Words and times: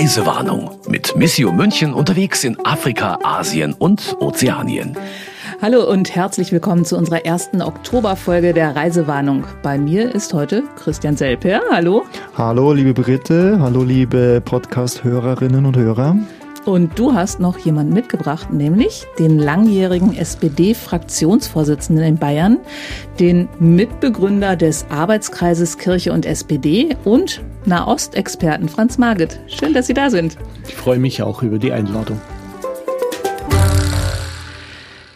Reisewarnung 0.00 0.70
mit 0.88 1.14
Missio 1.14 1.52
München 1.52 1.92
unterwegs 1.92 2.42
in 2.42 2.56
Afrika, 2.64 3.18
Asien 3.22 3.74
und 3.74 4.16
Ozeanien. 4.18 4.96
Hallo 5.60 5.86
und 5.86 6.16
herzlich 6.16 6.52
willkommen 6.52 6.86
zu 6.86 6.96
unserer 6.96 7.26
ersten 7.26 7.60
Oktoberfolge 7.60 8.54
der 8.54 8.74
Reisewarnung. 8.74 9.44
Bei 9.62 9.76
mir 9.76 10.14
ist 10.14 10.32
heute 10.32 10.62
Christian 10.76 11.18
Selper. 11.18 11.60
Hallo. 11.70 12.06
Hallo, 12.34 12.72
liebe 12.72 12.94
Britte. 12.94 13.58
Hallo, 13.60 13.82
liebe 13.82 14.40
Podcast-Hörerinnen 14.42 15.66
und 15.66 15.76
Hörer. 15.76 16.16
Und 16.66 16.98
du 16.98 17.14
hast 17.14 17.40
noch 17.40 17.56
jemanden 17.58 17.94
mitgebracht, 17.94 18.52
nämlich 18.52 19.06
den 19.18 19.38
langjährigen 19.38 20.14
SPD-Fraktionsvorsitzenden 20.14 22.04
in 22.04 22.16
Bayern, 22.18 22.58
den 23.18 23.48
Mitbegründer 23.58 24.56
des 24.56 24.84
Arbeitskreises 24.90 25.78
Kirche 25.78 26.12
und 26.12 26.26
SPD 26.26 26.96
und 27.04 27.42
Nahostexperten 27.64 28.68
Franz 28.68 28.98
Marget. 28.98 29.40
Schön, 29.46 29.72
dass 29.72 29.86
Sie 29.86 29.94
da 29.94 30.10
sind. 30.10 30.36
Ich 30.68 30.74
freue 30.74 30.98
mich 30.98 31.22
auch 31.22 31.42
über 31.42 31.58
die 31.58 31.72
Einladung. 31.72 32.20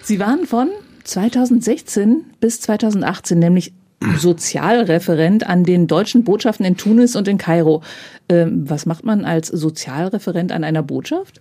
Sie 0.02 0.18
waren 0.18 0.46
von 0.46 0.70
2016 1.04 2.24
bis 2.40 2.60
2018 2.62 3.38
nämlich 3.38 3.74
Sozialreferent 4.18 5.46
an 5.46 5.64
den 5.64 5.86
deutschen 5.86 6.24
Botschaften 6.24 6.64
in 6.64 6.76
Tunis 6.76 7.16
und 7.16 7.28
in 7.28 7.38
Kairo. 7.38 7.82
Ähm, 8.28 8.68
was 8.68 8.86
macht 8.86 9.04
man 9.04 9.24
als 9.24 9.48
Sozialreferent 9.48 10.52
an 10.52 10.64
einer 10.64 10.82
Botschaft? 10.82 11.40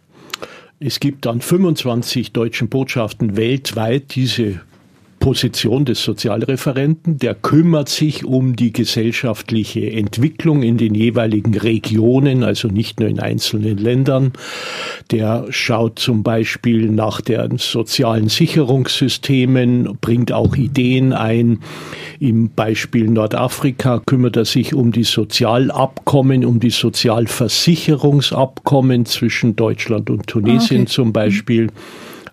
Es 0.79 0.99
gibt 0.99 1.27
an 1.27 1.39
25 1.41 2.33
deutschen 2.33 2.67
Botschaften 2.69 3.37
weltweit 3.37 4.15
diese 4.15 4.61
Position 5.23 5.85
des 5.85 6.03
Sozialreferenten, 6.03 7.17
der 7.17 7.33
kümmert 7.33 7.87
sich 7.87 8.25
um 8.25 8.57
die 8.57 8.73
gesellschaftliche 8.73 9.89
Entwicklung 9.89 10.63
in 10.63 10.75
den 10.75 10.93
jeweiligen 10.93 11.57
Regionen, 11.57 12.43
also 12.43 12.67
nicht 12.67 12.99
nur 12.99 13.07
in 13.07 13.21
einzelnen 13.21 13.77
Ländern. 13.77 14.33
Der 15.11 15.45
schaut 15.49 15.97
zum 15.97 16.23
Beispiel 16.23 16.89
nach 16.89 17.21
den 17.21 17.57
sozialen 17.57 18.27
Sicherungssystemen, 18.27 19.97
bringt 20.01 20.33
auch 20.33 20.57
Ideen 20.57 21.13
ein. 21.13 21.59
Im 22.19 22.49
Beispiel 22.49 23.09
Nordafrika 23.09 24.01
kümmert 24.05 24.35
er 24.35 24.43
sich 24.43 24.73
um 24.73 24.91
die 24.91 25.05
Sozialabkommen, 25.05 26.43
um 26.43 26.59
die 26.59 26.69
Sozialversicherungsabkommen 26.69 29.05
zwischen 29.05 29.55
Deutschland 29.55 30.09
und 30.09 30.27
Tunesien 30.27 30.81
okay. 30.81 30.91
zum 30.91 31.13
Beispiel. 31.13 31.69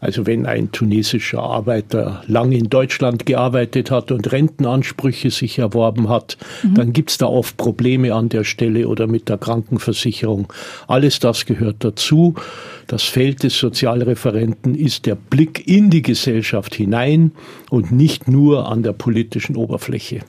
Also 0.01 0.27
wenn 0.27 0.47
ein 0.47 0.73
tunesischer 0.73 1.43
Arbeiter 1.43 2.23
lang 2.27 2.53
in 2.53 2.71
Deutschland 2.71 3.27
gearbeitet 3.27 3.91
hat 3.91 4.11
und 4.11 4.33
Rentenansprüche 4.33 5.31
sich 5.31 5.59
erworben 5.59 6.09
hat, 6.09 6.39
mhm. 6.63 6.75
dann 6.75 6.93
gibt's 6.95 7.19
da 7.19 7.27
oft 7.27 7.59
Probleme 7.59 8.15
an 8.15 8.31
der 8.31 8.45
Stelle 8.45 8.89
oder 8.89 9.07
mit 9.07 9.29
der 9.29 9.37
Krankenversicherung. 9.37 10.51
Alles 10.89 11.19
das 11.19 11.45
gehört 11.45 11.85
dazu. 11.85 12.35
Das 12.87 13.03
Feld 13.03 13.43
des 13.43 13.59
Sozialreferenten 13.59 14.75
ist 14.75 15.05
der 15.05 15.17
Blick 15.17 15.69
in 15.69 15.91
die 15.91 16.03
Gesellschaft 16.03 16.75
hinein 16.75 17.33
und 17.69 17.93
nicht 17.93 18.27
nur 18.27 18.71
an 18.71 18.83
der 18.83 18.95
politischen 18.95 19.55
Oberfläche. 19.55 20.21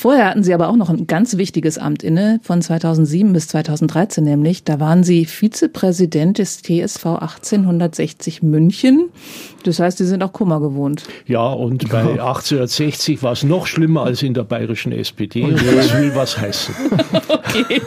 Vorher 0.00 0.28
hatten 0.28 0.44
Sie 0.44 0.54
aber 0.54 0.68
auch 0.68 0.76
noch 0.76 0.90
ein 0.90 1.08
ganz 1.08 1.38
wichtiges 1.38 1.76
Amt 1.76 2.04
inne, 2.04 2.38
von 2.44 2.62
2007 2.62 3.32
bis 3.32 3.48
2013 3.48 4.22
nämlich. 4.22 4.62
Da 4.62 4.78
waren 4.78 5.02
Sie 5.02 5.24
Vizepräsident 5.24 6.38
des 6.38 6.62
TSV 6.62 7.04
1860 7.04 8.44
München. 8.44 9.08
Das 9.64 9.80
heißt, 9.80 9.98
Sie 9.98 10.06
sind 10.06 10.22
auch 10.22 10.32
Kummer 10.32 10.60
gewohnt. 10.60 11.02
Ja, 11.26 11.48
und 11.48 11.88
bei 11.88 12.02
1860 12.02 13.24
war 13.24 13.32
es 13.32 13.42
noch 13.42 13.66
schlimmer 13.66 14.04
als 14.04 14.22
in 14.22 14.34
der 14.34 14.44
bayerischen 14.44 14.92
SPD. 14.92 15.42
Und 15.42 15.54
das 15.54 15.92
will 15.92 16.14
was 16.14 16.38
heißen. 16.38 16.76
okay. 17.28 17.80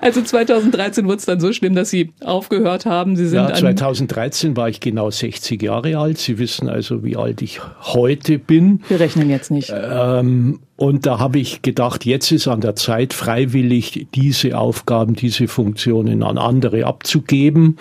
Also 0.00 0.22
2013 0.22 1.06
wurde 1.06 1.16
es 1.16 1.26
dann 1.26 1.40
so 1.40 1.52
schlimm, 1.52 1.74
dass 1.74 1.90
Sie 1.90 2.12
aufgehört 2.22 2.86
haben. 2.86 3.16
Sie 3.16 3.26
sind 3.26 3.48
ja, 3.48 3.54
2013 3.54 4.56
war 4.56 4.68
ich 4.68 4.80
genau 4.80 5.10
60 5.10 5.62
Jahre 5.62 5.98
alt. 5.98 6.18
Sie 6.18 6.38
wissen 6.38 6.68
also, 6.68 7.04
wie 7.04 7.16
alt 7.16 7.42
ich 7.42 7.60
heute 7.80 8.38
bin. 8.38 8.82
Wir 8.88 9.00
rechnen 9.00 9.30
jetzt 9.30 9.50
nicht. 9.50 9.72
Ähm, 9.74 10.60
und 10.76 11.06
da 11.06 11.18
habe 11.18 11.40
ich 11.40 11.62
gedacht, 11.62 12.04
jetzt 12.04 12.30
ist 12.30 12.46
an 12.46 12.60
der 12.60 12.76
Zeit, 12.76 13.12
freiwillig 13.12 14.06
diese 14.14 14.56
Aufgaben, 14.56 15.14
diese 15.14 15.48
Funktionen 15.48 16.22
an 16.22 16.38
andere 16.38 16.86
abzugeben 16.86 17.78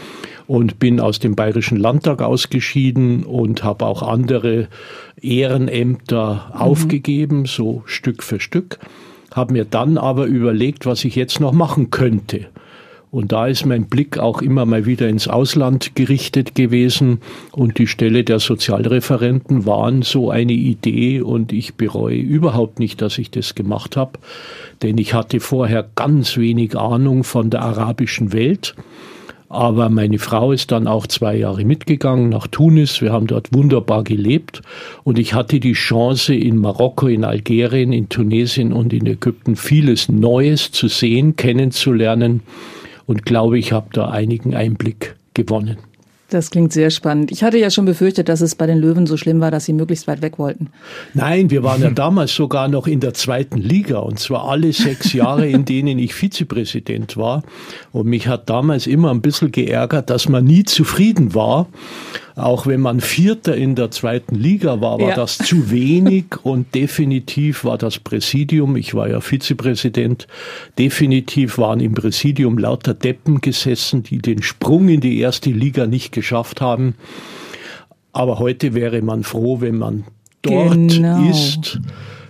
und 0.48 0.80
bin 0.80 1.00
aus 1.00 1.20
dem 1.20 1.36
Bayerischen 1.36 1.78
Landtag 1.78 2.24
ausgeschieden 2.24 3.24
und 3.24 3.64
habe 3.64 3.86
auch 3.86 4.02
andere 4.02 4.68
Ehrenämter 5.22 6.52
mhm. 6.54 6.60
aufgegeben, 6.60 7.46
so 7.46 7.84
Stück 7.86 8.24
für 8.24 8.40
Stück 8.40 8.80
habe 9.38 9.54
mir 9.54 9.66
dann 9.66 9.98
aber 9.98 10.26
überlegt, 10.26 10.86
was 10.86 11.06
ich 11.06 11.16
jetzt 11.16 11.40
noch 11.40 11.54
machen 11.54 11.92
könnte. 11.92 12.48
Und 13.10 13.32
da 13.32 13.48
ist 13.48 13.66
mein 13.66 13.86
Blick 13.86 14.18
auch 14.18 14.42
immer 14.42 14.66
mal 14.66 14.86
wieder 14.86 15.08
ins 15.08 15.30
Ausland 15.30 15.96
gerichtet 15.96 16.56
gewesen. 16.56 17.22
Und 17.52 17.78
die 17.78 17.88
Stelle 17.88 18.26
der 18.26 18.40
Sozialreferenten 18.40 19.66
waren 19.66 20.02
so 20.02 20.30
eine 20.30 20.52
Idee 20.54 21.22
und 21.22 21.54
ich 21.54 21.76
bereue 21.76 22.18
überhaupt 22.18 22.80
nicht, 22.80 23.02
dass 23.02 23.18
ich 23.18 23.32
das 23.32 23.56
gemacht 23.56 23.96
habe. 23.96 24.20
Denn 24.82 24.98
ich 24.98 25.14
hatte 25.14 25.40
vorher 25.40 25.88
ganz 25.96 26.38
wenig 26.38 26.78
Ahnung 26.78 27.24
von 27.24 27.50
der 27.50 27.62
arabischen 27.62 28.34
Welt 28.34 28.76
aber 29.50 29.90
meine 29.90 30.20
Frau 30.20 30.52
ist 30.52 30.72
dann 30.72 30.88
auch 30.88 31.08
zwei 31.08 31.38
Jahre 31.38 31.64
mitgegangen 31.64 32.30
nach 32.30 32.48
Tunis. 32.48 33.02
Wir 33.02 33.14
haben 33.14 33.28
dort 33.28 33.54
wunderbar 33.54 34.04
gelebt. 34.04 34.62
Und 35.04 35.18
ich 35.18 35.34
hatte 35.34 35.60
die 35.60 35.74
Chance, 35.74 36.36
in 36.36 36.58
Marokko, 36.58 37.08
in 37.08 37.24
Algerien, 37.24 37.94
in 37.94 38.10
Tunesien 38.10 38.74
und 38.74 38.92
in 38.92 39.06
Ägypten 39.06 39.56
vieles 39.56 40.10
Neues 40.10 40.72
zu 40.72 40.90
sehen, 40.90 41.38
kennenzulernen. 41.38 42.42
Und 43.06 43.24
glaube, 43.24 43.58
ich 43.58 43.72
habe 43.72 43.88
da 43.94 44.10
einigen 44.10 44.54
Einblick 44.54 45.16
gewonnen. 45.34 45.78
Das 46.30 46.50
klingt 46.50 46.74
sehr 46.74 46.90
spannend. 46.90 47.32
Ich 47.32 47.42
hatte 47.42 47.58
ja 47.58 47.70
schon 47.70 47.86
befürchtet, 47.86 48.28
dass 48.28 48.42
es 48.42 48.56
bei 48.56 48.66
den 48.66 48.80
Löwen 48.80 49.08
so 49.08 49.16
schlimm 49.16 49.40
war, 49.40 49.50
dass 49.50 49.64
sie 49.64 49.72
möglichst 49.72 50.08
weit 50.08 50.22
weg 50.22 50.38
wollten. 50.38 50.68
Nein, 51.14 51.50
wir 51.50 51.64
waren 51.64 51.82
ja 51.82 51.90
damals 51.96 52.36
sogar 52.36 52.68
noch 52.68 52.86
in 52.86 53.00
der 53.00 53.14
zweiten 53.14 53.60
Liga 53.60 54.00
und 54.00 54.20
zwar 54.20 54.50
alle 54.50 54.74
sechs 54.74 55.14
Jahre, 55.14 55.48
in 55.48 55.64
denen 55.64 55.98
ich 56.00 56.14
Vizepräsident 56.14 57.16
war. 57.16 57.44
Und 57.94 58.08
mich 58.08 58.28
hat 58.28 58.50
damals 58.50 58.88
immer 58.88 59.12
ein 59.12 59.22
bisschen 59.22 59.54
geärgert, 59.54 60.10
dass 60.10 60.28
man 60.28 60.44
nie 60.44 60.66
zufrieden 60.66 61.34
war. 61.34 61.68
Auch 62.38 62.68
wenn 62.68 62.82
man 62.82 63.02
Vierter 63.02 63.58
in 63.58 63.74
der 63.74 63.90
zweiten 63.90 64.36
Liga 64.36 64.80
war, 64.80 65.00
war 65.00 65.10
ja. 65.10 65.16
das 65.16 65.40
zu 65.40 65.72
wenig 65.72 66.26
und 66.44 66.76
definitiv 66.76 67.66
war 67.66 67.80
das 67.80 67.98
Präsidium, 67.98 68.76
ich 68.76 68.94
war 68.94 69.10
ja 69.10 69.22
Vizepräsident, 69.22 70.28
definitiv 70.78 71.58
waren 71.58 71.80
im 71.80 71.96
Präsidium 71.96 72.60
lauter 72.60 72.94
Deppen 72.94 73.42
gesessen, 73.42 74.04
die 74.04 74.20
den 74.20 74.44
Sprung 74.44 74.88
in 74.88 75.02
die 75.02 75.20
erste 75.20 75.50
Liga 75.50 75.88
nicht 75.88 76.12
geschafft 76.12 76.62
haben. 76.62 76.94
Aber 78.14 78.38
heute 78.38 78.76
wäre 78.76 79.02
man 79.02 79.24
froh, 79.24 79.60
wenn 79.62 79.80
man 79.80 80.04
dort 80.44 80.76
genau. 80.76 81.28
ist, 81.28 81.80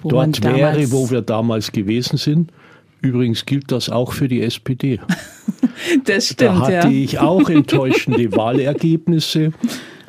wo 0.04 0.10
dort 0.10 0.42
wäre, 0.42 0.90
wo 0.94 1.10
wir 1.10 1.22
damals 1.22 1.74
gewesen 1.74 2.16
sind. 2.16 2.54
Übrigens 3.02 3.46
gilt 3.46 3.74
das 3.74 3.90
auch 3.90 4.14
für 4.14 4.30
die 4.30 4.42
SPD. 4.42 5.02
das 6.06 6.28
stimmt. 6.28 6.42
Da 6.42 6.60
hatte 6.60 6.88
ja. 6.88 6.90
ich 6.90 7.20
auch 7.20 7.50
enttäuschende 7.50 8.32
Wahlergebnisse 8.38 9.52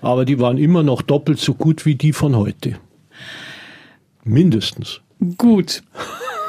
aber 0.00 0.24
die 0.24 0.38
waren 0.38 0.58
immer 0.58 0.82
noch 0.82 1.02
doppelt 1.02 1.38
so 1.38 1.54
gut 1.54 1.86
wie 1.86 1.94
die 1.94 2.12
von 2.12 2.36
heute. 2.36 2.76
Mindestens. 4.24 5.00
Gut. 5.36 5.82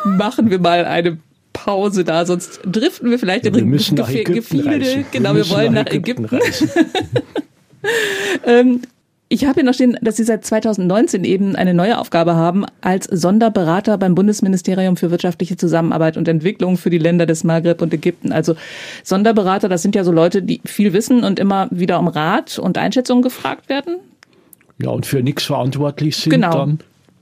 Machen 0.05 0.49
wir 0.49 0.59
mal 0.59 0.85
eine 0.85 1.17
Pause 1.53 2.03
da, 2.03 2.25
sonst 2.25 2.61
driften 2.63 3.09
wir 3.09 3.19
vielleicht 3.19 3.45
in 3.45 3.55
wir 3.55 3.65
müssen 3.65 3.95
Ge 3.95 4.03
nach 4.03 4.11
Ägypten 4.11 4.33
Gefilde. 4.33 4.69
Reisen. 4.69 5.05
Genau, 5.11 5.35
wir, 5.35 5.45
wir 5.45 5.49
wollen 5.49 5.73
nach 5.73 5.88
Ägypten. 5.88 6.23
Nach 6.23 6.33
Ägypten. 6.33 6.69
ähm, 8.45 8.81
ich 9.31 9.45
habe 9.45 9.56
hier 9.56 9.63
noch 9.63 9.75
stehen, 9.75 9.95
dass 10.01 10.17
Sie 10.17 10.23
seit 10.23 10.44
2019 10.44 11.23
eben 11.23 11.56
eine 11.56 11.75
neue 11.75 12.00
Aufgabe 12.00 12.35
haben 12.35 12.66
als 12.81 13.06
Sonderberater 13.06 14.00
beim 14.00 14.16
Bundesministerium 14.16 14.97
für 14.97 15.12
wirtschaftliche 15.12 15.56
Zusammenarbeit 15.56 16.18
und 16.18 16.27
Entwicklung 16.27 16.77
für 16.77 16.89
die 16.89 16.98
Länder 16.98 17.27
des 17.27 17.44
Maghreb 17.44 17.83
und 17.83 17.94
Ägypten. 17.94 18.31
Also 18.31 18.56
Sonderberater, 19.03 19.69
das 19.69 19.83
sind 19.83 19.94
ja 19.94 20.03
so 20.03 20.12
Leute, 20.12 20.42
die 20.42 20.62
viel 20.65 20.94
wissen 20.94 21.24
und 21.24 21.39
immer 21.39 21.68
wieder 21.69 22.00
um 22.00 22.07
Rat 22.07 22.57
und 22.57 22.80
Einschätzung 22.80 23.21
gefragt 23.21 23.69
werden. 23.69 23.98
Ja, 24.81 24.89
und 24.89 25.06
für 25.06 25.21
nichts 25.21 25.44
verantwortlich 25.44 26.18
sind 26.18 26.31
genau. 26.31 26.51
dann. 26.51 26.80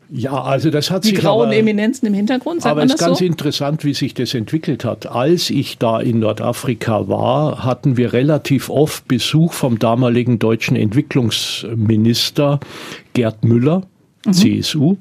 Ja, 0.10 0.42
also 0.42 0.70
das 0.70 0.90
hat 0.90 1.04
die 1.04 1.10
sich 1.10 1.20
grauen 1.20 1.48
aber, 1.48 1.56
Eminenzen 1.56 2.08
im 2.08 2.14
Hintergrund. 2.14 2.62
Sagt 2.62 2.72
aber 2.72 2.84
es 2.84 2.94
ist 2.94 3.00
ganz 3.00 3.20
so? 3.20 3.26
interessant, 3.26 3.84
wie 3.84 3.94
sich 3.94 4.14
das 4.14 4.34
entwickelt 4.34 4.86
hat. 4.86 5.06
Als 5.08 5.50
ich 5.50 5.78
da 5.78 6.00
in 6.00 6.20
Nordafrika 6.20 7.08
war, 7.08 7.66
hatten 7.66 7.98
wir 7.98 8.14
relativ 8.14 8.70
oft 8.70 9.08
Besuch 9.08 9.54
vom 9.54 9.80
damaligen 9.80 10.40
deutschen 10.40 10.78
Entwicklungsminister 10.78 12.60
Gerd 13.14 13.44
Müller, 13.44 13.84
mhm. 14.26 14.34
CSU. 14.34 14.98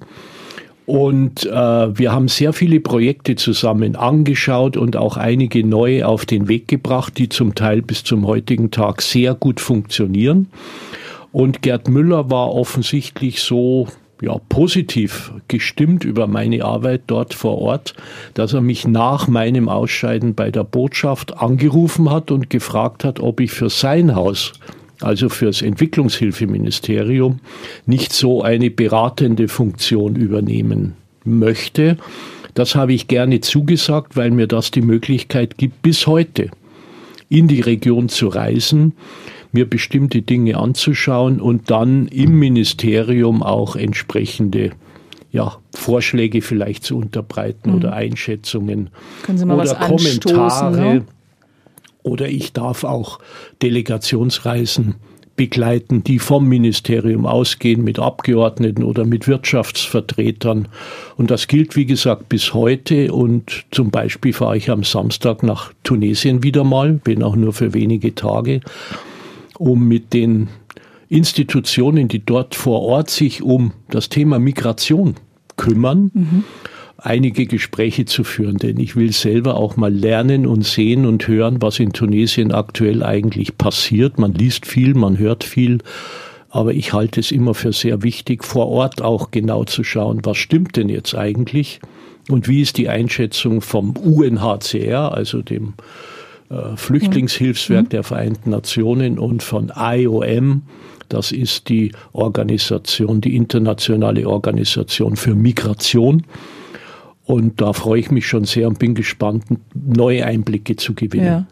Und 0.87 1.45
äh, 1.47 1.51
wir 1.51 2.13
haben 2.13 2.29
sehr 2.29 2.53
viele 2.53 2.79
Projekte 2.79 3.35
zusammen 3.35 3.97
angeschaut 3.97 4.77
und 4.77 4.97
auch 4.97 5.17
einige 5.17 5.67
neue 5.67 6.07
auf 6.07 6.27
den 6.27 6.47
Weg 6.49 6.69
gebracht, 6.69 7.19
die 7.19 7.29
zum 7.29 7.57
Teil 7.57 7.83
bis 7.83 8.05
zum 8.05 8.27
heutigen 8.27 8.71
Tag 8.71 9.03
sehr 9.03 9.35
gut 9.35 9.61
funktionieren. 9.61 10.49
Und 11.33 11.61
Gerd 11.63 11.89
Müller 11.89 12.31
war 12.31 12.55
offensichtlich 12.55 13.43
so 13.43 13.89
ja, 14.21 14.39
positiv 14.49 15.33
gestimmt 15.49 16.05
über 16.05 16.27
meine 16.27 16.65
Arbeit 16.65 17.03
dort 17.07 17.35
vor 17.35 17.59
Ort, 17.59 17.95
dass 18.35 18.55
er 18.55 18.61
mich 18.61 18.87
nach 18.87 19.29
meinem 19.29 19.69
Ausscheiden 19.69 20.35
bei 20.35 20.51
der 20.51 20.65
Botschaft 20.65 21.37
angerufen 21.39 22.11
hat 22.11 22.31
und 22.31 22.49
gefragt 22.51 23.05
hat, 23.05 23.21
ob 23.21 23.41
ich 23.41 23.51
für 23.51 23.69
sein 23.69 24.15
Haus, 24.15 24.55
also 25.01 25.29
fürs 25.29 25.61
Entwicklungshilfeministerium, 25.61 27.41
nicht 27.85 28.13
so 28.13 28.43
eine 28.43 28.71
beratende 28.71 29.49
Funktion 29.49 30.17
übernehmen 30.17 30.95
möchte. 31.25 31.99
Das 32.55 32.75
habe 32.75 32.95
ich 32.95 33.09
gerne 33.09 33.41
zugesagt, 33.41 34.17
weil 34.17 34.31
mir 34.31 34.47
das 34.47 34.71
die 34.71 34.81
Möglichkeit 34.81 35.59
gibt, 35.59 35.83
bis 35.83 36.07
heute 36.07 36.51
in 37.29 37.49
die 37.49 37.61
Region 37.61 38.09
zu 38.09 38.29
reisen, 38.29 38.95
mir 39.57 39.69
bestimmte 39.69 40.21
Dinge 40.21 40.59
anzuschauen 40.59 41.41
und 41.41 41.71
dann 41.71 42.09
im 42.09 42.39
Ministerium 42.39 43.43
auch 43.43 43.75
entsprechende 43.75 44.73
ja, 45.33 45.57
Vorschläge 45.75 46.43
vielleicht 46.43 46.85
zu 46.85 46.99
unterbreiten 46.99 47.71
mhm. 47.71 47.77
oder 47.77 47.93
Einschätzungen 47.95 48.91
Können 49.23 49.39
Sie 49.39 49.47
mal 49.47 49.59
oder 49.59 49.75
Kommentare. 49.75 50.77
Ne? 50.77 51.05
Oder 52.03 52.29
ich 52.29 52.53
darf 52.53 52.85
auch 52.85 53.19
Delegationsreisen 53.63 54.97
begleiten, 55.37 56.05
die 56.05 56.19
vom 56.19 56.49
Ministerium 56.49 57.27
ausgehen 57.27 57.83
mit 57.83 57.99
Abgeordneten 57.99 58.85
oder 58.85 59.05
mit 59.05 59.27
Wirtschaftsvertretern. 59.27 60.69
Und 61.17 61.31
das 61.31 61.47
gilt, 61.49 61.77
wie 61.77 61.87
gesagt, 61.87 62.29
bis 62.29 62.53
heute. 62.55 63.13
Und 63.13 63.65
zum 63.71 63.91
Beispiel 63.91 64.33
fahre 64.33 64.59
ich 64.59 64.71
am 64.71 64.85
Samstag 64.85 65.43
nach 65.43 65.73
Tunesien 65.83 66.43
wieder 66.43 66.63
mal, 66.63 66.93
bin 66.93 67.23
auch 67.23 67.37
nur 67.37 67.53
für 67.55 67.75
wenige 67.75 68.15
Tage 68.15 68.61
um 69.59 69.87
mit 69.87 70.13
den 70.13 70.49
Institutionen, 71.09 72.09
die 72.09 72.25
dort 72.25 72.55
vor 72.55 72.83
Ort 72.83 73.11
sich 73.11 73.43
um 73.43 73.73
das 73.91 74.09
Thema 74.09 74.39
Migration 74.39 75.15
kümmern, 75.57 76.11
mhm. 76.13 76.45
einige 76.99 77.47
Gespräche 77.47 78.05
zu 78.07 78.25
führen. 78.25 78.57
Denn 78.57 78.79
ich 78.79 78.97
will 78.97 79.13
selber 79.13 79.57
auch 79.57 79.77
mal 79.77 79.93
lernen 79.95 80.47
und 80.47 80.65
sehen 80.65 81.07
und 81.07 81.29
hören, 81.29 81.63
was 81.63 81.79
in 81.79 81.93
Tunesien 81.93 82.53
aktuell 82.53 83.03
eigentlich 83.03 83.57
passiert. 83.57 84.19
Man 84.19 84.35
liest 84.35 84.67
viel, 84.67 84.95
man 84.95 85.19
hört 85.19 85.45
viel. 85.45 85.79
Aber 86.51 86.73
ich 86.73 86.93
halte 86.93 87.21
es 87.21 87.33
immer 87.33 87.55
für 87.55 87.73
sehr 87.73 88.03
wichtig, 88.03 88.45
vor 88.45 88.69
Ort 88.69 89.03
auch 89.03 89.31
genau 89.31 89.65
zu 89.65 89.85
schauen, 89.85 90.21
was 90.25 90.39
stimmt 90.39 90.77
denn 90.77 90.89
jetzt 90.89 91.15
eigentlich 91.15 91.81
und 92.29 92.49
wie 92.49 92.61
ist 92.61 92.77
die 92.77 92.89
Einschätzung 92.89 93.61
vom 93.61 93.97
UNHCR, 93.97 95.13
also 95.13 95.43
dem 95.43 95.75
äh, 96.51 96.77
Flüchtlingshilfswerk 96.77 97.85
mhm. 97.85 97.89
der 97.91 98.03
Vereinten 98.03 98.51
Nationen 98.51 99.19
und 99.19 99.43
von 99.43 99.73
IOM. 99.77 100.63
Das 101.09 101.33
ist 101.33 101.69
die 101.69 101.93
Organisation, 102.13 103.21
die 103.21 103.37
internationale 103.37 104.29
Organisation 104.29 105.17
für 105.17 105.35
Migration. 105.35 106.25
Und 107.25 107.61
da 107.61 107.73
freue 107.73 108.01
ich 108.01 108.11
mich 108.11 108.27
schon 108.27 108.45
sehr 108.45 108.69
und 108.69 108.79
bin 108.79 108.95
gespannt, 108.95 109.45
neue 109.75 110.25
Einblicke 110.25 110.77
zu 110.77 110.95
gewinnen. 110.95 111.27
Ja. 111.27 111.47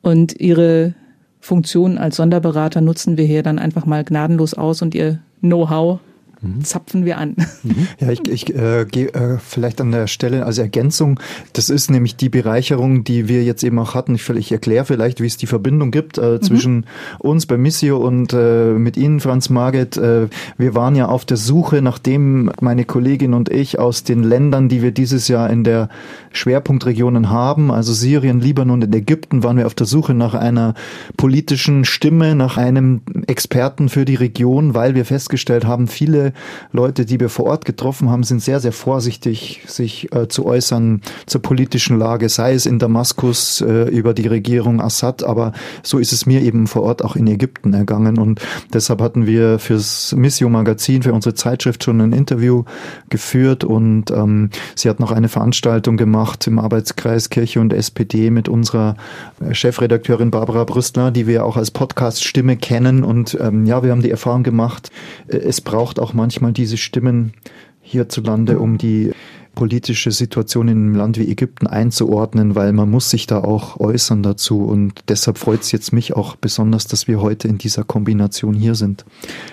Und 0.00 0.40
Ihre 0.40 0.94
Funktion 1.40 1.98
als 1.98 2.16
Sonderberater 2.16 2.80
nutzen 2.80 3.16
wir 3.16 3.24
hier 3.24 3.42
dann 3.42 3.58
einfach 3.58 3.86
mal 3.86 4.04
gnadenlos 4.04 4.54
aus 4.54 4.82
und 4.82 4.94
Ihr 4.94 5.20
Know-how 5.40 6.00
Mhm. 6.40 6.62
zapfen 6.62 7.04
wir 7.04 7.18
an. 7.18 7.36
Mhm. 7.62 7.88
Ja, 7.98 8.10
ich, 8.10 8.28
ich 8.28 8.54
äh, 8.54 8.86
gehe 8.88 9.08
äh, 9.08 9.38
vielleicht 9.38 9.80
an 9.80 9.90
der 9.90 10.06
Stelle 10.06 10.46
als 10.46 10.58
Ergänzung, 10.58 11.18
das 11.52 11.70
ist 11.70 11.90
nämlich 11.90 12.16
die 12.16 12.28
Bereicherung, 12.28 13.02
die 13.02 13.28
wir 13.28 13.42
jetzt 13.42 13.64
eben 13.64 13.78
auch 13.78 13.94
hatten. 13.94 14.14
Ich, 14.14 14.28
ich 14.30 14.52
erkläre 14.52 14.84
vielleicht, 14.84 15.20
wie 15.20 15.26
es 15.26 15.36
die 15.36 15.46
Verbindung 15.46 15.90
gibt 15.90 16.18
äh, 16.18 16.34
mhm. 16.34 16.42
zwischen 16.42 16.86
uns 17.18 17.46
bei 17.46 17.56
Missio 17.56 17.98
und 17.98 18.32
äh, 18.32 18.72
mit 18.72 18.96
Ihnen, 18.96 19.20
Franz 19.20 19.50
Marget. 19.50 19.96
Äh, 19.96 20.28
wir 20.56 20.74
waren 20.74 20.94
ja 20.94 21.06
auf 21.06 21.24
der 21.24 21.36
Suche, 21.36 21.82
nachdem 21.82 22.52
meine 22.60 22.84
Kollegin 22.84 23.34
und 23.34 23.48
ich 23.48 23.78
aus 23.78 24.04
den 24.04 24.22
Ländern, 24.22 24.68
die 24.68 24.82
wir 24.82 24.92
dieses 24.92 25.26
Jahr 25.28 25.50
in 25.50 25.64
der 25.64 25.88
Schwerpunktregionen 26.32 27.30
haben, 27.30 27.72
also 27.72 27.92
Syrien, 27.92 28.40
Libanon 28.40 28.82
und 28.82 28.94
Ägypten, 28.94 29.42
waren 29.42 29.56
wir 29.56 29.66
auf 29.66 29.74
der 29.74 29.86
Suche 29.86 30.14
nach 30.14 30.34
einer 30.34 30.74
politischen 31.16 31.84
Stimme, 31.84 32.34
nach 32.34 32.56
einem 32.56 33.00
Experten 33.26 33.88
für 33.88 34.04
die 34.04 34.14
Region, 34.14 34.74
weil 34.74 34.94
wir 34.94 35.04
festgestellt 35.04 35.64
haben, 35.64 35.88
viele 35.88 36.27
Leute, 36.72 37.04
die 37.04 37.20
wir 37.20 37.28
vor 37.28 37.46
Ort 37.46 37.64
getroffen 37.64 38.10
haben, 38.10 38.22
sind 38.22 38.40
sehr, 38.42 38.60
sehr 38.60 38.72
vorsichtig, 38.72 39.62
sich 39.66 40.12
äh, 40.14 40.28
zu 40.28 40.46
äußern 40.46 41.00
zur 41.26 41.42
politischen 41.42 41.98
Lage, 41.98 42.28
sei 42.28 42.54
es 42.54 42.66
in 42.66 42.78
Damaskus 42.78 43.60
äh, 43.60 43.88
über 43.88 44.14
die 44.14 44.26
Regierung 44.26 44.80
Assad, 44.80 45.22
aber 45.22 45.52
so 45.82 45.98
ist 45.98 46.12
es 46.12 46.26
mir 46.26 46.42
eben 46.42 46.66
vor 46.66 46.82
Ort 46.82 47.04
auch 47.04 47.16
in 47.16 47.26
Ägypten 47.26 47.74
ergangen. 47.74 48.18
Und 48.18 48.40
deshalb 48.72 49.00
hatten 49.00 49.26
wir 49.26 49.58
fürs 49.58 50.14
Missio 50.16 50.48
Magazin, 50.48 51.02
für 51.02 51.12
unsere 51.12 51.34
Zeitschrift 51.34 51.84
schon 51.84 52.00
ein 52.00 52.12
Interview 52.12 52.64
geführt 53.10 53.64
und 53.64 54.10
ähm, 54.10 54.50
sie 54.74 54.88
hat 54.88 55.00
noch 55.00 55.12
eine 55.12 55.28
Veranstaltung 55.28 55.96
gemacht 55.96 56.46
im 56.46 56.58
Arbeitskreis 56.58 57.30
Kirche 57.30 57.60
und 57.60 57.72
SPD 57.72 58.30
mit 58.30 58.48
unserer 58.48 58.96
äh, 59.40 59.54
Chefredakteurin 59.54 60.30
Barbara 60.30 60.64
Brüstler, 60.64 61.10
die 61.10 61.26
wir 61.26 61.44
auch 61.44 61.56
als 61.56 61.70
Podcast-Stimme 61.70 62.56
kennen. 62.56 63.04
Und 63.04 63.36
ähm, 63.40 63.66
ja, 63.66 63.82
wir 63.82 63.90
haben 63.90 64.02
die 64.02 64.10
Erfahrung 64.10 64.42
gemacht, 64.42 64.90
äh, 65.28 65.36
es 65.36 65.60
braucht 65.60 65.98
auch 65.98 66.12
manchmal 66.18 66.52
diese 66.52 66.76
Stimmen 66.76 67.32
hierzulande, 67.80 68.58
um 68.58 68.76
die 68.76 69.12
politische 69.54 70.12
Situation 70.12 70.68
in 70.68 70.76
einem 70.76 70.94
Land 70.94 71.18
wie 71.18 71.28
Ägypten 71.28 71.66
einzuordnen, 71.66 72.54
weil 72.54 72.72
man 72.72 72.88
muss 72.88 73.10
sich 73.10 73.26
da 73.26 73.42
auch 73.42 73.80
äußern 73.80 74.22
dazu 74.22 74.62
und 74.62 74.92
deshalb 75.08 75.36
freut 75.36 75.62
es 75.62 75.72
jetzt 75.72 75.92
mich 75.92 76.14
auch 76.14 76.36
besonders, 76.36 76.86
dass 76.86 77.08
wir 77.08 77.20
heute 77.20 77.48
in 77.48 77.58
dieser 77.58 77.82
Kombination 77.82 78.54
hier 78.54 78.76
sind. 78.76 79.04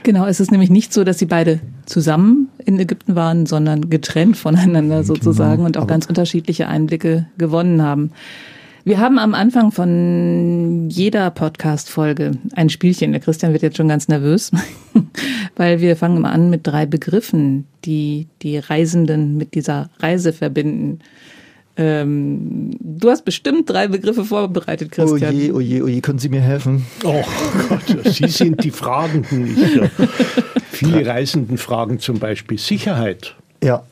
Genau, 0.03 0.27
es 0.27 0.39
ist 0.39 0.51
nämlich 0.51 0.69
nicht 0.69 0.93
so, 0.93 1.03
dass 1.03 1.17
sie 1.17 1.25
beide 1.25 1.59
zusammen 1.87 2.49
in 2.63 2.79
Ägypten 2.79 3.15
waren, 3.15 3.47
sondern 3.47 3.89
getrennt 3.89 4.37
voneinander 4.37 5.01
genau, 5.01 5.07
sozusagen 5.07 5.63
genau, 5.63 5.65
und 5.65 5.77
auch 5.77 5.87
ganz 5.87 6.05
unterschiedliche 6.05 6.67
Einblicke 6.67 7.25
gewonnen 7.39 7.81
haben. 7.81 8.11
Wir 8.87 8.99
haben 8.99 9.17
am 9.17 9.33
Anfang 9.33 9.71
von 9.71 10.91
jeder 10.91 11.31
Podcast-Folge 11.31 12.33
ein 12.53 12.69
Spielchen. 12.69 13.13
Der 13.13 13.19
Christian 13.19 13.51
wird 13.51 13.63
jetzt 13.63 13.77
schon 13.77 13.87
ganz 13.87 14.07
nervös, 14.09 14.51
weil 15.55 15.81
wir 15.81 15.95
fangen 15.95 16.17
immer 16.17 16.31
an 16.31 16.51
mit 16.51 16.67
drei 16.67 16.85
Begriffen, 16.85 17.65
die 17.83 18.27
die 18.43 18.59
Reisenden 18.59 19.37
mit 19.37 19.55
dieser 19.55 19.89
Reise 19.97 20.33
verbinden. 20.33 20.99
Ähm, 21.77 22.77
du 22.79 23.09
hast 23.09 23.25
bestimmt 23.25 23.67
drei 23.67 23.87
Begriffe 23.87 24.23
vorbereitet, 24.23 24.91
Christian. 24.91 25.33
Oh 25.33 25.35
je, 25.35 25.51
oh 25.51 25.59
je, 25.59 25.81
oh 25.81 25.87
je, 25.87 26.01
können 26.01 26.19
Sie 26.19 26.29
mir 26.29 26.41
helfen? 26.41 26.85
Oh 27.03 27.23
Gott, 27.67 28.13
Sie 28.13 28.27
sind 28.27 28.63
die 28.63 28.69
Fragenden. 28.69 29.47
Ich, 29.47 29.75
ja. 29.77 29.89
Viele 30.69 31.07
Reisenden 31.07 31.57
fragen 31.57 31.97
zum 31.97 32.19
Beispiel 32.19 32.59
Sicherheit. 32.59 33.33
Ja 33.63 33.83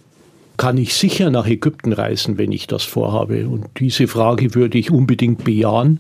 kann 0.58 0.78
ich 0.78 0.94
sicher 0.94 1.30
nach 1.30 1.48
Ägypten 1.48 1.94
reisen, 1.94 2.38
wenn 2.38 2.52
ich 2.52 2.68
das 2.68 2.84
vorhabe? 2.84 3.48
Und 3.48 3.66
diese 3.80 4.08
Frage 4.08 4.56
würde 4.56 4.78
ich 4.78 4.92
unbedingt 4.92 5.44
bejahen. 5.44 6.00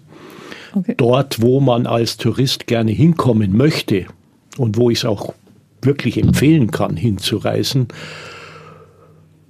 Okay. 0.75 0.96
Dort, 0.98 1.42
wo 1.42 1.60
man 1.60 1.86
als 1.86 2.18
Tourist 2.18 2.68
gerne 2.68 2.92
hinkommen 2.92 3.56
möchte 3.56 4.06
und 4.58 4.78
wo 4.78 4.89
ich 4.89 5.00
es 5.00 5.06
auch 5.06 5.34
wirklich 5.82 6.18
empfehlen 6.18 6.72
kann, 6.72 6.96
hinzureisen, 6.96 7.88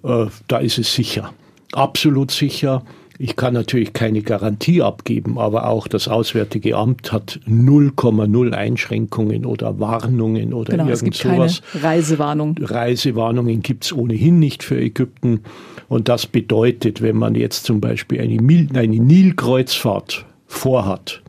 äh, 0.04 0.26
da 0.48 0.58
ist 0.58 0.78
es 0.78 0.94
sicher. 0.94 1.34
Absolut 1.72 2.32
sicher. 2.32 2.84
Ich 3.24 3.38
kann 3.38 3.54
natürlich 3.54 3.94
keine 3.94 4.22
Garantie 4.22 4.82
abgeben, 4.82 5.40
aber 5.40 5.70
auch 5.70 5.88
das 5.88 6.10
Auswärtige 6.10 6.76
Amt 6.76 7.14
hat 7.14 7.40
0,0 7.48 8.52
Einschränkungen 8.52 9.46
oder 9.46 9.80
Warnungen 9.80 10.54
oder 10.54 10.72
genau, 10.72 10.84
irgend 10.84 10.94
es 10.94 11.04
gibt 11.06 11.16
sowas. 11.16 11.62
Keine 11.72 11.84
Reisewarnung. 11.86 12.58
Reisewarnungen 12.60 13.62
gibt 13.62 13.86
es 13.86 13.94
ohnehin 13.94 14.40
nicht 14.40 14.62
für 14.62 14.78
Ägypten. 14.78 15.40
Und 15.88 16.10
das 16.10 16.28
bedeutet, 16.28 17.02
wenn 17.02 17.16
man 17.16 17.36
jetzt 17.36 17.64
zum 17.64 17.80
Beispiel 17.80 18.20
eine, 18.20 18.42
eine 18.78 19.00
Nilkreuzfahrt 19.00 20.26
vorhat, 20.46 21.22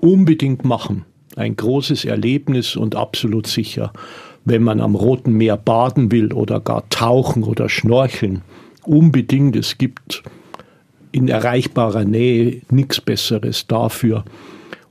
unbedingt 0.00 0.64
machen. 0.64 1.04
Ein 1.34 1.56
großes 1.56 2.04
Erlebnis 2.04 2.76
und 2.76 2.94
absolut 2.94 3.48
sicher. 3.48 3.92
Wenn 4.44 4.62
man 4.62 4.80
am 4.80 4.94
Roten 4.94 5.32
Meer 5.32 5.56
baden 5.56 6.12
will 6.12 6.32
oder 6.32 6.60
gar 6.60 6.88
tauchen 6.88 7.42
oder 7.42 7.68
schnorcheln, 7.68 8.42
unbedingt. 8.84 9.56
Es 9.56 9.76
gibt 9.76 10.22
in 11.12 11.28
erreichbarer 11.28 12.04
Nähe 12.04 12.62
nichts 12.70 13.00
Besseres 13.00 13.66
dafür. 13.66 14.24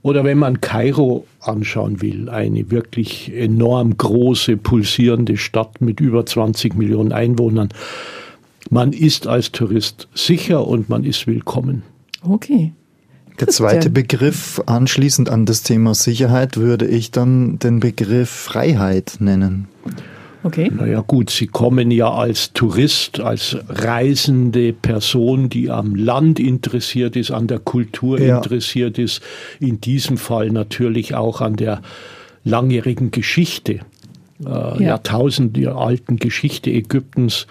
Oder 0.04 0.24
wenn 0.24 0.40
man 0.40 0.62
Kairo 0.62 1.28
anschauen 1.40 2.02
will, 2.02 2.30
eine 2.30 2.72
wirklich 2.72 3.32
enorm 3.36 3.98
große, 3.98 4.58
pulsierende 4.58 5.38
Stadt 5.38 5.82
mit 5.82 6.00
über 6.00 6.26
20 6.26 6.76
Millionen 6.76 7.12
Einwohnern. 7.12 7.70
Man 8.70 8.94
ist 8.94 9.28
als 9.28 9.52
Tourist 9.52 10.08
sicher 10.16 10.68
und 10.68 10.90
man 10.90 11.04
ist 11.04 11.28
willkommen. 11.28 11.84
Okay. 12.24 12.72
Der 13.40 13.48
zweite 13.48 13.90
Begriff 13.90 14.62
anschließend 14.66 15.30
an 15.30 15.46
das 15.46 15.64
Thema 15.64 15.96
Sicherheit 15.96 16.58
würde 16.58 16.86
ich 16.86 17.12
dann 17.12 17.58
den 17.60 17.80
Begriff 17.80 18.30
Freiheit 18.30 19.18
nennen. 19.20 19.68
Okay. 20.44 20.72
Naja 20.74 21.02
gut, 21.02 21.30
Sie 21.30 21.48
kommen 21.48 21.92
ja 21.92 22.12
als 22.12 22.54
Tourist, 22.54 23.20
als 23.20 23.58
reisende 23.70 24.74
Person, 24.74 25.50
die 25.50 25.70
am 25.70 25.94
Land 25.96 26.40
interessiert 26.40 27.16
ist, 27.16 27.32
an 27.32 27.48
der 27.48 27.60
Kultur 27.60 28.20
ja. 28.20 28.38
interessiert 28.38 28.98
ist, 28.98 29.22
in 29.60 29.80
diesem 29.82 30.18
Fall 30.18 30.50
natürlich 30.50 31.14
auch 31.14 31.42
an 31.42 31.58
der 31.58 31.82
langjährigen 32.44 33.12
Geschichte 33.12 33.82
äh, 34.44 34.50
ja. 34.50 34.80
Jahrtausende 34.80 35.76
alten 35.76 36.18
Geschichte 36.18 36.72
Ägyptens, 36.72 37.46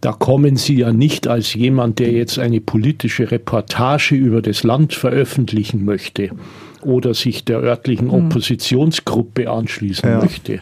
da 0.00 0.10
kommen 0.10 0.56
Sie 0.56 0.78
ja 0.78 0.92
nicht 0.92 1.28
als 1.28 1.54
jemand, 1.54 2.00
der 2.00 2.10
jetzt 2.10 2.40
eine 2.40 2.60
politische 2.60 3.30
Reportage 3.30 4.16
über 4.16 4.42
das 4.42 4.64
Land 4.64 4.94
veröffentlichen 4.94 5.84
möchte 5.84 6.30
oder 6.84 7.14
sich 7.14 7.44
der 7.44 7.60
örtlichen 7.60 8.10
hm. 8.10 8.26
Oppositionsgruppe 8.26 9.50
anschließen 9.50 10.08
ja. 10.08 10.20
möchte, 10.20 10.60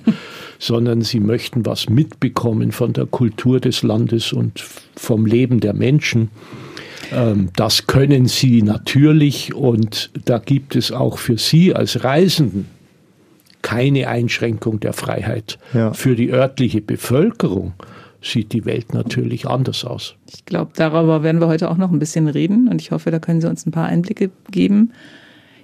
sondern 0.59 1.03
Sie 1.03 1.21
möchten 1.21 1.67
was 1.67 1.89
mitbekommen 1.89 2.73
von 2.73 2.93
der 2.93 3.07
Kultur 3.07 3.61
des 3.61 3.83
Landes 3.83 4.33
und 4.33 4.61
vom 4.97 5.27
Leben 5.27 5.61
der 5.61 5.75
Menschen. 5.75 6.31
Ähm, 7.13 7.51
das 7.57 7.87
können 7.87 8.27
Sie 8.27 8.63
natürlich 8.63 9.55
und 9.55 10.11
da 10.25 10.39
gibt 10.39 10.77
es 10.77 10.93
auch 10.93 11.19
für 11.19 11.39
Sie 11.39 11.75
als 11.75 12.05
Reisenden 12.05 12.67
keine 13.63 14.09
Einschränkung 14.09 14.81
der 14.81 14.93
Freiheit. 14.93 15.59
Ja. 15.75 15.93
Für 15.93 16.17
die 16.17 16.31
örtliche 16.31 16.81
Bevölkerung 16.81 17.75
sieht 18.23 18.53
die 18.53 18.65
Welt 18.65 18.93
natürlich 18.93 19.47
anders 19.47 19.85
aus. 19.85 20.15
Ich 20.33 20.45
glaube, 20.45 20.73
darüber 20.77 21.23
werden 21.23 21.41
wir 21.41 21.49
heute 21.49 21.71
auch 21.71 21.77
noch 21.77 21.91
ein 21.91 21.99
bisschen 21.99 22.29
reden 22.29 22.69
und 22.69 22.81
ich 22.81 22.91
hoffe, 22.91 23.11
da 23.11 23.19
können 23.19 23.41
Sie 23.41 23.49
uns 23.49 23.67
ein 23.67 23.71
paar 23.71 23.87
Einblicke 23.87 24.31
geben. 24.51 24.93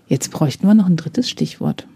Jetzt 0.09 0.31
bräuchten 0.31 0.67
wir 0.67 0.75
noch 0.75 0.87
ein 0.87 0.97
drittes 0.97 1.29
Stichwort. 1.29 1.87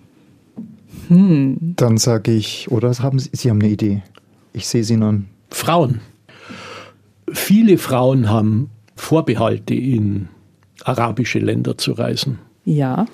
Hm. 1.09 1.75
Dann 1.77 1.99
sage 1.99 2.33
ich, 2.33 2.71
oder 2.71 2.93
haben 2.99 3.19
Sie, 3.19 3.31
Sie 3.33 3.51
haben 3.51 3.61
eine 3.61 3.71
Idee? 3.71 4.03
Ich 4.53 4.67
sehe 4.67 4.85
Sie 4.85 4.97
nun. 4.97 5.27
Frauen. 5.51 6.01
Viele 7.33 7.79
Frauen 7.79 8.29
haben 8.29 8.71
Vorbehalte, 8.97 9.75
in 9.75 10.29
arabische 10.85 11.39
Länder 11.39 11.79
zu 11.79 11.93
reisen. 11.93 12.39
Ja. 12.65 13.07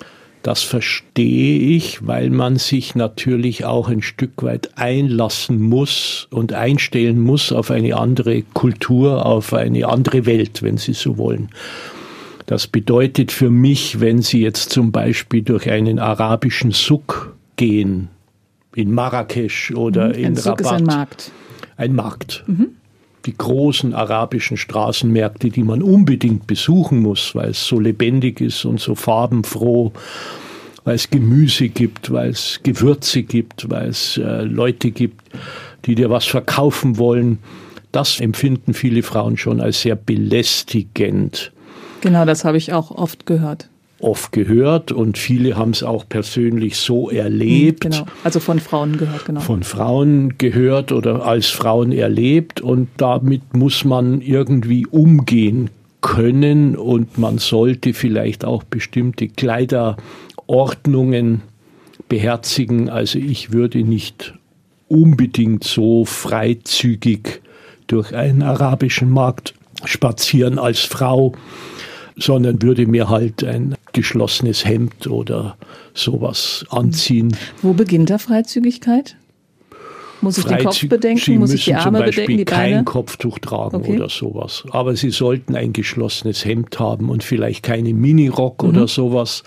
Das 0.43 0.63
verstehe 0.63 1.75
ich, 1.75 2.07
weil 2.07 2.29
man 2.29 2.57
sich 2.57 2.95
natürlich 2.95 3.65
auch 3.65 3.89
ein 3.89 4.01
Stück 4.01 4.43
weit 4.43 4.77
einlassen 4.77 5.61
muss 5.61 6.27
und 6.31 6.53
einstellen 6.53 7.19
muss 7.19 7.51
auf 7.51 7.69
eine 7.69 7.97
andere 7.97 8.43
Kultur, 8.43 9.25
auf 9.25 9.53
eine 9.53 9.87
andere 9.87 10.25
Welt, 10.25 10.63
wenn 10.63 10.77
Sie 10.77 10.93
so 10.93 11.17
wollen. 11.17 11.49
Das 12.47 12.65
bedeutet 12.65 13.31
für 13.31 13.51
mich, 13.51 13.99
wenn 13.99 14.21
Sie 14.21 14.41
jetzt 14.41 14.71
zum 14.71 14.91
Beispiel 14.91 15.43
durch 15.43 15.69
einen 15.69 15.99
arabischen 15.99 16.71
Suk 16.71 17.35
gehen, 17.57 18.09
in 18.73 18.91
Marrakesch 18.93 19.71
oder 19.71 20.09
mhm, 20.09 20.13
in 20.13 20.25
ein 20.25 20.37
Rabat. 20.37 20.61
Ist 20.61 20.71
ein 20.71 20.83
Markt. 20.83 21.31
Ein 21.77 21.93
Markt. 21.93 22.43
Mhm 22.47 22.69
die 23.27 23.37
großen 23.37 23.93
arabischen 23.93 24.57
Straßenmärkte, 24.57 25.49
die 25.49 25.63
man 25.63 25.83
unbedingt 25.83 26.47
besuchen 26.47 26.99
muss, 26.99 27.35
weil 27.35 27.49
es 27.49 27.67
so 27.67 27.79
lebendig 27.79 28.39
ist 28.39 28.63
und 28.63 28.79
so 28.79 28.95
farbenfroh, 28.95 29.91
weil 30.85 30.95
es 30.95 31.09
Gemüse 31.09 31.67
gibt, 31.67 32.09
weil 32.11 32.29
es 32.29 32.61
Gewürze 32.63 33.23
gibt, 33.23 33.69
weil 33.69 33.89
es 33.89 34.17
äh, 34.17 34.43
Leute 34.43 34.91
gibt, 34.91 35.21
die 35.85 35.95
dir 35.95 36.09
was 36.09 36.25
verkaufen 36.25 36.97
wollen. 36.97 37.39
Das 37.91 38.21
empfinden 38.21 38.73
viele 38.73 39.03
Frauen 39.03 39.35
schon 39.35 39.59
als 39.59 39.81
sehr 39.81 39.97
belästigend. 39.97 41.51
Genau, 42.01 42.25
das 42.25 42.45
habe 42.45 42.57
ich 42.57 42.73
auch 42.73 42.91
oft 42.91 43.25
gehört 43.25 43.69
oft 43.99 44.31
gehört 44.31 44.91
und 44.91 45.17
viele 45.17 45.57
haben 45.57 45.71
es 45.71 45.81
auch 45.83 46.07
persönlich 46.07 46.77
so 46.77 47.09
erlebt. 47.09 47.81
Genau, 47.81 48.05
also 48.23 48.39
von 48.39 48.59
Frauen 48.59 48.97
gehört, 48.97 49.25
genau. 49.25 49.39
Von 49.39 49.63
Frauen 49.63 50.37
gehört 50.37 50.91
oder 50.91 51.25
als 51.25 51.47
Frauen 51.47 51.91
erlebt 51.91 52.61
und 52.61 52.89
damit 52.97 53.55
muss 53.55 53.83
man 53.85 54.21
irgendwie 54.21 54.85
umgehen 54.85 55.71
können 56.01 56.75
und 56.75 57.17
man 57.17 57.39
sollte 57.39 57.93
vielleicht 57.93 58.45
auch 58.45 58.63
bestimmte 58.63 59.29
Kleiderordnungen 59.29 61.41
beherzigen. 62.07 62.89
Also 62.89 63.17
ich 63.19 63.51
würde 63.51 63.83
nicht 63.83 64.35
unbedingt 64.87 65.63
so 65.63 66.05
freizügig 66.05 67.41
durch 67.87 68.15
einen 68.15 68.43
arabischen 68.43 69.09
Markt 69.09 69.55
spazieren 69.87 70.59
als 70.59 70.79
Frau 70.81 71.33
sondern 72.17 72.61
würde 72.61 72.87
mir 72.87 73.09
halt 73.09 73.43
ein 73.43 73.75
geschlossenes 73.93 74.65
Hemd 74.65 75.07
oder 75.07 75.55
sowas 75.93 76.65
anziehen. 76.69 77.35
Wo 77.61 77.73
beginnt 77.73 78.09
da 78.09 78.17
Freizügigkeit? 78.17 79.15
Muss 80.21 80.39
ich 80.39 80.45
den 80.45 80.57
Kopf 80.57 80.87
bedenken? 80.89 81.21
Sie 81.23 81.37
Muss 81.37 81.53
ich 81.53 81.65
die 81.65 81.75
Arme 81.75 82.01
bedenken, 82.01 82.37
die 82.37 82.45
kein 82.45 82.71
Beine? 82.71 82.83
Kopftuch 82.85 83.37
tragen 83.37 83.77
okay. 83.77 83.97
oder 83.97 84.09
sowas. 84.09 84.63
Aber 84.71 84.95
Sie 84.95 85.11
sollten 85.11 85.55
ein 85.55 85.73
geschlossenes 85.73 86.43
Hemd 86.43 86.79
haben 86.79 87.09
und 87.09 87.23
vielleicht 87.23 87.61
keine 87.61 87.93
Minirock 87.93 88.63
mhm. 88.63 88.69
oder 88.69 88.87
sowas. 88.87 89.43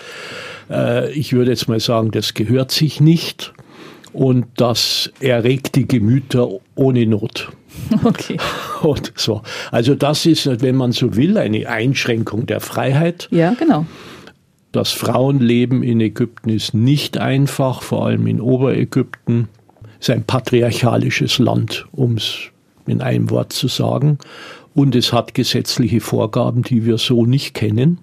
Äh, 0.70 1.12
ich 1.12 1.32
würde 1.32 1.50
jetzt 1.50 1.68
mal 1.68 1.80
sagen, 1.80 2.12
das 2.12 2.34
gehört 2.34 2.70
sich 2.70 3.00
nicht 3.00 3.52
und 4.12 4.46
das 4.56 5.10
erregt 5.20 5.76
die 5.76 5.86
Gemüter 5.86 6.48
ohne 6.74 7.06
Not. 7.06 7.50
Okay. 8.04 8.36
Und 8.82 9.12
so. 9.16 9.42
Also 9.70 9.94
das 9.94 10.26
ist, 10.26 10.60
wenn 10.60 10.74
man 10.76 10.92
so 10.92 11.16
will, 11.16 11.38
eine 11.38 11.68
Einschränkung 11.68 12.46
der 12.46 12.60
Freiheit. 12.60 13.28
Ja, 13.30 13.54
genau. 13.54 13.86
Das 14.72 14.90
Frauenleben 14.92 15.82
in 15.82 16.00
Ägypten 16.00 16.50
ist 16.50 16.74
nicht 16.74 17.18
einfach, 17.18 17.82
vor 17.82 18.06
allem 18.06 18.26
in 18.26 18.40
Oberägypten. 18.40 19.48
Es 20.00 20.08
ist 20.08 20.14
ein 20.14 20.24
patriarchalisches 20.24 21.38
Land, 21.38 21.86
um 21.92 22.16
es 22.16 22.38
in 22.86 23.02
einem 23.02 23.30
Wort 23.30 23.52
zu 23.52 23.68
sagen. 23.68 24.18
Und 24.74 24.94
es 24.94 25.12
hat 25.12 25.34
gesetzliche 25.34 26.00
Vorgaben, 26.00 26.62
die 26.62 26.86
wir 26.86 26.98
so 26.98 27.26
nicht 27.26 27.54
kennen. 27.54 27.98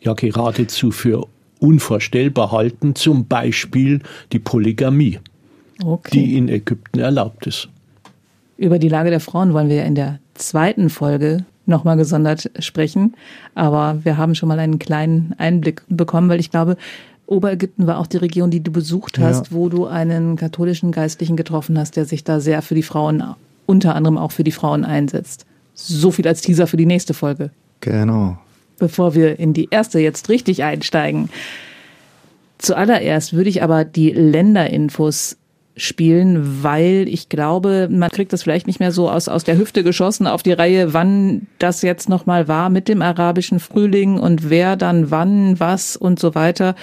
Ja, 0.00 0.12
geradezu 0.12 0.90
für 0.90 1.26
unvorstellbar 1.60 2.52
halten, 2.52 2.94
zum 2.94 3.26
Beispiel 3.26 4.00
die 4.32 4.38
Polygamie, 4.38 5.18
okay. 5.84 6.10
die 6.12 6.36
in 6.36 6.48
Ägypten 6.48 6.98
erlaubt 6.98 7.46
ist. 7.46 7.68
Über 8.56 8.78
die 8.78 8.88
Lage 8.88 9.10
der 9.10 9.20
Frauen 9.20 9.52
wollen 9.52 9.68
wir 9.68 9.76
ja 9.76 9.84
in 9.84 9.94
der 9.94 10.18
zweiten 10.34 10.90
Folge 10.90 11.44
nochmal 11.66 11.96
gesondert 11.96 12.50
sprechen. 12.58 13.14
Aber 13.54 14.00
wir 14.04 14.16
haben 14.16 14.34
schon 14.34 14.48
mal 14.48 14.58
einen 14.58 14.78
kleinen 14.78 15.34
Einblick 15.38 15.82
bekommen, 15.88 16.28
weil 16.28 16.40
ich 16.40 16.50
glaube, 16.50 16.76
Oberägypten 17.26 17.86
war 17.86 17.98
auch 17.98 18.06
die 18.06 18.16
Region, 18.16 18.50
die 18.50 18.62
du 18.62 18.72
besucht 18.72 19.18
hast, 19.18 19.48
ja. 19.48 19.52
wo 19.52 19.68
du 19.68 19.86
einen 19.86 20.36
katholischen 20.36 20.92
Geistlichen 20.92 21.36
getroffen 21.36 21.78
hast, 21.78 21.96
der 21.96 22.06
sich 22.06 22.24
da 22.24 22.40
sehr 22.40 22.62
für 22.62 22.74
die 22.74 22.82
Frauen, 22.82 23.22
unter 23.66 23.94
anderem 23.94 24.16
auch 24.16 24.32
für 24.32 24.44
die 24.44 24.52
Frauen 24.52 24.84
einsetzt. 24.84 25.44
So 25.74 26.10
viel 26.10 26.26
als 26.26 26.40
Teaser 26.40 26.66
für 26.66 26.78
die 26.78 26.86
nächste 26.86 27.12
Folge. 27.12 27.50
Genau. 27.80 28.38
Bevor 28.78 29.14
wir 29.14 29.38
in 29.38 29.52
die 29.52 29.68
erste 29.70 29.98
jetzt 29.98 30.28
richtig 30.28 30.62
einsteigen. 30.62 31.30
Zuallererst 32.58 33.32
würde 33.32 33.50
ich 33.50 33.62
aber 33.62 33.84
die 33.84 34.10
Länderinfos 34.10 35.36
spielen, 35.78 36.62
weil 36.62 37.06
ich 37.08 37.28
glaube, 37.28 37.88
man 37.90 38.10
kriegt 38.10 38.32
das 38.32 38.42
vielleicht 38.42 38.66
nicht 38.66 38.80
mehr 38.80 38.92
so 38.92 39.08
aus, 39.08 39.28
aus 39.28 39.44
der 39.44 39.56
Hüfte 39.56 39.84
geschossen 39.84 40.26
auf 40.26 40.42
die 40.42 40.52
Reihe, 40.52 40.92
wann 40.92 41.46
das 41.58 41.82
jetzt 41.82 42.08
nochmal 42.08 42.48
war 42.48 42.68
mit 42.68 42.88
dem 42.88 43.00
arabischen 43.00 43.60
Frühling 43.60 44.18
und 44.18 44.50
wer 44.50 44.76
dann 44.76 45.10
wann, 45.10 45.60
was 45.60 45.96
und 45.96 46.18
so 46.18 46.34
weiter. 46.34 46.74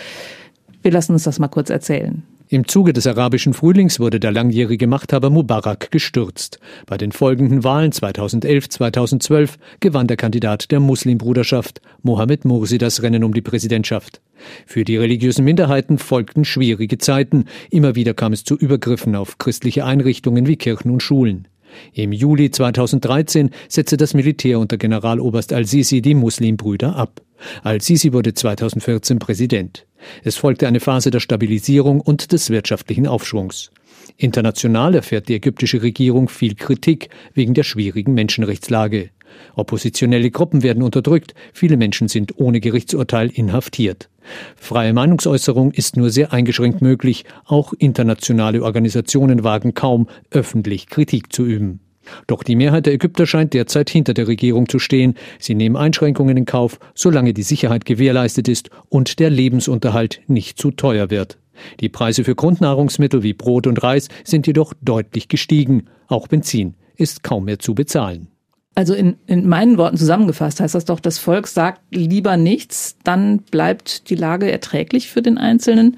Wir 0.82 0.92
lassen 0.92 1.14
uns 1.14 1.24
das 1.24 1.40
mal 1.40 1.50
kurz 1.50 1.70
erzählen. 1.70 2.24
Im 2.48 2.68
Zuge 2.68 2.94
des 2.94 3.08
arabischen 3.08 3.56
Frühlings 3.56 4.00
wurde 4.00 4.20
der 4.20 4.32
langjährige 4.32 4.86
Machthaber 4.86 5.32
Mubarak 5.32 5.90
gestürzt. 5.90 6.60
Bei 6.86 6.96
den 6.96 7.12
folgenden 7.12 7.64
Wahlen 7.64 7.92
2011, 7.92 8.70
2012 8.70 9.58
gewann 9.80 10.06
der 10.06 10.18
Kandidat 10.18 10.70
der 10.72 10.80
Muslimbruderschaft, 10.80 11.82
Mohammed 12.04 12.46
Mursi, 12.46 12.78
das 12.78 13.02
Rennen 13.02 13.24
um 13.24 13.34
die 13.34 13.42
Präsidentschaft. 13.42 14.22
Für 14.68 14.84
die 14.84 14.98
religiösen 14.98 15.44
Minderheiten 15.44 15.98
folgten 15.98 16.46
schwierige 16.46 17.00
Zeiten. 17.00 17.46
Immer 17.72 17.96
wieder 17.96 18.14
kam 18.14 18.32
es 18.32 18.44
zu 18.44 18.56
Übergriffen 18.56 19.16
auf 19.16 19.40
christliche 19.40 19.84
Einrichtungen 19.84 20.46
wie 20.46 20.58
Kirchen 20.58 20.92
und 20.92 21.02
Schulen. 21.02 21.48
Im 21.94 22.12
Juli 22.12 22.52
2013 22.52 23.50
setzte 23.68 23.98
das 23.98 24.14
Militär 24.14 24.60
unter 24.60 24.78
Generaloberst 24.78 25.52
al-Sisi 25.52 26.02
die 26.04 26.14
Muslimbrüder 26.14 26.96
ab. 26.96 27.22
Al-Sisi 27.64 28.14
wurde 28.14 28.36
2014 28.36 29.18
Präsident. 29.18 29.88
Es 30.24 30.35
folgte 30.38 30.67
eine 30.67 30.79
Phase 30.79 31.12
der 31.12 31.19
Stabilisierung 31.19 32.01
und 32.01 32.31
des 32.31 32.50
wirtschaftlichen 32.50 33.07
Aufschwungs. 33.07 33.71
International 34.17 34.95
erfährt 34.95 35.29
die 35.29 35.35
ägyptische 35.35 35.81
Regierung 35.81 36.29
viel 36.29 36.55
Kritik 36.55 37.09
wegen 37.33 37.53
der 37.53 37.63
schwierigen 37.63 38.13
Menschenrechtslage. 38.13 39.09
Oppositionelle 39.55 40.31
Gruppen 40.31 40.63
werden 40.63 40.83
unterdrückt, 40.83 41.33
viele 41.53 41.77
Menschen 41.77 42.07
sind 42.07 42.38
ohne 42.38 42.59
Gerichtsurteil 42.59 43.29
inhaftiert. 43.29 44.09
Freie 44.55 44.93
Meinungsäußerung 44.93 45.71
ist 45.71 45.97
nur 45.97 46.09
sehr 46.09 46.33
eingeschränkt 46.33 46.81
möglich, 46.81 47.25
auch 47.45 47.74
internationale 47.74 48.63
Organisationen 48.63 49.43
wagen 49.43 49.74
kaum, 49.74 50.07
öffentlich 50.31 50.88
Kritik 50.88 51.31
zu 51.31 51.45
üben. 51.45 51.79
Doch 52.27 52.43
die 52.43 52.55
Mehrheit 52.55 52.85
der 52.85 52.93
Ägypter 52.93 53.25
scheint 53.25 53.53
derzeit 53.53 53.89
hinter 53.89 54.13
der 54.13 54.27
Regierung 54.27 54.69
zu 54.69 54.79
stehen. 54.79 55.15
Sie 55.39 55.55
nehmen 55.55 55.75
Einschränkungen 55.75 56.38
in 56.38 56.45
Kauf, 56.45 56.79
solange 56.93 57.33
die 57.33 57.43
Sicherheit 57.43 57.85
gewährleistet 57.85 58.47
ist 58.47 58.69
und 58.89 59.19
der 59.19 59.29
Lebensunterhalt 59.29 60.21
nicht 60.27 60.59
zu 60.59 60.71
teuer 60.71 61.09
wird. 61.09 61.38
Die 61.79 61.89
Preise 61.89 62.24
für 62.24 62.35
Grundnahrungsmittel 62.35 63.24
wie 63.24 63.33
Brot 63.33 63.67
und 63.67 63.81
Reis 63.81 64.09
sind 64.24 64.47
jedoch 64.47 64.74
deutlich 64.81 65.27
gestiegen. 65.27 65.88
Auch 66.07 66.27
Benzin 66.27 66.75
ist 66.97 67.24
kaum 67.24 67.45
mehr 67.45 67.59
zu 67.59 67.75
bezahlen. 67.75 68.27
Also 68.75 68.93
in, 68.93 69.15
in 69.25 69.47
meinen 69.47 69.77
Worten 69.77 69.95
zusammengefasst 69.95 70.59
heißt 70.59 70.75
das 70.75 70.83
doch, 70.83 71.00
das 71.00 71.17
Volk 71.17 71.47
sagt 71.47 71.81
lieber 71.91 72.35
nichts, 72.35 72.97
dann 73.05 73.39
bleibt 73.39 74.09
die 74.09 74.15
Lage 74.15 74.51
erträglich 74.51 75.09
für 75.09 75.21
den 75.21 75.38
Einzelnen. 75.38 75.95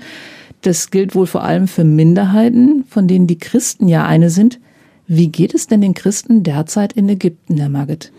Das 0.61 0.91
gilt 0.91 1.15
wohl 1.15 1.25
vor 1.25 1.43
allem 1.43 1.67
für 1.67 1.83
Minderheiten, 1.83 2.83
von 2.87 3.07
denen 3.07 3.25
die 3.25 3.39
Christen 3.39 3.87
ja 3.87 4.05
eine 4.05 4.29
sind. 4.29 4.59
Wie 5.07 5.29
geht 5.29 5.53
es 5.53 5.67
denn 5.67 5.79
den 5.81 5.93
Christen 5.93 6.43
derzeit 6.43 6.93
in 6.93 7.07
Ägypten, 7.07 7.57
Herr 7.57 7.69
Margit? 7.69 8.11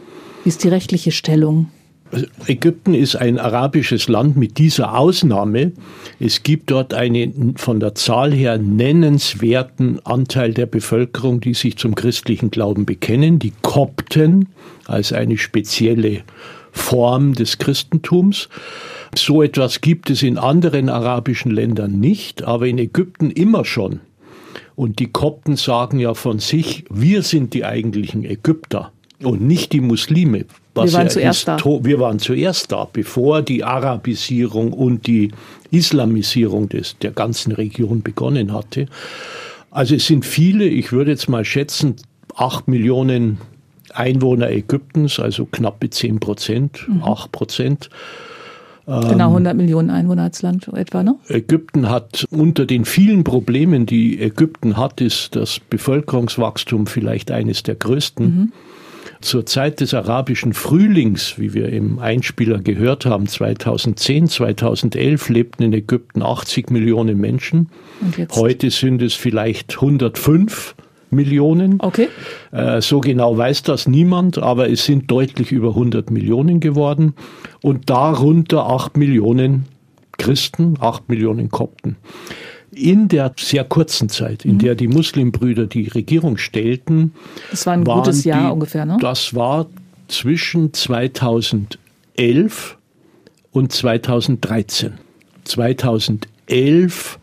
Wie 0.42 0.48
ist 0.48 0.64
die 0.64 0.68
rechtliche 0.68 1.12
Stellung? 1.12 1.68
Also 2.10 2.24
Ägypten 2.46 2.94
ist 2.94 3.16
ein 3.16 3.38
arabisches 3.38 4.08
Land 4.08 4.38
mit 4.38 4.56
dieser 4.56 4.96
Ausnahme. 4.96 5.72
Es 6.18 6.42
gibt 6.42 6.70
dort 6.70 6.94
einen 6.94 7.58
von 7.58 7.80
der 7.80 7.94
Zahl 7.94 8.32
her 8.32 8.56
nennenswerten 8.56 10.00
Anteil 10.06 10.54
der 10.54 10.64
Bevölkerung, 10.64 11.40
die 11.40 11.52
sich 11.52 11.76
zum 11.76 11.94
christlichen 11.94 12.50
Glauben 12.50 12.86
bekennen, 12.86 13.38
die 13.38 13.52
Kopten 13.60 14.48
als 14.86 15.12
eine 15.12 15.36
spezielle 15.36 16.22
Form 16.72 17.34
des 17.34 17.58
Christentums. 17.58 18.48
So 19.14 19.42
etwas 19.42 19.82
gibt 19.82 20.08
es 20.08 20.22
in 20.22 20.38
anderen 20.38 20.88
arabischen 20.88 21.50
Ländern 21.50 22.00
nicht, 22.00 22.42
aber 22.44 22.66
in 22.66 22.78
Ägypten 22.78 23.30
immer 23.30 23.66
schon. 23.66 24.00
Und 24.78 25.00
die 25.00 25.08
Kopten 25.08 25.56
sagen 25.56 25.98
ja 25.98 26.14
von 26.14 26.38
sich, 26.38 26.84
wir 26.88 27.24
sind 27.24 27.52
die 27.52 27.64
eigentlichen 27.64 28.24
Ägypter 28.24 28.92
und 29.20 29.40
nicht 29.40 29.72
die 29.72 29.80
Muslime. 29.80 30.44
wir 30.72 30.92
waren 30.92 31.06
ja 31.06 31.08
zuerst 31.08 31.48
da. 31.48 31.58
Wir 31.82 31.98
waren 31.98 32.20
zuerst 32.20 32.70
da, 32.70 32.86
bevor 32.92 33.42
die 33.42 33.64
Arabisierung 33.64 34.72
und 34.72 35.08
die 35.08 35.32
Islamisierung 35.72 36.68
des, 36.68 36.96
der 36.98 37.10
ganzen 37.10 37.50
Region 37.50 38.02
begonnen 38.02 38.52
hatte. 38.52 38.86
Also 39.72 39.96
es 39.96 40.06
sind 40.06 40.24
viele, 40.24 40.66
ich 40.66 40.92
würde 40.92 41.10
jetzt 41.10 41.28
mal 41.28 41.44
schätzen, 41.44 41.96
acht 42.36 42.68
Millionen 42.68 43.38
Einwohner 43.94 44.48
Ägyptens, 44.48 45.18
also 45.18 45.46
knappe 45.46 45.90
zehn 45.90 46.20
Prozent, 46.20 46.86
mhm. 46.86 47.02
acht 47.02 47.32
Prozent. 47.32 47.90
Genau 48.88 49.28
100 49.28 49.52
ähm, 49.52 49.56
Millionen 49.58 49.90
Einwohner 49.90 50.22
als 50.22 50.40
Land 50.40 50.66
etwa, 50.68 51.02
ne? 51.02 51.16
Ägypten 51.28 51.90
hat 51.90 52.24
unter 52.30 52.64
den 52.64 52.86
vielen 52.86 53.22
Problemen, 53.22 53.84
die 53.84 54.18
Ägypten 54.18 54.78
hat, 54.78 55.02
ist 55.02 55.36
das 55.36 55.60
Bevölkerungswachstum 55.60 56.86
vielleicht 56.86 57.30
eines 57.30 57.62
der 57.62 57.74
größten. 57.74 58.24
Mhm. 58.26 58.52
Zur 59.20 59.44
Zeit 59.44 59.80
des 59.80 59.92
arabischen 59.94 60.54
Frühlings, 60.54 61.38
wie 61.38 61.52
wir 61.52 61.68
im 61.70 61.98
Einspieler 61.98 62.60
gehört 62.60 63.04
haben, 63.04 63.26
2010, 63.26 64.28
2011 64.28 65.28
lebten 65.28 65.64
in 65.64 65.72
Ägypten 65.74 66.22
80 66.22 66.70
Millionen 66.70 67.18
Menschen. 67.18 67.68
Heute 68.30 68.70
sind 68.70 69.02
es 69.02 69.14
vielleicht 69.14 69.74
105 69.74 70.74
Millionen. 70.76 70.87
Okay. 71.80 72.08
Äh, 72.52 72.80
so 72.80 73.00
genau 73.00 73.36
weiß 73.36 73.62
das 73.62 73.86
niemand, 73.86 74.38
aber 74.38 74.70
es 74.70 74.84
sind 74.84 75.10
deutlich 75.10 75.52
über 75.52 75.70
100 75.70 76.10
Millionen 76.10 76.60
geworden 76.60 77.14
und 77.62 77.90
darunter 77.90 78.66
8 78.66 78.96
Millionen 78.96 79.66
Christen, 80.18 80.74
8 80.80 81.08
Millionen 81.08 81.50
Kopten. 81.50 81.96
In 82.72 83.08
der 83.08 83.32
sehr 83.38 83.64
kurzen 83.64 84.08
Zeit, 84.08 84.44
in 84.44 84.54
mhm. 84.54 84.58
der 84.58 84.74
die 84.74 84.88
Muslimbrüder 84.88 85.66
die 85.66 85.88
Regierung 85.88 86.36
stellten, 86.36 87.14
das 87.50 87.66
war 87.66 87.72
ein 87.72 87.84
gutes 87.84 88.24
Jahr 88.24 88.48
die, 88.48 88.52
ungefähr, 88.52 88.84
ne? 88.84 88.98
Das 89.00 89.34
war 89.34 89.66
zwischen 90.08 90.74
2011 90.74 92.76
und 93.52 93.72
2013. 93.72 94.94
2011 95.44 97.17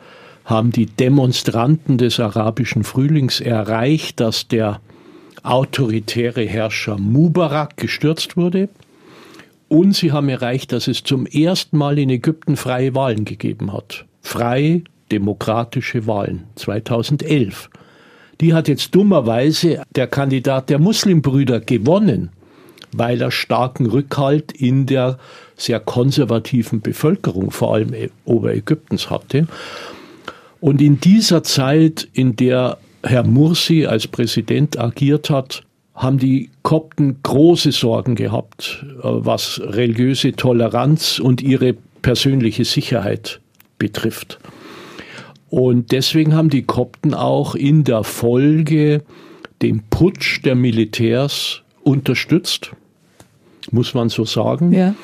haben 0.46 0.72
die 0.72 0.86
Demonstranten 0.86 1.98
des 1.98 2.20
arabischen 2.20 2.84
Frühlings 2.84 3.42
erreicht, 3.42 4.20
dass 4.20 4.48
der 4.48 4.80
autoritäre 5.44 6.44
Herrscher 6.44 6.98
Mubarak 6.98 7.78
gestürzt 7.78 8.38
wurde. 8.38 8.70
Und 9.68 9.96
sie 9.96 10.12
haben 10.12 10.30
erreicht, 10.30 10.72
dass 10.72 10.88
es 10.88 11.04
zum 11.04 11.25
ersten 11.25 11.78
Mal 11.78 11.98
in 11.98 12.10
Ägypten 12.10 12.56
freie 12.56 12.94
Wahlen 12.94 13.25
gegeben 13.25 13.74
hat. 13.74 14.06
Freie, 14.22 14.84
demokratische 15.12 16.06
Wahlen 16.08 16.44
2011. 16.56 17.70
Die 18.42 18.54
hat 18.54 18.68
jetzt 18.68 18.94
dummerweise 18.94 19.82
der 19.96 20.08
Kandidat 20.08 20.70
der 20.70 20.78
Muslimbrüder 20.78 21.60
gewonnen, 21.60 22.30
weil 22.92 23.22
er 23.22 23.32
starken 23.32 23.88
Rückhalt 23.88 24.52
in 24.52 24.86
der 24.86 25.18
sehr 25.56 25.80
konservativen 25.80 26.82
Bevölkerung, 26.82 27.52
vor 27.52 27.74
allem 27.74 27.93
Oberägyptens 28.26 29.10
hatte. 29.10 29.48
Und 30.60 30.82
in 30.82 31.00
dieser 31.00 31.44
Zeit, 31.44 32.08
in 32.13 32.36
der 32.36 32.78
Herr 33.04 33.24
Mursi 33.24 33.86
als 33.86 34.08
Präsident 34.08 34.80
agiert 34.80 35.30
hat, 35.30 35.63
haben 35.94 36.18
die 36.18 36.50
Kopten 36.63 37.20
große 37.24 37.72
Sorgen 37.72 38.15
gehabt, 38.15 38.84
äh, 38.84 39.04
was 39.04 39.62
religiöse 39.63 40.34
Toleranz 40.34 41.20
und 41.20 41.41
ihre 41.41 41.74
persönliche 42.02 42.65
Sicherheit 42.65 43.39
betrifft. 43.78 44.39
Und 45.50 45.91
deswegen 45.91 46.34
haben 46.34 46.50
die 46.50 46.63
Kopten 46.63 47.13
auch 47.13 47.56
in 47.56 47.84
der 47.84 48.04
Folge 48.04 49.04
den 49.62 49.84
Putsch 49.89 50.44
der 50.44 50.56
Militärs 50.56 51.62
unterstützt, 51.82 52.72
muss 53.72 53.94
man 53.94 54.10
so 54.10 54.26
sagen, 54.26 54.74
ja. 54.74 54.96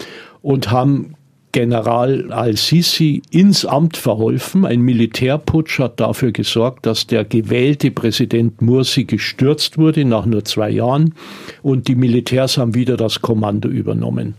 und 0.41 0.71
haben 0.71 1.15
General 1.51 2.31
al-Sisi 2.31 3.21
ins 3.29 3.65
Amt 3.65 3.97
verholfen. 3.97 4.65
Ein 4.65 4.81
Militärputsch 4.81 5.79
hat 5.79 5.99
dafür 5.99 6.31
gesorgt, 6.31 6.85
dass 6.85 7.07
der 7.07 7.25
gewählte 7.25 7.91
Präsident 7.91 8.61
Mursi 8.61 9.03
gestürzt 9.03 9.77
wurde 9.77 10.05
nach 10.05 10.25
nur 10.25 10.45
zwei 10.45 10.69
Jahren 10.69 11.13
und 11.61 11.87
die 11.87 11.95
Militärs 11.95 12.57
haben 12.57 12.75
wieder 12.75 12.97
das 12.97 13.21
Kommando 13.21 13.69
übernommen. 13.69 14.35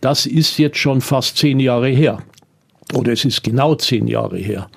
Das 0.00 0.26
ist 0.26 0.58
jetzt 0.58 0.78
schon 0.78 1.00
fast 1.00 1.36
zehn 1.36 1.60
Jahre 1.60 1.88
her. 1.88 2.18
Oder 2.94 3.12
es 3.12 3.24
ist 3.24 3.42
genau 3.42 3.74
zehn 3.74 4.06
Jahre 4.06 4.38
her. 4.38 4.68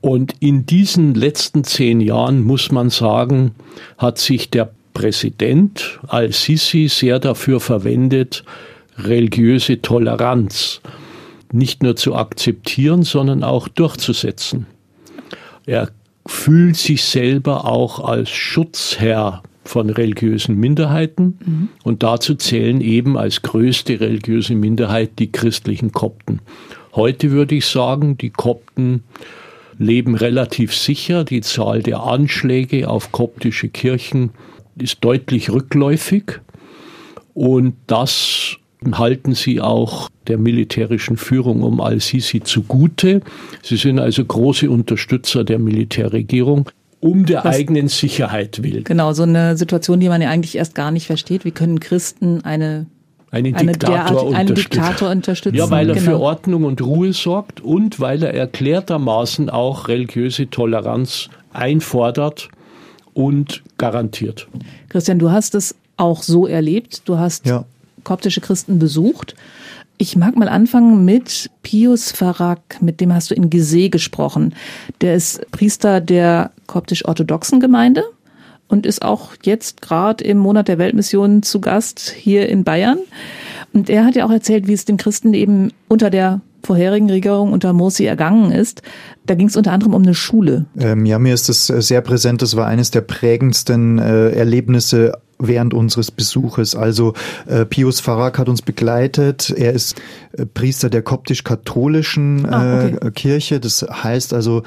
Und 0.00 0.34
in 0.40 0.66
diesen 0.66 1.14
letzten 1.14 1.64
zehn 1.64 2.00
Jahren, 2.00 2.42
muss 2.42 2.70
man 2.70 2.90
sagen, 2.90 3.52
hat 3.96 4.18
sich 4.18 4.50
der 4.50 4.70
Präsident 4.92 5.98
al-Sisi 6.06 6.88
sehr 6.88 7.18
dafür 7.18 7.58
verwendet, 7.58 8.44
religiöse 8.96 9.82
Toleranz 9.82 10.80
nicht 11.52 11.82
nur 11.82 11.96
zu 11.96 12.14
akzeptieren, 12.14 13.02
sondern 13.02 13.44
auch 13.44 13.68
durchzusetzen. 13.68 14.66
Er 15.66 15.90
fühlt 16.26 16.76
sich 16.76 17.04
selber 17.04 17.64
auch 17.64 18.00
als 18.00 18.30
Schutzherr 18.30 19.42
von 19.64 19.88
religiösen 19.90 20.56
Minderheiten 20.56 21.38
mhm. 21.44 21.68
und 21.84 22.02
dazu 22.02 22.34
zählen 22.34 22.80
eben 22.80 23.16
als 23.16 23.42
größte 23.42 24.00
religiöse 24.00 24.54
Minderheit 24.54 25.18
die 25.18 25.32
christlichen 25.32 25.92
Kopten. 25.92 26.40
Heute 26.94 27.30
würde 27.30 27.54
ich 27.54 27.66
sagen, 27.66 28.18
die 28.18 28.30
Kopten 28.30 29.04
leben 29.78 30.14
relativ 30.14 30.74
sicher. 30.74 31.24
Die 31.24 31.40
Zahl 31.40 31.82
der 31.82 32.02
Anschläge 32.02 32.88
auf 32.88 33.10
koptische 33.10 33.68
Kirchen 33.68 34.30
ist 34.76 34.98
deutlich 35.02 35.50
rückläufig 35.50 36.40
und 37.32 37.74
das 37.86 38.58
halten 38.92 39.34
sie 39.34 39.60
auch 39.60 40.08
der 40.26 40.38
militärischen 40.38 41.16
Führung 41.16 41.62
um 41.62 41.80
al-Sisi 41.80 42.40
zugute. 42.42 43.20
Sie 43.62 43.76
sind 43.76 43.98
also 43.98 44.24
große 44.24 44.70
Unterstützer 44.70 45.44
der 45.44 45.58
Militärregierung 45.58 46.70
um 47.00 47.26
der 47.26 47.44
Was, 47.44 47.56
eigenen 47.56 47.88
Sicherheit 47.88 48.62
willen. 48.62 48.84
Genau, 48.84 49.12
so 49.12 49.24
eine 49.24 49.58
Situation, 49.58 50.00
die 50.00 50.08
man 50.08 50.22
ja 50.22 50.30
eigentlich 50.30 50.56
erst 50.56 50.74
gar 50.74 50.90
nicht 50.90 51.06
versteht. 51.06 51.44
Wie 51.44 51.50
können 51.50 51.78
Christen 51.78 52.42
eine 52.44 52.86
einen 53.30 53.54
eine 53.56 53.72
Diktator, 53.72 53.96
derart, 53.96 54.34
einen 54.34 54.54
Diktator 54.54 55.10
unterstützen. 55.10 55.56
Ja, 55.56 55.68
weil 55.68 55.88
er 55.88 55.96
genau. 55.96 56.06
für 56.06 56.20
Ordnung 56.20 56.64
und 56.64 56.80
Ruhe 56.80 57.12
sorgt 57.12 57.60
und 57.60 57.98
weil 57.98 58.22
er 58.22 58.32
erklärtermaßen 58.32 59.50
auch 59.50 59.88
religiöse 59.88 60.48
Toleranz 60.48 61.30
einfordert 61.52 62.48
und 63.12 63.62
garantiert. 63.76 64.46
Christian, 64.88 65.18
du 65.18 65.30
hast 65.30 65.56
es 65.56 65.74
auch 65.96 66.22
so 66.22 66.46
erlebt. 66.46 67.02
Du 67.06 67.18
hast 67.18 67.44
ja 67.46 67.64
koptische 68.04 68.40
Christen 68.40 68.78
besucht. 68.78 69.34
Ich 69.96 70.16
mag 70.16 70.36
mal 70.36 70.48
anfangen 70.48 71.04
mit 71.04 71.50
Pius 71.62 72.10
Farag, 72.10 72.80
mit 72.80 73.00
dem 73.00 73.14
hast 73.14 73.30
du 73.30 73.34
in 73.34 73.48
Gizeh 73.48 73.90
gesprochen. 73.90 74.54
Der 75.00 75.14
ist 75.14 75.48
Priester 75.52 76.00
der 76.00 76.50
koptisch-orthodoxen 76.66 77.60
Gemeinde 77.60 78.02
und 78.68 78.86
ist 78.86 79.02
auch 79.02 79.32
jetzt 79.44 79.82
gerade 79.82 80.24
im 80.24 80.38
Monat 80.38 80.68
der 80.68 80.78
Weltmission 80.78 81.42
zu 81.42 81.60
Gast 81.60 82.12
hier 82.16 82.48
in 82.48 82.64
Bayern. 82.64 82.98
Und 83.72 83.88
er 83.88 84.04
hat 84.04 84.16
ja 84.16 84.26
auch 84.26 84.30
erzählt, 84.30 84.66
wie 84.66 84.72
es 84.72 84.84
den 84.84 84.96
Christen 84.96 85.32
eben 85.32 85.72
unter 85.88 86.10
der 86.10 86.40
vorherigen 86.64 87.10
Regierung 87.10 87.52
unter 87.52 87.72
Morsi 87.72 88.04
ergangen 88.04 88.50
ist. 88.50 88.82
Da 89.26 89.34
ging 89.34 89.48
es 89.48 89.56
unter 89.56 89.72
anderem 89.72 89.94
um 89.94 90.02
eine 90.02 90.14
Schule. 90.14 90.64
Ähm, 90.78 91.06
ja, 91.06 91.18
mir 91.18 91.34
ist 91.34 91.48
das 91.48 91.66
sehr 91.66 92.00
präsent. 92.00 92.42
Das 92.42 92.56
war 92.56 92.66
eines 92.66 92.90
der 92.90 93.02
prägendsten 93.02 93.98
äh, 93.98 94.30
Erlebnisse 94.30 95.12
während 95.38 95.74
unseres 95.74 96.10
Besuches. 96.10 96.74
Also 96.74 97.14
äh, 97.46 97.64
Pius 97.64 98.00
Farag 98.00 98.38
hat 98.38 98.48
uns 98.48 98.62
begleitet. 98.62 99.50
Er 99.56 99.72
ist 99.72 100.00
äh, 100.32 100.46
Priester 100.46 100.90
der 100.90 101.02
koptisch-katholischen 101.02 102.46
ah, 102.46 102.86
okay. 102.86 103.06
äh, 103.06 103.10
Kirche. 103.10 103.60
Das 103.60 103.82
heißt 103.82 104.32
also 104.32 104.62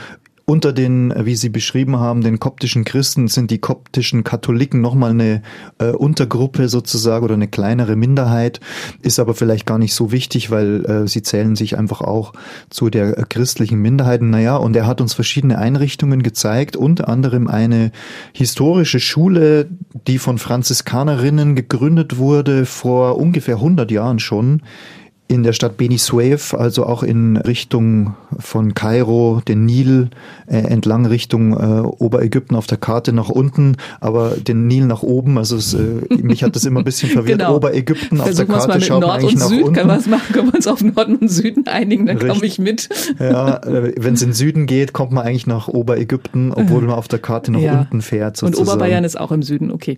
unter 0.49 0.71
den, 0.71 1.13
wie 1.25 1.35
Sie 1.35 1.49
beschrieben 1.49 1.97
haben, 1.97 2.21
den 2.21 2.39
koptischen 2.39 2.85
Christen 2.85 3.27
sind 3.27 3.51
die 3.51 3.57
koptischen 3.57 4.23
Katholiken 4.23 4.79
nochmal 4.79 5.09
eine 5.11 5.41
äh, 5.77 5.89
Untergruppe 5.89 6.69
sozusagen 6.69 7.25
oder 7.25 7.33
eine 7.33 7.49
kleinere 7.49 7.97
Minderheit, 7.97 8.61
ist 9.01 9.19
aber 9.19 9.33
vielleicht 9.33 9.65
gar 9.65 9.77
nicht 9.77 9.93
so 9.93 10.13
wichtig, 10.13 10.49
weil 10.49 10.85
äh, 10.85 11.05
sie 11.05 11.21
zählen 11.21 11.57
sich 11.57 11.77
einfach 11.77 11.99
auch 11.99 12.31
zu 12.69 12.89
der 12.89 13.17
äh, 13.17 13.23
christlichen 13.27 13.81
Minderheiten. 13.81 14.29
Naja, 14.29 14.55
und 14.55 14.73
er 14.77 14.87
hat 14.87 15.01
uns 15.01 15.13
verschiedene 15.13 15.57
Einrichtungen 15.57 16.23
gezeigt, 16.23 16.77
unter 16.77 17.09
anderem 17.09 17.49
eine 17.49 17.91
historische 18.31 19.01
Schule, 19.01 19.67
die 20.07 20.17
von 20.17 20.37
Franziskanerinnen 20.37 21.55
gegründet 21.57 22.19
wurde 22.19 22.65
vor 22.65 23.17
ungefähr 23.17 23.55
100 23.55 23.91
Jahren 23.91 24.19
schon 24.19 24.61
in 25.29 25.43
der 25.43 25.51
Stadt 25.53 25.75
Beni 25.77 25.97
Suef, 25.97 26.53
also 26.53 26.85
auch 26.85 27.03
in 27.03 27.35
Richtung 27.35 28.15
von 28.39 28.73
Kairo, 28.73 29.41
den 29.47 29.65
Nil 29.65 30.09
äh, 30.47 30.57
entlang 30.59 31.05
Richtung 31.05 31.53
äh, 31.53 31.81
Oberägypten 31.85 32.55
auf 32.55 32.65
der 32.67 32.77
Karte 32.77 33.11
nach 33.11 33.27
unten, 33.29 33.75
aber 33.99 34.31
den 34.37 34.67
Nil 34.67 34.85
nach 34.85 35.03
oben. 35.03 35.37
Also 35.37 35.57
es, 35.57 35.73
äh, 35.73 35.79
mich 36.21 36.43
hat 36.43 36.55
das 36.55 36.63
immer 36.63 36.79
ein 36.79 36.85
bisschen 36.85 37.09
verwirrt. 37.11 37.39
genau. 37.39 37.57
Oberägypten 37.57 38.21
auf 38.21 38.33
der 38.33 38.45
Karte 38.45 38.79
schaut 38.81 39.01
Nord 39.01 39.11
man 39.11 39.19
eigentlich 39.21 39.33
und 39.33 39.39
nach 39.39 39.47
Süd, 39.49 39.63
unten. 39.63 39.75
Können 39.75 39.89
wir 39.89 39.97
es 39.97 40.07
machen? 40.07 40.27
Können 40.33 40.47
wir 40.47 40.55
uns 40.55 40.67
auf 40.67 40.81
Norden 40.81 41.15
und 41.17 41.27
Süden 41.29 41.67
einigen? 41.67 42.05
Dann 42.05 42.19
komme 42.19 42.45
ich 42.45 42.57
mit. 42.57 42.87
Ja, 43.19 43.57
äh, 43.63 43.93
wenn 43.97 44.13
es 44.13 44.21
in 44.21 44.29
den 44.29 44.33
Süden 44.33 44.65
geht, 44.65 44.93
kommt 44.93 45.11
man 45.11 45.25
eigentlich 45.25 45.47
nach 45.47 45.67
Oberägypten, 45.67 46.53
obwohl 46.53 46.81
man 46.83 46.95
auf 46.95 47.07
der 47.09 47.19
Karte 47.19 47.51
nach 47.51 47.59
Ja. 47.59 47.79
unten 47.81 48.01
fährt. 48.01 48.41
Und 48.43 48.55
Sozusagen. 48.55 48.77
Oberbayern 48.79 49.03
ist 49.03 49.19
auch 49.19 49.31
im 49.33 49.43
Süden, 49.43 49.71
okay. 49.71 49.97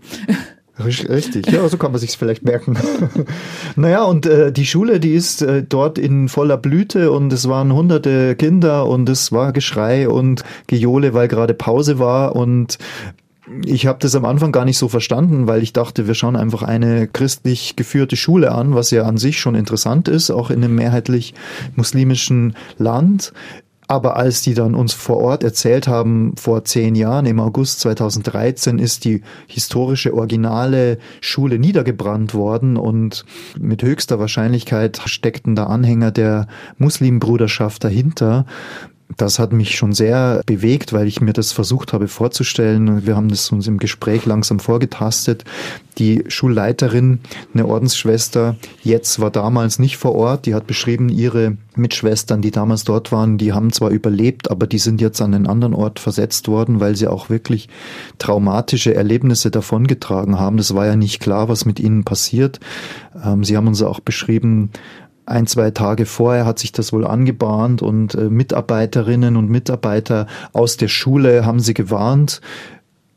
Richt- 0.83 1.09
Richtig, 1.09 1.49
ja, 1.51 1.67
so 1.67 1.77
kann 1.77 1.91
man 1.91 1.99
sich's 1.99 2.15
vielleicht 2.15 2.43
merken. 2.43 2.77
naja, 3.75 4.03
und 4.03 4.25
äh, 4.25 4.51
die 4.51 4.65
Schule, 4.65 4.99
die 4.99 5.13
ist 5.13 5.41
äh, 5.41 5.63
dort 5.67 5.97
in 5.97 6.29
voller 6.29 6.57
Blüte 6.57 7.11
und 7.11 7.31
es 7.33 7.47
waren 7.49 7.73
hunderte 7.73 8.35
Kinder 8.35 8.85
und 8.87 9.09
es 9.09 9.31
war 9.31 9.51
Geschrei 9.53 10.07
und 10.09 10.43
Gejohle, 10.67 11.13
weil 11.13 11.27
gerade 11.27 11.53
Pause 11.53 11.99
war 11.99 12.35
und 12.35 12.77
ich 13.65 13.87
habe 13.87 13.97
das 13.99 14.13
am 14.15 14.25
Anfang 14.25 14.51
gar 14.51 14.63
nicht 14.65 14.77
so 14.77 14.87
verstanden, 14.89 15.47
weil 15.47 15.63
ich 15.63 15.73
dachte, 15.73 16.05
wir 16.07 16.13
schauen 16.13 16.35
einfach 16.35 16.61
eine 16.61 17.07
christlich 17.07 17.75
geführte 17.75 18.15
Schule 18.15 18.51
an, 18.51 18.75
was 18.75 18.91
ja 18.91 19.03
an 19.03 19.17
sich 19.17 19.39
schon 19.39 19.55
interessant 19.55 20.07
ist, 20.07 20.29
auch 20.29 20.51
in 20.51 20.63
einem 20.63 20.75
mehrheitlich 20.75 21.33
muslimischen 21.75 22.55
Land. 22.77 23.33
Aber 23.89 24.17
als 24.17 24.43
die 24.43 24.53
dann 24.53 24.75
uns 24.75 24.93
vor 24.93 25.17
Ort 25.17 25.43
erzählt 25.43 25.87
haben, 25.87 26.35
vor 26.37 26.63
zehn 26.63 26.93
Jahren, 26.93 27.25
im 27.25 27.39
August 27.39 27.79
2013, 27.79 28.77
ist 28.77 29.03
die 29.03 29.23
historische 29.47 30.13
originale 30.13 30.99
Schule 31.21 31.57
niedergebrannt 31.57 32.35
worden 32.35 32.77
und 32.77 33.25
mit 33.59 33.81
höchster 33.81 34.19
Wahrscheinlichkeit 34.19 35.01
steckten 35.05 35.55
da 35.55 35.63
Anhänger 35.63 36.11
der 36.11 36.45
Muslimbruderschaft 36.77 37.83
dahinter. 37.83 38.45
Das 39.17 39.39
hat 39.39 39.51
mich 39.53 39.75
schon 39.75 39.93
sehr 39.93 40.41
bewegt, 40.45 40.93
weil 40.93 41.07
ich 41.07 41.19
mir 41.19 41.33
das 41.33 41.51
versucht 41.51 41.93
habe 41.93 42.07
vorzustellen. 42.07 43.05
Wir 43.07 43.15
haben 43.15 43.29
das 43.29 43.51
uns 43.51 43.67
im 43.67 43.79
Gespräch 43.79 44.25
langsam 44.25 44.59
vorgetastet. 44.59 45.45
Die 45.97 46.23
Schulleiterin, 46.27 47.19
eine 47.53 47.65
Ordensschwester, 47.65 48.55
jetzt 48.83 49.19
war 49.19 49.31
damals 49.31 49.79
nicht 49.79 49.97
vor 49.97 50.13
Ort. 50.15 50.45
Die 50.45 50.53
hat 50.53 50.67
beschrieben, 50.67 51.09
ihre 51.09 51.57
Mitschwestern, 51.75 52.41
die 52.41 52.51
damals 52.51 52.83
dort 52.83 53.11
waren, 53.11 53.37
die 53.37 53.51
haben 53.51 53.73
zwar 53.73 53.89
überlebt, 53.89 54.51
aber 54.51 54.67
die 54.67 54.77
sind 54.77 55.01
jetzt 55.01 55.21
an 55.21 55.33
einen 55.33 55.47
anderen 55.47 55.73
Ort 55.73 55.99
versetzt 55.99 56.47
worden, 56.47 56.79
weil 56.79 56.95
sie 56.95 57.07
auch 57.07 57.29
wirklich 57.29 57.67
traumatische 58.19 58.93
Erlebnisse 58.93 59.49
davongetragen 59.49 60.39
haben. 60.39 60.57
Das 60.57 60.75
war 60.75 60.85
ja 60.85 60.95
nicht 60.95 61.19
klar, 61.19 61.49
was 61.49 61.65
mit 61.65 61.79
ihnen 61.79 62.03
passiert. 62.03 62.59
Ähm, 63.23 63.43
sie 63.43 63.57
haben 63.57 63.67
uns 63.67 63.81
auch 63.81 63.99
beschrieben, 63.99 64.69
ein, 65.29 65.47
zwei 65.47 65.71
Tage 65.71 66.05
vorher 66.05 66.45
hat 66.45 66.59
sich 66.59 66.71
das 66.71 66.91
wohl 66.91 67.05
angebahnt 67.05 67.81
und 67.81 68.15
äh, 68.15 68.29
Mitarbeiterinnen 68.29 69.37
und 69.37 69.49
Mitarbeiter 69.49 70.27
aus 70.53 70.77
der 70.77 70.87
Schule 70.87 71.45
haben 71.45 71.59
sie 71.59 71.73
gewarnt. 71.73 72.41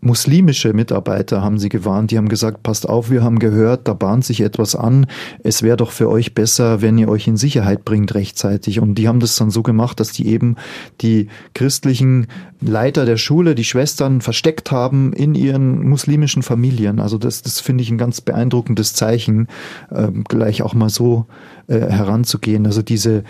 Muslimische 0.04 0.72
Mitarbeiter 0.72 1.42
haben 1.42 1.60
sie 1.60 1.68
gewarnt, 1.68 2.10
die 2.10 2.18
haben 2.18 2.28
gesagt, 2.28 2.64
passt 2.64 2.88
auf, 2.88 3.08
wir 3.08 3.22
haben 3.22 3.38
gehört, 3.38 3.86
da 3.86 3.94
bahnt 3.94 4.24
sich 4.24 4.40
etwas 4.40 4.74
an, 4.74 5.06
es 5.44 5.62
wäre 5.62 5.76
doch 5.76 5.92
für 5.92 6.10
euch 6.10 6.34
besser, 6.34 6.82
wenn 6.82 6.98
ihr 6.98 7.08
euch 7.08 7.28
in 7.28 7.36
Sicherheit 7.36 7.84
bringt 7.84 8.12
rechtzeitig. 8.12 8.80
Und 8.80 8.96
die 8.96 9.06
haben 9.06 9.20
das 9.20 9.36
dann 9.36 9.52
so 9.52 9.62
gemacht, 9.62 10.00
dass 10.00 10.10
die 10.10 10.26
eben 10.26 10.56
die 11.02 11.28
christlichen 11.54 12.26
Leiter 12.60 13.04
der 13.04 13.16
Schule, 13.16 13.54
die 13.54 13.62
Schwestern 13.62 14.22
versteckt 14.22 14.72
haben 14.72 15.12
in 15.12 15.36
ihren 15.36 15.88
muslimischen 15.88 16.42
Familien. 16.42 16.98
Also 16.98 17.16
das, 17.16 17.42
das 17.42 17.60
finde 17.60 17.82
ich 17.82 17.90
ein 17.90 17.98
ganz 17.98 18.20
beeindruckendes 18.20 18.94
Zeichen, 18.94 19.46
äh, 19.90 20.08
gleich 20.26 20.62
auch 20.62 20.74
mal 20.74 20.90
so 20.90 21.26
äh, 21.68 21.78
heranzugehen. 21.78 22.66
Also 22.66 22.82
diese 22.82 23.18
äh, 23.18 23.22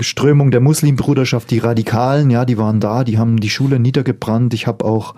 Strömung 0.00 0.50
der 0.50 0.60
Muslimbruderschaft, 0.60 1.50
die 1.50 1.58
Radikalen, 1.58 2.30
ja, 2.30 2.44
die 2.44 2.58
waren 2.58 2.80
da, 2.80 3.04
die 3.04 3.18
haben 3.18 3.40
die 3.40 3.50
Schule 3.50 3.78
niedergebrannt. 3.78 4.54
Ich 4.54 4.66
habe 4.66 4.84
auch 4.84 5.14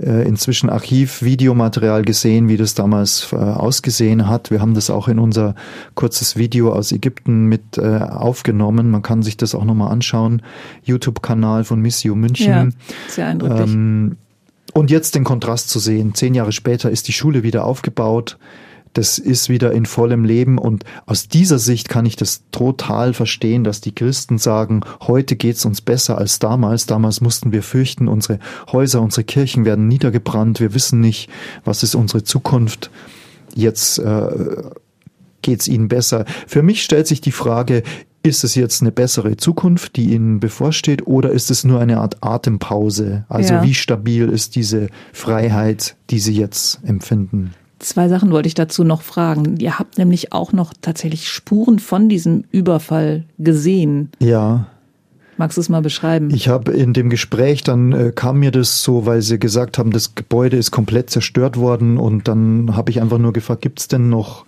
äh, 0.00 0.26
inzwischen 0.26 0.70
Archiv-Videomaterial 0.70 2.02
gesehen, 2.02 2.48
wie 2.48 2.56
das 2.56 2.74
damals 2.74 3.32
äh, 3.32 3.36
ausgesehen 3.36 4.28
hat. 4.28 4.50
Wir 4.50 4.60
haben 4.60 4.74
das 4.74 4.90
auch 4.90 5.08
in 5.08 5.18
unser 5.18 5.54
kurzes 5.94 6.36
Video 6.36 6.72
aus 6.72 6.92
Ägypten 6.92 7.46
mit 7.46 7.78
äh, 7.78 7.98
aufgenommen. 7.98 8.90
Man 8.90 9.02
kann 9.02 9.22
sich 9.22 9.36
das 9.36 9.54
auch 9.54 9.64
nochmal 9.64 9.92
anschauen. 9.92 10.42
YouTube-Kanal 10.84 11.64
von 11.64 11.80
Missio 11.80 12.14
München. 12.14 12.48
Ja, 12.48 12.68
sehr 13.08 13.26
eindrücklich. 13.26 13.72
Ähm, 13.72 14.16
und 14.74 14.90
jetzt 14.90 15.14
den 15.14 15.24
Kontrast 15.24 15.70
zu 15.70 15.78
sehen. 15.78 16.14
Zehn 16.14 16.34
Jahre 16.34 16.52
später 16.52 16.90
ist 16.90 17.08
die 17.08 17.12
Schule 17.12 17.42
wieder 17.42 17.64
aufgebaut. 17.64 18.38
Das 18.94 19.18
ist 19.18 19.48
wieder 19.48 19.72
in 19.72 19.86
vollem 19.86 20.24
Leben 20.24 20.58
und 20.58 20.84
aus 21.06 21.28
dieser 21.28 21.58
Sicht 21.58 21.88
kann 21.88 22.06
ich 22.06 22.16
das 22.16 22.42
total 22.50 23.14
verstehen, 23.14 23.64
dass 23.64 23.80
die 23.80 23.94
Christen 23.94 24.38
sagen, 24.38 24.80
heute 25.02 25.36
geht's 25.36 25.64
uns 25.64 25.80
besser 25.80 26.18
als 26.18 26.38
damals. 26.38 26.86
Damals 26.86 27.20
mussten 27.20 27.52
wir 27.52 27.62
fürchten, 27.62 28.08
unsere 28.08 28.38
Häuser, 28.72 29.02
unsere 29.02 29.24
Kirchen 29.24 29.64
werden 29.64 29.88
niedergebrannt. 29.88 30.60
Wir 30.60 30.74
wissen 30.74 31.00
nicht, 31.00 31.30
was 31.64 31.82
ist 31.82 31.94
unsere 31.94 32.24
Zukunft. 32.24 32.90
Jetzt 33.54 33.98
äh, 33.98 34.62
geht's 35.42 35.68
ihnen 35.68 35.88
besser. 35.88 36.24
Für 36.46 36.62
mich 36.62 36.82
stellt 36.82 37.06
sich 37.06 37.20
die 37.20 37.32
Frage, 37.32 37.82
ist 38.22 38.42
es 38.44 38.54
jetzt 38.54 38.82
eine 38.82 38.92
bessere 38.92 39.36
Zukunft, 39.36 39.96
die 39.96 40.12
Ihnen 40.12 40.40
bevorsteht, 40.40 41.06
oder 41.06 41.30
ist 41.30 41.50
es 41.50 41.64
nur 41.64 41.80
eine 41.80 41.98
Art 41.98 42.16
Atempause? 42.20 43.24
Also 43.28 43.54
Ja. 43.54 43.62
wie 43.62 43.74
stabil 43.74 44.28
ist 44.28 44.56
diese 44.56 44.88
Freiheit, 45.12 45.96
die 46.10 46.18
Sie 46.18 46.34
jetzt 46.34 46.80
empfinden? 46.84 47.54
Zwei 47.78 48.08
Sachen 48.08 48.30
wollte 48.30 48.48
ich 48.48 48.54
dazu 48.54 48.82
noch 48.84 49.02
fragen. 49.02 49.56
Ihr 49.58 49.78
habt 49.78 49.98
nämlich 49.98 50.32
auch 50.32 50.52
noch 50.52 50.74
tatsächlich 50.80 51.28
Spuren 51.28 51.78
von 51.78 52.08
diesem 52.08 52.44
Überfall 52.50 53.24
gesehen. 53.38 54.10
Ja, 54.18 54.66
Magst 55.38 55.56
du 55.56 55.60
es 55.60 55.68
mal 55.68 55.82
beschreiben? 55.82 56.30
ich 56.34 56.48
habe 56.48 56.72
in 56.72 56.92
dem 56.92 57.10
Gespräch, 57.10 57.62
dann 57.62 57.92
äh, 57.92 58.12
kam 58.12 58.40
mir 58.40 58.50
das 58.50 58.82
so, 58.82 59.06
weil 59.06 59.22
Sie 59.22 59.38
gesagt 59.38 59.78
haben, 59.78 59.92
das 59.92 60.16
Gebäude 60.16 60.56
ist 60.56 60.72
komplett 60.72 61.10
zerstört 61.10 61.56
worden 61.56 61.96
und 61.96 62.26
dann 62.26 62.74
habe 62.74 62.90
ich 62.90 63.00
einfach 63.00 63.18
nur 63.18 63.32
gefragt, 63.32 63.62
gibt's 63.62 63.86
denn 63.86 64.08
noch 64.08 64.44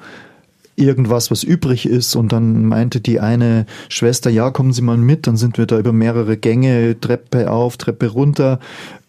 irgendwas, 0.80 1.30
was 1.30 1.44
übrig 1.44 1.86
ist. 1.86 2.16
Und 2.16 2.32
dann 2.32 2.64
meinte 2.64 3.00
die 3.00 3.20
eine 3.20 3.66
Schwester, 3.88 4.30
ja, 4.30 4.50
kommen 4.50 4.72
Sie 4.72 4.82
mal 4.82 4.96
mit. 4.96 5.26
Dann 5.26 5.36
sind 5.36 5.58
wir 5.58 5.66
da 5.66 5.78
über 5.78 5.92
mehrere 5.92 6.36
Gänge, 6.36 6.98
Treppe 6.98 7.50
auf, 7.50 7.76
Treppe 7.76 8.08
runter 8.08 8.58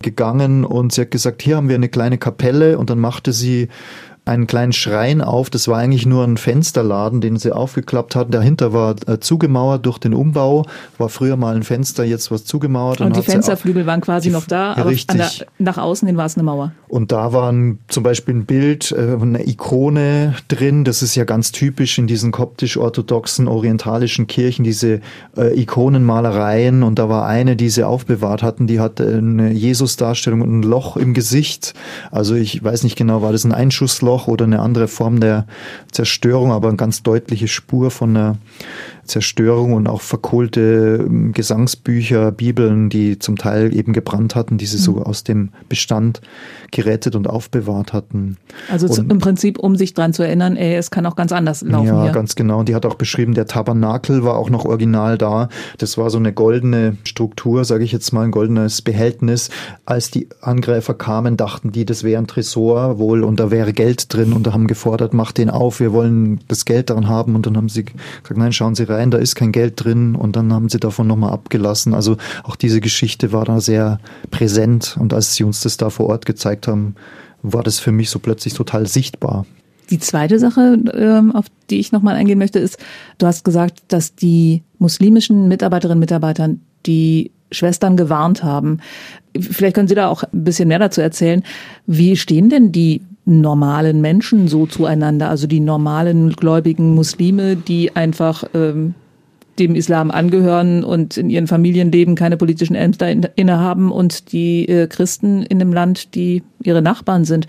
gegangen. 0.02 0.66
Und 0.66 0.92
sie 0.94 1.02
hat 1.02 1.12
gesagt, 1.12 1.42
hier 1.42 1.56
haben 1.56 1.70
wir 1.70 1.76
eine 1.76 1.90
kleine 1.90 2.18
Kapelle. 2.18 2.78
Und 2.78 2.90
dann 2.90 3.00
machte 3.00 3.34
sie 3.34 3.70
einen 4.24 4.46
kleinen 4.46 4.72
Schrein 4.72 5.22
auf. 5.22 5.50
Das 5.50 5.68
war 5.68 5.80
eigentlich 5.80 6.06
nur 6.06 6.24
ein 6.24 6.38
Fensterladen, 6.38 7.22
den 7.22 7.38
sie 7.38 7.52
aufgeklappt 7.52 8.16
hat. 8.16 8.32
Dahinter 8.34 8.72
war 8.72 8.96
äh, 9.08 9.20
zugemauert 9.20 9.86
durch 9.86 9.98
den 9.98 10.14
Umbau. 10.14 10.66
War 11.00 11.10
früher 11.10 11.38
mal 11.38 11.56
ein 11.56 11.64
Fenster, 11.64 12.04
jetzt 12.04 12.30
was 12.30 12.46
zugemauert. 12.46 13.02
und 13.02 13.16
die 13.16 13.20
hat 13.20 13.26
sie 13.26 13.32
Fensterflügel 13.32 13.86
waren 13.88 14.00
quasi 14.02 14.30
die- 14.30 14.34
noch 14.34 14.46
da, 14.46 14.74
aber 14.74 14.92
der, 14.94 15.30
nach 15.58 15.80
außen 15.80 16.08
hin 16.08 16.18
war 16.18 16.28
es 16.28 16.36
eine 16.36 16.44
Mauer. 16.44 16.72
Und 16.88 17.12
da 17.12 17.34
war 17.34 17.52
ein, 17.52 17.80
zum 17.88 18.04
Beispiel 18.04 18.36
ein 18.36 18.46
Bild, 18.46 18.92
äh, 18.92 19.18
eine 19.20 19.48
Ikone 19.48 20.36
drin. 20.48 20.84
Das 20.84 21.02
ist 21.02 21.16
ja 21.16 21.24
ganz 21.24 21.52
typisch 21.52 21.98
in 21.98 22.06
diesen 22.06 22.32
koptisch-orthodoxen 22.32 23.48
orientalischen 23.48 24.28
Kirchen, 24.28 24.64
diese 24.64 25.02
äh, 25.36 25.60
Ikonenmalereien. 25.60 26.84
Und 26.84 27.00
da 27.00 27.10
war 27.10 27.26
eine, 27.26 27.56
die 27.56 27.70
sie 27.70 27.84
aufbewahrt 27.84 28.44
hatten, 28.44 28.68
die 28.68 28.80
hatte 28.80 29.08
eine 29.18 29.52
Jesus-Darstellung 29.52 30.42
und 30.42 30.60
ein 30.60 30.64
Loch 30.64 30.96
im 30.96 31.16
Gesicht. 31.16 31.74
Also 32.12 32.36
ich 32.36 32.64
weiß 32.64 32.84
nicht 32.84 32.98
genau, 32.98 33.24
war 33.24 33.32
das 33.32 33.44
ein 33.46 33.52
Einschussloch 33.52 34.11
oder 34.28 34.46
eine 34.46 34.60
andere 34.60 34.88
Form 34.88 35.20
der 35.20 35.46
Zerstörung, 35.92 36.52
aber 36.52 36.68
eine 36.68 36.78
ganz 36.78 37.04
deutliche 37.04 37.48
Spur 37.48 37.92
von 37.92 38.16
einer 38.16 38.38
Zerstörung 39.12 39.74
und 39.74 39.88
auch 39.88 40.02
verkohlte 40.02 41.06
ähm, 41.06 41.34
Gesangsbücher, 41.34 42.32
Bibeln, 42.32 42.90
die 42.90 43.20
zum 43.20 43.36
Teil 43.36 43.76
eben 43.76 43.92
gebrannt 43.92 44.36
hatten, 44.36 44.58
die 44.58 44.66
sie 44.66 44.78
so 44.78 45.04
aus 45.04 45.24
dem 45.24 45.50
Bestand 45.68 46.22
gerettet 46.72 47.16
und 47.16 47.30
aufbewahrt 47.30 47.92
hatten. 47.92 48.38
Also 48.72 48.88
Und- 48.88 49.12
im 49.12 49.20
Prinzip, 49.20 49.60
um 49.60 49.76
sich 49.76 49.94
dran 49.94 50.14
zu 50.14 50.24
erinnern, 50.24 50.56
ey, 50.56 50.76
es 50.76 50.92
kann 50.92 51.06
auch 51.06 51.16
ganz 51.18 51.32
anders 51.34 51.62
laufen 51.62 51.88
ja, 51.88 52.04
hier. 52.04 52.12
ganz 52.14 52.36
genau. 52.36 52.60
Und 52.60 52.70
die 52.70 52.76
hat 52.76 52.86
auch 52.86 52.96
beschrieben, 52.96 53.34
der 53.34 53.46
Tabernakel 53.48 54.24
war 54.24 54.38
auch 54.38 54.50
noch 54.50 54.64
original 54.64 55.18
da. 55.18 55.50
Das 55.78 55.98
war 55.98 56.10
so 56.10 56.18
eine 56.18 56.32
goldene 56.32 56.96
Struktur, 57.04 57.66
sage 57.66 57.84
ich 57.84 57.92
jetzt 57.92 58.14
mal, 58.14 58.24
ein 58.24 58.32
goldenes 58.32 58.82
Behältnis. 58.82 59.50
Als 59.86 60.10
die 60.12 60.30
Angreifer 60.40 60.94
kamen, 60.94 61.36
dachten 61.36 61.72
die, 61.74 61.86
das 61.86 62.04
wäre 62.04 62.22
ein 62.22 62.28
Tresor 62.28 62.98
wohl 62.98 63.24
und 63.24 63.40
da 63.42 63.52
wäre 63.52 63.74
Geld 63.74 64.14
drin 64.14 64.32
und 64.32 64.48
da 64.48 64.54
haben 64.54 64.68
gefordert, 64.68 65.14
macht 65.14 65.38
den 65.38 65.50
auf, 65.50 65.82
wir 65.82 65.92
wollen 65.92 66.40
das 66.48 66.64
Geld 66.64 66.90
daran 66.90 67.10
haben. 67.10 67.36
Und 67.36 67.46
dann 67.46 67.58
haben 67.58 67.68
sie 67.68 67.84
gesagt, 67.84 68.38
nein, 68.38 68.54
schauen 68.54 68.76
Sie 68.76 68.84
rein, 68.84 69.01
sein, 69.02 69.12
da 69.12 69.18
ist 69.18 69.36
kein 69.36 69.52
Geld 69.52 69.84
drin 69.84 70.16
und 70.16 70.36
dann 70.36 70.54
haben 70.54 70.70
sie 70.70 70.80
davon 70.80 71.08
nochmal 71.08 71.32
abgelassen. 71.32 71.94
Also 71.94 72.18
auch 72.44 72.56
diese 72.56 72.82
Geschichte 72.82 73.32
war 73.32 73.46
da 73.46 73.60
sehr 73.60 74.00
präsent 74.30 74.96
und 75.00 75.14
als 75.14 75.36
sie 75.36 75.44
uns 75.44 75.62
das 75.62 75.78
da 75.78 75.90
vor 75.90 76.08
Ort 76.08 76.26
gezeigt 76.26 76.68
haben, 76.68 76.96
war 77.42 77.64
das 77.64 77.80
für 77.80 77.92
mich 77.92 78.10
so 78.10 78.20
plötzlich 78.20 78.54
total 78.54 78.88
sichtbar. 78.88 79.46
Die 79.90 80.00
zweite 80.00 80.40
Sache, 80.40 80.78
ähm, 80.94 81.36
auf 81.36 81.46
die 81.70 81.80
ich 81.80 81.92
nochmal 81.92 82.16
eingehen 82.16 82.38
möchte, 82.38 82.60
ist, 82.60 82.78
du 83.18 83.26
hast 83.26 83.44
gesagt, 83.44 83.82
dass 83.88 84.16
die 84.16 84.64
muslimischen 84.78 85.48
Mitarbeiterinnen 85.48 85.98
und 85.98 86.02
Mitarbeiter 86.02 86.50
die 86.86 87.32
Schwestern 87.52 87.98
gewarnt 87.98 88.44
haben. 88.44 88.80
Vielleicht 89.38 89.76
können 89.76 89.90
Sie 89.90 89.96
da 89.96 90.08
auch 90.08 90.24
ein 90.24 90.44
bisschen 90.46 90.70
mehr 90.70 90.80
dazu 90.80 91.02
erzählen. 91.02 91.44
Wie 91.88 92.16
stehen 92.16 92.50
denn 92.50 92.72
die 92.72 93.02
normalen 93.26 94.02
Menschen 94.02 94.48
so 94.48 94.66
zueinander? 94.66 95.30
Also 95.30 95.48
die 95.48 95.60
normalen 95.60 96.32
gläubigen 96.32 96.96
Muslime, 96.96 97.56
die 97.56 97.96
einfach 97.96 98.44
ähm, 98.54 98.96
dem 99.60 99.76
Islam 99.76 100.12
angehören 100.12 100.84
und 100.84 101.18
in 101.18 101.30
ihren 101.30 101.48
Familienleben 101.48 102.16
keine 102.16 102.38
politischen 102.38 102.76
Ämter 102.76 103.10
innehaben 103.36 103.92
und 103.92 104.32
die 104.32 104.68
äh, 104.68 104.88
Christen 104.88 105.44
in 105.44 105.60
dem 105.60 105.74
Land, 105.74 106.16
die 106.16 106.44
ihre 106.64 106.82
Nachbarn 106.82 107.26
sind. 107.26 107.48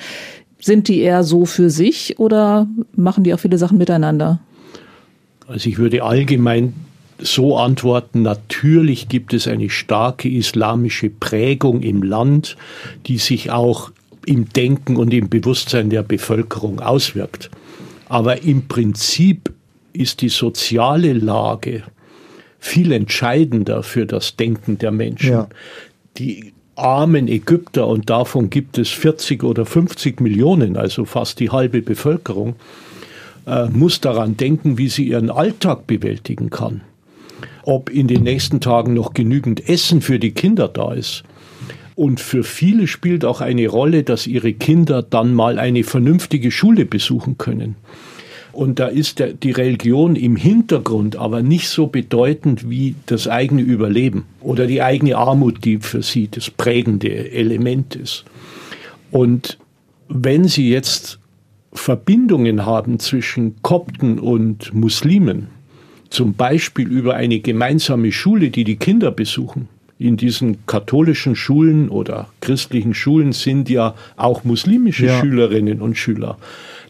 Sind 0.61 0.89
die 0.89 1.01
eher 1.01 1.25
so 1.25 1.45
für 1.45 1.71
sich 1.71 2.19
oder 2.19 2.67
machen 2.95 3.25
die 3.25 3.35
auch 3.35 3.41
viele 3.41 3.59
Sachen 3.59 3.79
miteinander? 3.79 4.41
Also 5.49 5.69
ich 5.69 5.79
würde 5.79 6.05
allgemein 6.05 6.75
so 7.19 7.57
antworten, 7.57 8.23
natürlich 8.23 9.09
gibt 9.09 9.33
es 9.33 9.47
eine 9.47 9.71
starke 9.71 10.29
islamische 10.29 11.09
Prägung 11.09 11.83
im 11.83 12.03
Land, 12.03 12.57
die 13.07 13.19
sich 13.19 13.51
auch 13.51 13.91
im 14.27 14.49
Denken 14.49 14.97
und 14.97 15.13
im 15.13 15.29
Bewusstsein 15.29 15.91
der 15.91 16.03
Bevölkerung 16.03 16.81
auswirkt. 16.81 17.51
Aber 18.09 18.43
im 18.43 18.69
Prinzip 18.69 19.53
ist 19.93 20.21
die 20.21 20.29
soziale 20.29 21.13
Lage 21.13 21.83
viel 22.59 22.93
entscheidender 22.93 23.83
für 23.83 24.07
das 24.07 24.37
Denken 24.37 24.79
der 24.79 24.93
Menschen. 24.93 25.33
Ja. 25.33 25.49
Die 26.19 26.53
armen 26.77 27.29
Ägypter, 27.29 27.87
und 27.87 28.09
davon 28.09 28.51
gibt 28.51 28.79
es 28.79 28.89
40 28.91 29.43
oder 29.43 29.67
50 29.67 30.21
Millionen, 30.21 30.77
also 30.77 31.05
fast 31.05 31.41
die 31.41 31.51
halbe 31.51 31.83
Bevölkerung, 31.83 32.57
äh, 33.47 33.67
muss 33.67 34.01
daran 34.01 34.37
denken, 34.37 34.79
wie 34.79 34.89
sie 34.89 35.09
ihren 35.09 35.31
Alltag 35.31 35.87
bewältigen 35.87 36.51
kann. 36.51 36.83
Ob 37.65 37.91
in 37.91 38.09
den 38.09 38.23
nächsten 38.23 38.61
Tagen 38.61 38.95
noch 38.95 39.15
genügend 39.15 39.69
Essen 39.69 40.01
für 40.01 40.19
die 40.19 40.33
Kinder 40.33 40.69
da 40.69 40.93
ist. 40.93 41.25
Und 41.95 42.21
für 42.21 42.43
viele 42.43 42.87
spielt 42.87 43.25
auch 43.25 43.41
eine 43.41 43.69
Rolle, 43.69 44.03
dass 44.03 44.27
ihre 44.27 44.53
Kinder 44.53 45.03
dann 45.03 45.35
mal 45.35 45.59
eine 45.59 45.85
vernünftige 45.85 46.51
Schule 46.51 46.87
besuchen 46.87 47.37
können. 47.39 47.77
Und 48.53 48.79
da 48.79 48.87
ist 48.87 49.19
der, 49.19 49.33
die 49.33 49.51
Religion 49.51 50.15
im 50.15 50.37
Hintergrund 50.37 51.17
aber 51.17 51.43
nicht 51.43 51.69
so 51.69 51.87
bedeutend 51.87 52.69
wie 52.69 52.95
das 53.07 53.27
eigene 53.27 53.63
Überleben 53.63 54.25
oder 54.41 54.67
die 54.67 54.83
eigene 54.83 55.17
Armut, 55.17 55.65
die 55.65 55.79
für 55.79 56.03
sie 56.03 56.29
das 56.29 56.51
prägende 56.51 57.33
Element 57.33 57.97
ist. 57.97 58.25
Und 59.11 59.59
wenn 60.09 60.45
Sie 60.45 60.71
jetzt 60.71 61.19
Verbindungen 61.73 62.67
haben 62.67 62.99
zwischen 62.99 63.63
Kopten 63.63 64.19
und 64.19 64.75
Muslimen, 64.75 65.49
zum 66.11 66.35
Beispiel 66.35 66.89
über 66.89 67.15
eine 67.15 67.41
gemeinsame 67.41 68.13
Schule, 68.13 68.51
die 68.51 68.65
die 68.65 68.77
Kinder 68.77 69.11
besuchen, 69.11 69.69
in 70.07 70.17
diesen 70.17 70.67
katholischen 70.67 71.37
Schulen 71.37 71.88
oder 71.88 72.29
christlichen 72.41 72.95
Schulen 72.95 73.33
sind 73.33 73.69
ja 73.69 73.95
auch 74.17 74.45
muslimische 74.45 75.07
ja. 75.07 75.21
Schülerinnen 75.21 75.81
und 75.81 75.97
Schüler. 75.97 76.38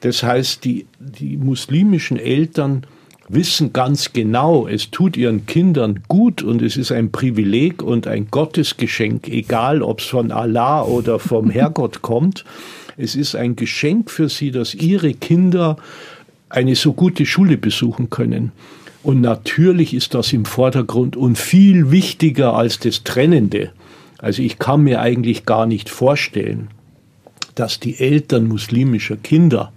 Das 0.00 0.22
heißt, 0.22 0.64
die, 0.64 0.86
die 0.98 1.36
muslimischen 1.36 2.18
Eltern 2.18 2.84
wissen 3.28 3.72
ganz 3.72 4.12
genau, 4.12 4.66
es 4.66 4.90
tut 4.90 5.16
ihren 5.16 5.46
Kindern 5.46 6.00
gut 6.08 6.42
und 6.42 6.60
es 6.60 6.76
ist 6.76 6.92
ein 6.92 7.12
Privileg 7.12 7.82
und 7.82 8.06
ein 8.06 8.28
Gottesgeschenk, 8.30 9.28
egal 9.28 9.82
ob 9.82 10.00
es 10.00 10.06
von 10.06 10.32
Allah 10.32 10.82
oder 10.82 11.18
vom 11.18 11.50
Herrgott 11.50 12.02
kommt. 12.02 12.44
Es 12.96 13.14
ist 13.14 13.34
ein 13.34 13.56
Geschenk 13.56 14.10
für 14.10 14.28
sie, 14.28 14.50
dass 14.50 14.74
ihre 14.74 15.14
Kinder 15.14 15.76
eine 16.50 16.74
so 16.74 16.92
gute 16.92 17.24
Schule 17.24 17.56
besuchen 17.56 18.10
können. 18.10 18.52
Und 19.02 19.20
natürlich 19.20 19.94
ist 19.94 20.14
das 20.14 20.32
im 20.32 20.44
Vordergrund 20.44 21.16
und 21.16 21.36
viel 21.36 21.90
wichtiger 21.90 22.54
als 22.54 22.78
das 22.78 23.02
Trennende. 23.02 23.70
Also 24.18 24.42
ich 24.42 24.58
kann 24.58 24.82
mir 24.82 25.00
eigentlich 25.00 25.44
gar 25.44 25.66
nicht 25.66 25.90
vorstellen, 25.90 26.68
dass 27.56 27.80
die 27.80 27.98
Eltern 27.98 28.46
muslimischer 28.46 29.16
Kinder 29.16 29.72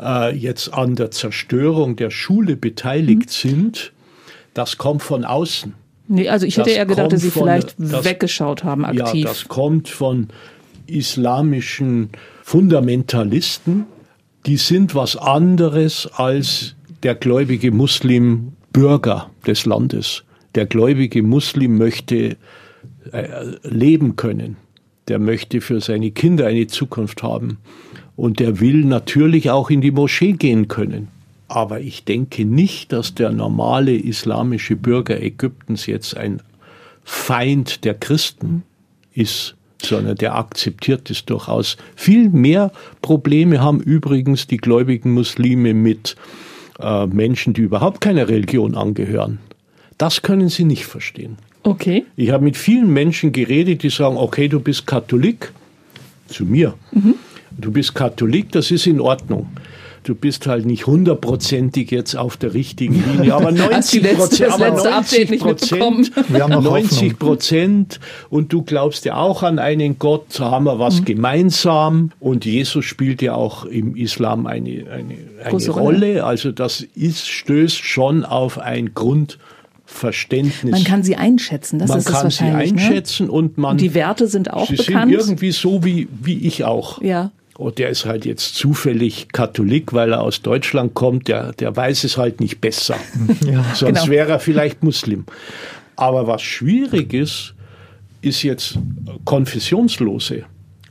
äh, 0.00 0.34
jetzt 0.34 0.74
an 0.74 0.96
der 0.96 1.10
Zerstörung 1.12 1.96
der 1.96 2.10
Schule 2.10 2.56
beteiligt 2.56 3.28
mhm. 3.44 3.48
sind, 3.48 3.92
das 4.54 4.78
kommt 4.78 5.02
von 5.02 5.24
außen. 5.24 5.74
Nee, 6.08 6.28
also 6.28 6.44
ich 6.44 6.56
hätte 6.56 6.70
das 6.70 6.76
eher 6.76 6.86
gedacht, 6.86 7.12
dass 7.12 7.20
sie 7.20 7.30
von, 7.30 7.44
vielleicht 7.44 7.76
das, 7.78 8.04
weggeschaut 8.04 8.64
haben 8.64 8.84
aktiv. 8.84 9.24
Ja, 9.24 9.28
das 9.28 9.46
kommt 9.46 9.88
von 9.88 10.28
islamischen 10.86 12.10
Fundamentalisten. 12.42 13.86
Die 14.46 14.56
sind 14.56 14.96
was 14.96 15.16
anderes 15.16 16.08
als 16.12 16.74
der 17.02 17.14
gläubige 17.14 17.70
Muslim 17.70 18.52
Bürger 18.72 19.30
des 19.46 19.66
Landes. 19.66 20.24
Der 20.54 20.66
gläubige 20.66 21.22
Muslim 21.22 21.78
möchte 21.78 22.36
äh, 23.12 23.28
leben 23.62 24.16
können. 24.16 24.56
Der 25.08 25.18
möchte 25.18 25.60
für 25.60 25.80
seine 25.80 26.10
Kinder 26.10 26.46
eine 26.46 26.66
Zukunft 26.66 27.22
haben. 27.22 27.58
Und 28.16 28.38
der 28.38 28.60
will 28.60 28.84
natürlich 28.84 29.50
auch 29.50 29.70
in 29.70 29.80
die 29.80 29.90
Moschee 29.90 30.32
gehen 30.32 30.68
können. 30.68 31.08
Aber 31.48 31.80
ich 31.80 32.04
denke 32.04 32.44
nicht, 32.44 32.92
dass 32.92 33.14
der 33.14 33.32
normale 33.32 33.96
islamische 33.96 34.76
Bürger 34.76 35.20
Ägyptens 35.20 35.86
jetzt 35.86 36.16
ein 36.16 36.42
Feind 37.02 37.84
der 37.84 37.94
Christen 37.94 38.62
ist, 39.14 39.56
sondern 39.82 40.16
der 40.16 40.36
akzeptiert 40.36 41.10
es 41.10 41.24
durchaus. 41.24 41.76
Viel 41.96 42.28
mehr 42.28 42.70
Probleme 43.02 43.60
haben 43.60 43.80
übrigens 43.80 44.46
die 44.46 44.58
gläubigen 44.58 45.12
Muslime 45.12 45.74
mit 45.74 46.16
äh, 46.80 47.06
Menschen, 47.06 47.52
die 47.54 47.62
überhaupt 47.62 48.00
keiner 48.00 48.28
Religion 48.28 48.74
angehören. 48.74 49.38
Das 49.98 50.22
können 50.22 50.48
sie 50.48 50.64
nicht 50.64 50.86
verstehen. 50.86 51.36
Okay. 51.62 52.06
Ich 52.16 52.30
habe 52.30 52.42
mit 52.44 52.56
vielen 52.56 52.90
Menschen 52.92 53.32
geredet, 53.32 53.82
die 53.82 53.90
sagen, 53.90 54.16
okay, 54.16 54.48
du 54.48 54.60
bist 54.60 54.86
Katholik, 54.86 55.52
zu 56.28 56.44
mir. 56.44 56.74
Mhm 56.92 57.14
du 57.60 57.70
bist 57.70 57.94
Katholik, 57.94 58.52
das 58.52 58.70
ist 58.70 58.86
in 58.86 59.00
Ordnung. 59.00 59.48
Du 60.02 60.14
bist 60.14 60.46
halt 60.46 60.64
nicht 60.64 60.86
hundertprozentig 60.86 61.90
jetzt 61.90 62.16
auf 62.16 62.36
der 62.36 62.54
richtigen 62.54 63.04
Linie, 63.12 63.34
aber 63.34 63.52
90 63.52 64.16
Prozent, 64.16 64.52
aber 64.52 64.70
90 64.70 65.38
Prozent, 65.38 66.10
90 66.38 67.18
Prozent 67.18 68.00
und 68.30 68.52
du 68.52 68.62
glaubst 68.62 69.04
ja 69.04 69.16
auch 69.16 69.42
an 69.42 69.58
einen 69.58 69.98
Gott, 69.98 70.38
da 70.38 70.50
haben 70.50 70.64
wir 70.64 70.78
was 70.78 71.00
mhm. 71.00 71.04
gemeinsam 71.04 72.12
und 72.18 72.44
Jesus 72.46 72.84
spielt 72.84 73.20
ja 73.20 73.34
auch 73.34 73.64
im 73.66 73.94
Islam 73.94 74.46
eine, 74.46 74.86
eine, 74.90 75.16
eine 75.44 75.68
Rolle, 75.68 76.24
also 76.24 76.50
das 76.50 76.80
ist, 76.94 77.28
stößt 77.28 77.76
schon 77.76 78.24
auf 78.24 78.58
ein 78.58 78.94
Grund, 78.94 79.38
Verständnis. 79.90 80.70
Man 80.70 80.84
kann 80.84 81.02
sie 81.02 81.16
einschätzen, 81.16 81.80
das 81.80 81.88
man 81.88 81.98
ist 81.98 82.08
es 82.08 82.14
wahrscheinlich. 82.14 82.52
Man 82.52 82.58
kann 82.58 82.66
sie 82.68 82.74
ne? 82.74 82.80
einschätzen 82.80 83.26
ne? 83.26 83.32
und 83.32 83.58
man. 83.58 83.72
Und 83.72 83.80
die 83.80 83.92
Werte 83.92 84.28
sind 84.28 84.52
auch 84.52 84.68
sie 84.68 84.76
bekannt. 84.76 85.10
Sie 85.10 85.16
sind 85.16 85.26
irgendwie 85.26 85.50
so 85.50 85.84
wie, 85.84 86.08
wie 86.22 86.46
ich 86.46 86.64
auch. 86.64 87.02
Ja. 87.02 87.32
Und 87.60 87.76
der 87.76 87.90
ist 87.90 88.06
halt 88.06 88.24
jetzt 88.24 88.54
zufällig 88.54 89.28
Katholik, 89.32 89.92
weil 89.92 90.12
er 90.12 90.22
aus 90.22 90.40
Deutschland 90.40 90.94
kommt, 90.94 91.28
der, 91.28 91.52
der 91.52 91.76
weiß 91.76 92.04
es 92.04 92.16
halt 92.16 92.40
nicht 92.40 92.62
besser. 92.62 92.96
Ja, 93.44 93.62
Sonst 93.74 94.00
genau. 94.00 94.08
wäre 94.08 94.32
er 94.32 94.40
vielleicht 94.40 94.82
Muslim. 94.82 95.26
Aber 95.94 96.26
was 96.26 96.40
schwierig 96.40 97.12
ist, 97.12 97.54
ist 98.22 98.42
jetzt 98.44 98.78
Konfessionslose. 99.26 100.44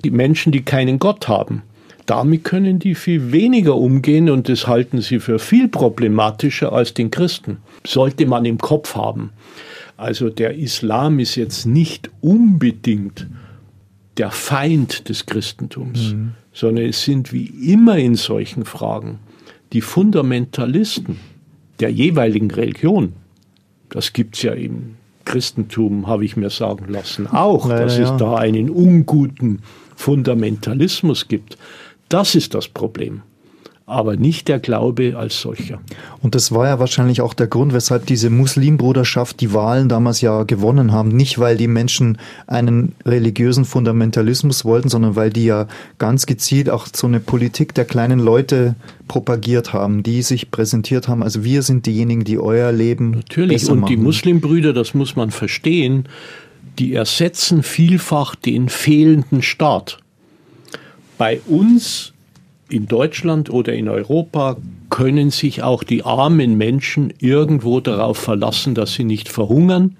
Die 0.04 0.12
Menschen, 0.12 0.52
die 0.52 0.62
keinen 0.62 1.00
Gott 1.00 1.28
haben. 1.28 1.64
Damit 2.06 2.44
können 2.44 2.78
die 2.78 2.94
viel 2.94 3.32
weniger 3.32 3.76
umgehen 3.76 4.30
und 4.30 4.48
das 4.48 4.68
halten 4.68 5.02
sie 5.02 5.20
für 5.20 5.40
viel 5.40 5.70
problematischer 5.70 6.72
als 6.72 6.94
den 6.94 7.10
Christen. 7.10 7.58
Sollte 7.84 8.28
man 8.28 8.46
im 8.46 8.60
Kopf 8.60 8.94
haben. 8.94 9.32
Also 9.98 10.30
der 10.30 10.56
Islam 10.56 11.18
ist 11.18 11.36
jetzt 11.36 11.66
nicht 11.66 12.12
unbedingt 12.22 13.26
der 14.20 14.30
Feind 14.30 15.10
des 15.10 15.26
Christentums. 15.26 16.14
Mhm 16.14 16.34
sondern 16.60 16.86
es 16.86 17.04
sind 17.04 17.32
wie 17.32 17.46
immer 17.74 17.98
in 17.98 18.16
solchen 18.16 18.66
Fragen 18.66 19.20
die 19.72 19.82
Fundamentalisten 19.82 21.18
der 21.80 21.90
jeweiligen 21.90 22.52
Religion. 22.52 23.14
Das 23.90 24.14
gibt 24.14 24.36
es 24.36 24.44
ja 24.44 24.54
im 24.54 24.96
Christentum, 25.24 26.08
habe 26.08 26.26
ich 26.26 26.36
mir 26.36 26.50
sagen 26.50 26.92
lassen, 26.92 27.28
auch, 27.28 27.68
Leider, 27.68 27.84
dass 27.84 27.94
es 27.94 28.10
ja. 28.10 28.18
da 28.18 28.36
einen 28.36 28.70
unguten 28.70 29.62
Fundamentalismus 29.96 31.28
gibt. 31.28 31.58
Das 32.10 32.36
ist 32.36 32.56
das 32.56 32.68
Problem. 32.68 33.22
Aber 33.90 34.16
nicht 34.16 34.48
der 34.48 34.60
Glaube 34.60 35.16
als 35.18 35.42
solcher. 35.42 35.80
Und 36.22 36.36
das 36.36 36.52
war 36.52 36.68
ja 36.68 36.80
wahrscheinlich 36.80 37.22
auch 37.22 37.34
der 37.34 37.48
Grund, 37.48 37.74
weshalb 37.74 38.06
diese 38.06 38.30
Muslimbruderschaft 38.30 39.42
die 39.42 39.54
Wahlen 39.54 39.90
damals 39.90 40.22
ja 40.22 40.44
gewonnen 40.44 40.92
haben. 40.92 41.10
Nicht, 41.10 41.40
weil 41.40 41.58
die 41.58 41.68
Menschen 41.68 42.18
einen 42.48 42.94
religiösen 43.06 43.66
Fundamentalismus 43.66 44.66
wollten, 44.66 44.90
sondern 44.90 45.16
weil 45.16 45.32
die 45.32 45.46
ja 45.46 45.68
ganz 45.98 46.26
gezielt 46.26 46.70
auch 46.70 46.88
so 46.94 47.08
eine 47.08 47.20
Politik 47.20 47.74
der 47.74 47.86
kleinen 47.86 48.20
Leute 48.20 48.76
propagiert 49.08 49.74
haben, 49.74 50.04
die 50.04 50.22
sich 50.22 50.52
präsentiert 50.52 51.08
haben. 51.08 51.24
Also 51.24 51.44
wir 51.44 51.64
sind 51.64 51.86
diejenigen, 51.86 52.24
die 52.24 52.38
euer 52.38 52.72
Leben 52.72 53.12
Natürlich. 53.12 53.62
Besser 53.62 53.74
und 53.74 53.80
machen. 53.82 53.96
die 53.96 53.98
Muslimbrüder, 53.98 54.74
das 54.74 54.94
muss 54.94 55.16
man 55.16 55.32
verstehen, 55.32 56.08
die 56.78 56.94
ersetzen 56.94 57.64
vielfach 57.64 58.36
den 58.36 58.70
fehlenden 58.70 59.42
Staat. 59.42 59.98
Bei 61.18 61.42
uns 61.48 62.14
in 62.70 62.88
Deutschland 62.88 63.50
oder 63.50 63.74
in 63.74 63.90
Europa 63.90 64.58
können 64.90 65.32
sich 65.32 65.64
auch 65.64 65.84
die 65.84 66.04
armen 66.04 66.58
Menschen 66.58 67.14
irgendwo 67.20 67.80
darauf 67.80 68.18
verlassen, 68.18 68.76
dass 68.76 68.94
sie 68.94 69.04
nicht 69.04 69.30
verhungern, 69.30 69.98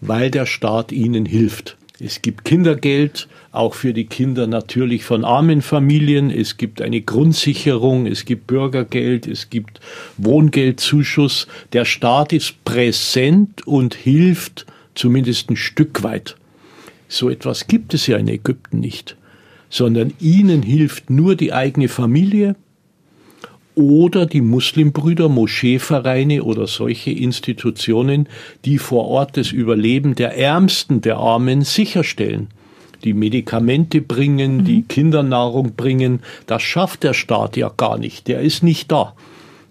weil 0.00 0.30
der 0.30 0.46
Staat 0.46 0.92
ihnen 0.92 1.26
hilft. 1.26 1.76
Es 1.98 2.22
gibt 2.22 2.46
Kindergeld, 2.46 3.28
auch 3.52 3.74
für 3.74 3.92
die 3.92 4.06
Kinder 4.06 4.46
natürlich 4.46 5.04
von 5.04 5.24
armen 5.24 5.60
Familien. 5.60 6.30
Es 6.30 6.56
gibt 6.56 6.80
eine 6.80 7.02
Grundsicherung, 7.02 8.06
es 8.06 8.24
gibt 8.24 8.46
Bürgergeld, 8.46 9.26
es 9.26 9.50
gibt 9.50 9.80
Wohngeldzuschuss. 10.16 11.46
Der 11.74 11.84
Staat 11.84 12.32
ist 12.32 12.64
präsent 12.64 13.66
und 13.66 13.94
hilft 13.94 14.64
zumindest 14.94 15.50
ein 15.50 15.56
Stück 15.56 16.02
weit. 16.02 16.36
So 17.08 17.28
etwas 17.28 17.66
gibt 17.66 17.92
es 17.92 18.06
ja 18.06 18.16
in 18.16 18.28
Ägypten 18.28 18.80
nicht 18.80 19.16
sondern 19.70 20.12
ihnen 20.20 20.62
hilft 20.62 21.08
nur 21.08 21.36
die 21.36 21.52
eigene 21.52 21.88
Familie 21.88 22.56
oder 23.76 24.26
die 24.26 24.40
Muslimbrüder, 24.40 25.28
Moscheevereine 25.28 26.42
oder 26.42 26.66
solche 26.66 27.12
Institutionen, 27.12 28.28
die 28.64 28.78
vor 28.78 29.06
Ort 29.06 29.36
das 29.36 29.52
Überleben 29.52 30.14
der 30.16 30.36
Ärmsten, 30.36 31.00
der 31.00 31.16
Armen 31.16 31.62
sicherstellen. 31.62 32.48
Die 33.04 33.14
Medikamente 33.14 34.02
bringen, 34.02 34.58
mhm. 34.58 34.64
die 34.64 34.82
Kindernahrung 34.82 35.74
bringen, 35.74 36.20
das 36.46 36.62
schafft 36.62 37.04
der 37.04 37.14
Staat 37.14 37.56
ja 37.56 37.70
gar 37.74 37.96
nicht, 37.96 38.28
der 38.28 38.40
ist 38.40 38.62
nicht 38.62 38.92
da. 38.92 39.14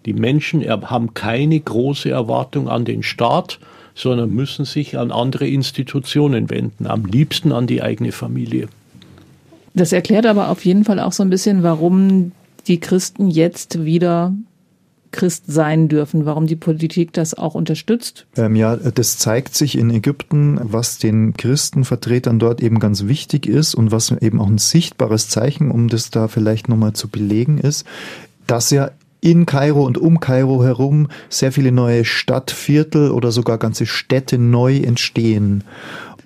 Die 0.05 0.13
Menschen 0.13 0.67
haben 0.67 1.13
keine 1.13 1.59
große 1.59 2.09
Erwartung 2.09 2.69
an 2.69 2.85
den 2.85 3.03
Staat, 3.03 3.59
sondern 3.93 4.33
müssen 4.33 4.65
sich 4.65 4.97
an 4.97 5.12
andere 5.12 5.47
Institutionen 5.47 6.49
wenden, 6.49 6.88
am 6.88 7.05
liebsten 7.05 7.51
an 7.51 7.67
die 7.67 7.83
eigene 7.83 8.13
Familie. 8.13 8.69
Das 9.73 9.91
erklärt 9.91 10.25
aber 10.25 10.49
auf 10.49 10.65
jeden 10.65 10.84
Fall 10.84 10.99
auch 10.99 11.12
so 11.12 11.23
ein 11.23 11.29
bisschen, 11.29 11.63
warum 11.63 12.32
die 12.67 12.79
Christen 12.79 13.29
jetzt 13.29 13.84
wieder 13.84 14.34
Christ 15.12 15.45
sein 15.47 15.88
dürfen, 15.88 16.25
warum 16.25 16.45
die 16.45 16.55
Politik 16.55 17.13
das 17.13 17.34
auch 17.34 17.55
unterstützt? 17.55 18.27
Ähm, 18.38 18.55
ja, 18.55 18.75
das 18.75 19.17
zeigt 19.17 19.55
sich 19.55 19.77
in 19.77 19.89
Ägypten, 19.89 20.60
was 20.62 20.97
den 20.97 21.34
Christenvertretern 21.34 22.39
dort 22.39 22.62
eben 22.62 22.79
ganz 22.79 23.05
wichtig 23.08 23.47
ist 23.47 23.73
und 23.73 23.91
was 23.91 24.12
eben 24.12 24.39
auch 24.39 24.47
ein 24.47 24.60
sichtbares 24.60 25.29
Zeichen, 25.29 25.71
um 25.71 25.88
das 25.88 26.12
da 26.12 26.27
vielleicht 26.27 26.69
nochmal 26.69 26.93
zu 26.93 27.08
belegen 27.08 27.58
ist, 27.58 27.86
dass 28.45 28.69
ja 28.69 28.91
in 29.21 29.45
Kairo 29.45 29.84
und 29.84 29.97
um 29.97 30.19
Kairo 30.19 30.63
herum 30.63 31.10
sehr 31.27 31.51
viele 31.51 31.71
neue 31.71 32.05
Stadtviertel 32.05 33.12
oder 33.12 33.32
sogar 33.32 33.58
ganze 33.58 33.86
Städte 33.86 34.38
neu 34.38 34.77
entstehen. 34.77 35.63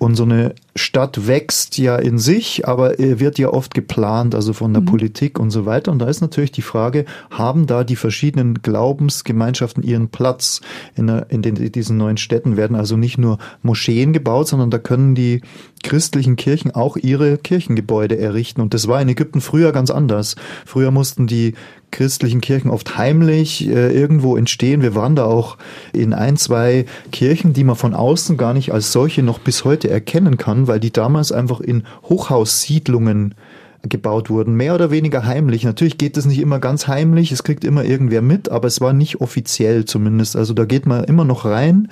Und 0.04 0.16
so 0.16 0.24
eine 0.24 0.54
Stadt 0.76 1.28
wächst 1.28 1.78
ja 1.78 1.96
in 1.96 2.20
sich, 2.20 2.68
aber 2.68 2.98
wird 2.98 3.40
ja 3.40 3.48
oft 3.48 3.74
geplant, 3.74 4.36
also 4.36 4.52
von 4.52 4.74
der 4.74 4.82
mhm. 4.82 4.88
Politik 4.88 5.40
und 5.40 5.50
so 5.50 5.66
weiter. 5.66 5.94
Und 5.94 6.00
da 6.00 6.10
ist 6.10 6.20
natürlich 6.20 6.52
die 6.52 6.62
Frage, 6.62 7.06
haben 7.32 7.68
da 7.68 7.86
die 7.86 7.96
verschiedenen 7.96 8.62
Glaubensgemeinschaften 8.62 9.82
ihren 9.82 10.10
Platz? 10.10 10.60
In, 10.98 11.08
der, 11.08 11.28
in, 11.30 11.42
den, 11.42 11.56
in 11.56 11.72
diesen 11.72 11.96
neuen 11.96 12.18
Städten 12.18 12.58
werden 12.58 12.76
also 12.76 12.98
nicht 12.98 13.18
nur 13.18 13.38
Moscheen 13.62 14.12
gebaut, 14.12 14.50
sondern 14.50 14.72
da 14.72 14.78
können 14.78 15.16
die 15.16 15.40
christlichen 15.84 16.36
Kirchen 16.36 16.72
auch 16.72 16.98
ihre 16.98 17.38
Kirchengebäude 17.38 18.18
errichten. 18.18 18.60
Und 18.60 18.74
das 18.74 18.90
war 18.90 19.02
in 19.02 19.08
Ägypten 19.08 19.40
früher 19.40 19.72
ganz 19.72 19.90
anders. 19.90 20.36
Früher 20.66 20.92
mussten 20.92 21.28
die 21.28 21.54
christlichen 21.94 22.42
Kirchen 22.42 22.70
oft 22.70 22.98
heimlich 22.98 23.68
äh, 23.68 23.98
irgendwo 23.98 24.36
entstehen. 24.36 24.82
Wir 24.82 24.96
waren 24.96 25.16
da 25.16 25.26
auch 25.26 25.58
in 25.94 26.14
ein, 26.14 26.36
zwei 26.36 26.86
Kirchen, 27.12 27.54
die 27.54 27.64
man 27.64 27.78
von 27.78 27.94
außen 27.94 28.36
gar 28.36 28.54
nicht 28.54 28.74
als 28.74 28.92
solche 28.92 29.24
noch 29.24 29.40
bis 29.40 29.64
heute 29.64 29.90
erkennen 29.90 30.38
kann, 30.38 30.68
weil 30.68 30.82
die 30.82 30.92
damals 30.92 31.32
einfach 31.32 31.62
in 31.62 31.84
Hochhaussiedlungen 32.04 33.36
gebaut 33.84 34.30
wurden, 34.30 34.56
mehr 34.56 34.76
oder 34.76 34.92
weniger 34.92 35.26
heimlich. 35.26 35.66
Natürlich 35.66 35.98
geht 35.98 36.16
es 36.16 36.26
nicht 36.26 36.40
immer 36.40 36.60
ganz 36.60 36.88
heimlich, 36.88 37.32
es 37.32 37.44
kriegt 37.44 37.66
immer 37.66 37.84
irgendwer 37.84 38.22
mit, 38.22 38.50
aber 38.50 38.68
es 38.68 38.80
war 38.80 38.94
nicht 38.94 39.20
offiziell 39.20 39.86
zumindest. 39.86 40.36
Also 40.36 40.54
da 40.54 40.66
geht 40.66 40.86
man 40.86 41.04
immer 41.04 41.26
noch 41.26 41.46
rein, 41.46 41.90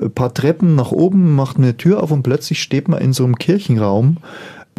ein 0.00 0.12
paar 0.12 0.32
Treppen 0.32 0.76
nach 0.76 0.92
oben, 0.92 1.34
macht 1.34 1.56
eine 1.56 1.76
Tür 1.76 2.02
auf 2.02 2.12
und 2.12 2.22
plötzlich 2.22 2.62
steht 2.62 2.88
man 2.88 3.00
in 3.00 3.12
so 3.12 3.24
einem 3.24 3.36
Kirchenraum 3.36 4.18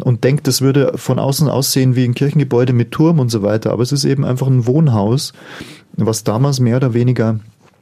und 0.02 0.24
denkt, 0.24 0.46
das 0.46 0.60
würde 0.60 0.92
von 0.96 1.18
außen 1.18 1.48
aussehen 1.48 1.94
wie 1.94 2.04
ein 2.04 2.14
Kirchengebäude 2.14 2.72
mit 2.72 2.90
Turm 2.90 3.18
und 3.20 3.30
so 3.30 3.42
weiter. 3.42 3.72
Aber 3.72 3.82
es 3.82 3.92
ist 3.92 4.04
eben 4.04 4.24
einfach 4.24 4.46
ein 4.46 4.66
Wohnhaus, 4.66 5.32
was 5.92 6.24
damals 6.24 6.60
mehr 6.60 6.76
oder 6.76 6.94
weniger 6.94 7.40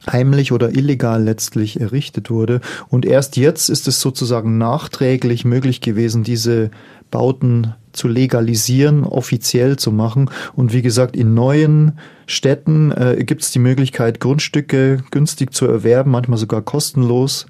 heimlich 0.09 0.51
oder 0.51 0.71
illegal 0.71 1.23
letztlich 1.23 1.79
errichtet 1.79 2.29
wurde. 2.29 2.61
Und 2.89 3.05
erst 3.05 3.37
jetzt 3.37 3.69
ist 3.69 3.87
es 3.87 4.01
sozusagen 4.01 4.57
nachträglich 4.57 5.45
möglich 5.45 5.81
gewesen, 5.81 6.23
diese 6.23 6.71
Bauten 7.09 7.73
zu 7.93 8.07
legalisieren, 8.07 9.03
offiziell 9.03 9.77
zu 9.77 9.91
machen. 9.91 10.29
Und 10.55 10.73
wie 10.73 10.81
gesagt, 10.81 11.15
in 11.15 11.33
neuen 11.33 11.93
Städten 12.25 12.91
äh, 12.91 13.23
gibt 13.23 13.43
es 13.43 13.51
die 13.51 13.59
Möglichkeit, 13.59 14.19
Grundstücke 14.19 15.03
günstig 15.11 15.53
zu 15.53 15.65
erwerben, 15.65 16.11
manchmal 16.11 16.37
sogar 16.37 16.61
kostenlos 16.61 17.45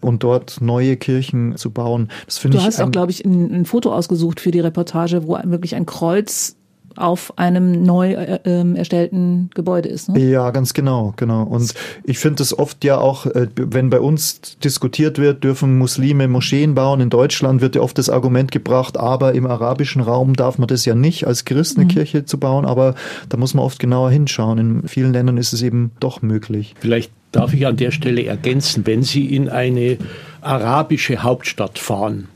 und 0.00 0.22
dort 0.22 0.60
neue 0.60 0.96
Kirchen 0.96 1.56
zu 1.56 1.70
bauen. 1.70 2.10
Das 2.26 2.38
finde 2.38 2.58
ich. 2.58 2.62
Du 2.62 2.66
hast 2.66 2.80
auch, 2.80 2.90
glaube 2.90 3.10
ich, 3.10 3.24
ein, 3.24 3.52
ein 3.52 3.64
Foto 3.64 3.92
ausgesucht 3.92 4.40
für 4.40 4.50
die 4.50 4.60
Reportage, 4.60 5.26
wo 5.26 5.38
wirklich 5.44 5.74
ein 5.74 5.86
Kreuz 5.86 6.56
auf 6.96 7.38
einem 7.38 7.84
neu 7.84 8.12
äh, 8.12 8.40
ähm, 8.44 8.76
erstellten 8.76 9.50
Gebäude 9.54 9.88
ist. 9.88 10.08
Ne? 10.08 10.18
Ja, 10.18 10.50
ganz 10.50 10.74
genau, 10.74 11.14
genau. 11.16 11.42
Und 11.42 11.74
ich 12.04 12.18
finde 12.18 12.42
es 12.42 12.58
oft 12.58 12.84
ja 12.84 12.98
auch, 12.98 13.26
äh, 13.26 13.48
wenn 13.56 13.90
bei 13.90 14.00
uns 14.00 14.40
diskutiert 14.64 15.18
wird, 15.18 15.44
dürfen 15.44 15.78
Muslime 15.78 16.28
Moscheen 16.28 16.74
bauen. 16.74 17.00
In 17.00 17.10
Deutschland 17.10 17.60
wird 17.60 17.76
ja 17.76 17.82
oft 17.82 17.98
das 17.98 18.10
Argument 18.10 18.50
gebracht, 18.50 18.96
aber 18.96 19.34
im 19.34 19.46
arabischen 19.46 20.02
Raum 20.02 20.34
darf 20.34 20.58
man 20.58 20.68
das 20.68 20.84
ja 20.84 20.94
nicht 20.94 21.26
als 21.26 21.44
Christ 21.44 21.76
eine 21.76 21.84
mhm. 21.84 21.90
Kirche 21.90 22.24
zu 22.24 22.38
bauen. 22.38 22.64
Aber 22.64 22.94
da 23.28 23.36
muss 23.36 23.54
man 23.54 23.64
oft 23.64 23.78
genauer 23.78 24.10
hinschauen. 24.10 24.58
In 24.58 24.88
vielen 24.88 25.12
Ländern 25.12 25.36
ist 25.36 25.52
es 25.52 25.62
eben 25.62 25.92
doch 26.00 26.22
möglich. 26.22 26.74
Vielleicht 26.80 27.12
darf 27.32 27.52
ich 27.52 27.66
an 27.66 27.76
der 27.76 27.90
Stelle 27.90 28.24
ergänzen, 28.24 28.86
wenn 28.86 29.02
Sie 29.02 29.26
in 29.26 29.48
eine 29.48 29.98
arabische 30.40 31.22
Hauptstadt 31.22 31.78
fahren, 31.78 32.28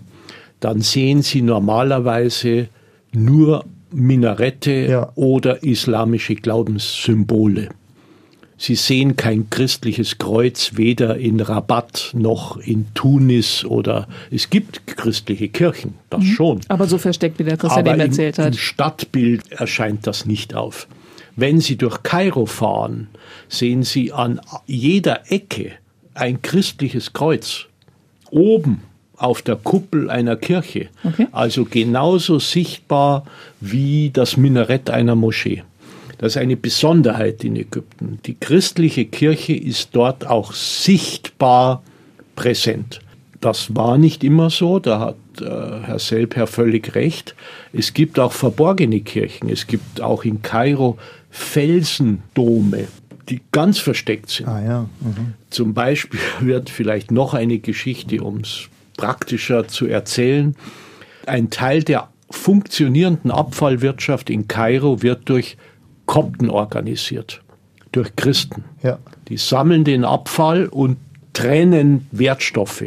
dann 0.61 0.83
sehen 0.83 1.23
Sie 1.23 1.41
normalerweise 1.41 2.69
nur 3.13 3.65
Minarette 3.93 4.87
ja. 4.89 5.13
oder 5.15 5.63
islamische 5.63 6.35
Glaubenssymbole. 6.35 7.71
Sie 8.57 8.75
sehen 8.75 9.17
kein 9.17 9.49
christliches 9.49 10.19
Kreuz 10.19 10.73
weder 10.75 11.17
in 11.17 11.41
Rabat 11.41 12.11
noch 12.13 12.59
in 12.59 12.87
Tunis 12.93 13.65
oder 13.65 14.07
es 14.31 14.51
gibt 14.51 14.87
christliche 14.87 15.49
Kirchen, 15.49 15.95
das 16.11 16.21
mhm. 16.21 16.27
schon. 16.27 16.61
Aber 16.69 16.87
so 16.87 16.99
versteckt, 16.99 17.39
wie 17.39 17.45
der 17.45 17.57
Christian 17.57 17.87
eben 17.87 18.01
erzählt 18.01 18.39
hat. 18.39 18.49
Im 18.49 18.53
Stadtbild 18.59 19.51
erscheint 19.53 20.07
das 20.07 20.27
nicht 20.27 20.55
auf. 20.55 20.89
Wenn 21.37 21.61
Sie 21.61 21.77
durch 21.77 22.03
Kairo 22.03 22.45
fahren, 22.45 23.09
sehen 23.49 23.83
Sie 23.83 24.13
an 24.13 24.43
jeder 24.67 25.33
Ecke 25.33 25.73
ein 26.13 26.43
christliches 26.43 27.15
Kreuz. 27.15 27.67
Oben 28.31 28.83
auf 29.21 29.43
der 29.43 29.57
Kuppel 29.57 30.11
einer 30.11 30.37
Kirche. 30.37 30.89
Okay. 31.05 31.27
Also 31.33 31.65
genauso 31.65 32.39
sichtbar 32.39 33.25
wie 33.61 34.11
das 34.11 34.37
Minarett 34.37 34.89
einer 34.91 35.15
Moschee. 35.15 35.63
Das 36.19 36.33
ist 36.33 36.37
eine 36.37 36.57
Besonderheit 36.57 37.45
in 37.45 37.57
Ägypten. 37.57 38.19
Die 38.27 38.35
christliche 38.39 39.05
Kirche 39.05 39.55
ist 39.55 39.91
dort 39.93 40.27
auch 40.27 40.53
sichtbar 40.53 41.83
präsent. 42.35 43.01
Das 43.41 43.75
war 43.75 43.97
nicht 43.97 44.23
immer 44.23 44.51
so, 44.51 44.79
da 44.79 45.01
hat 45.01 45.17
äh, 45.41 45.47
Herr 45.83 45.99
Selper 45.99 46.47
völlig 46.47 46.95
recht. 46.95 47.35
Es 47.73 47.95
gibt 47.95 48.19
auch 48.19 48.33
verborgene 48.33 49.01
Kirchen. 49.01 49.49
Es 49.49 49.67
gibt 49.67 50.01
auch 50.03 50.25
in 50.25 50.43
Kairo 50.43 50.99
Felsendome, 51.31 52.89
die 53.31 53.41
ganz 53.53 53.79
versteckt 53.79 54.29
sind. 54.29 54.49
Ah, 54.49 54.63
ja. 54.63 54.81
mhm. 55.01 55.35
Zum 55.49 55.73
Beispiel 55.73 56.21
wird 56.41 56.69
vielleicht 56.69 57.11
noch 57.11 57.33
eine 57.33 57.59
Geschichte, 57.59 58.23
um 58.23 58.41
es 58.41 58.69
praktischer 58.97 59.69
zu 59.69 59.87
erzählen. 59.87 60.57
Ein 61.27 61.51
Teil 61.51 61.83
der 61.83 62.09
funktionierenden 62.31 63.31
Abfallwirtschaft 63.31 64.31
in 64.31 64.49
Kairo 64.49 65.03
wird 65.03 65.29
durch 65.29 65.57
Kopten 66.07 66.51
organisiert, 66.51 67.43
durch 67.93 68.15
Christen. 68.17 68.65
Ja. 68.83 68.99
Die 69.29 69.37
sammeln 69.37 69.85
den 69.85 70.05
Abfall 70.05 70.67
und 70.67 70.97
trennen 71.33 72.07
Wertstoffe 72.13 72.85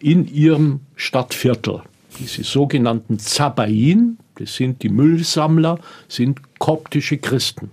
in 0.00 0.26
ihrem 0.26 0.80
Stadtviertel. 0.96 1.82
Diese 2.18 2.44
sogenannten 2.44 3.18
Zabain, 3.18 4.18
das 4.36 4.56
sind 4.56 4.82
die 4.82 4.88
Müllsammler, 4.88 5.78
sind 6.08 6.40
koptische 6.58 7.18
Christen. 7.18 7.70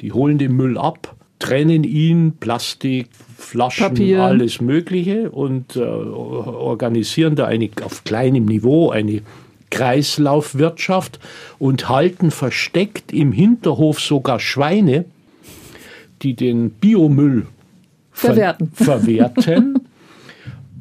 Die 0.00 0.12
holen 0.12 0.38
den 0.38 0.56
Müll 0.56 0.78
ab, 0.78 1.14
trennen 1.38 1.84
ihn, 1.84 2.36
Plastik, 2.38 3.08
Flaschen, 3.42 3.88
Papier. 3.88 4.22
alles 4.22 4.60
Mögliche 4.60 5.30
und 5.30 5.76
äh, 5.76 5.80
organisieren 5.80 7.36
da 7.36 7.46
eine, 7.46 7.68
auf 7.84 8.04
kleinem 8.04 8.44
Niveau 8.46 8.90
eine 8.90 9.22
Kreislaufwirtschaft 9.70 11.18
und 11.58 11.88
halten 11.88 12.30
versteckt 12.30 13.12
im 13.12 13.32
Hinterhof 13.32 14.00
sogar 14.00 14.38
Schweine, 14.38 15.06
die 16.22 16.34
den 16.34 16.70
Biomüll 16.70 17.46
verwerten. 18.12 18.70
Ver 18.74 18.84
verwerten. 19.00 19.80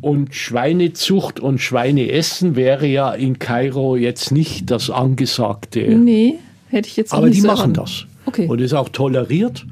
Und 0.02 0.34
Schweinezucht 0.34 1.40
und 1.40 1.60
Schweineessen 1.60 2.56
wäre 2.56 2.88
ja 2.88 3.14
in 3.14 3.38
Kairo 3.38 3.96
jetzt 3.96 4.32
nicht 4.32 4.72
das 4.72 4.90
angesagte. 4.90 5.96
Nee, 5.96 6.40
hätte 6.70 6.88
ich 6.88 6.98
jetzt 6.98 7.14
auch 7.14 7.20
Aber 7.20 7.28
nicht 7.28 7.38
die 7.38 7.42
so 7.42 7.48
machen 7.48 7.76
erwartet. 7.76 8.08
das. 8.08 8.28
Okay. 8.28 8.48
Und 8.48 8.62
ist 8.62 8.74
auch 8.74 8.90
toleriert. 8.90 9.66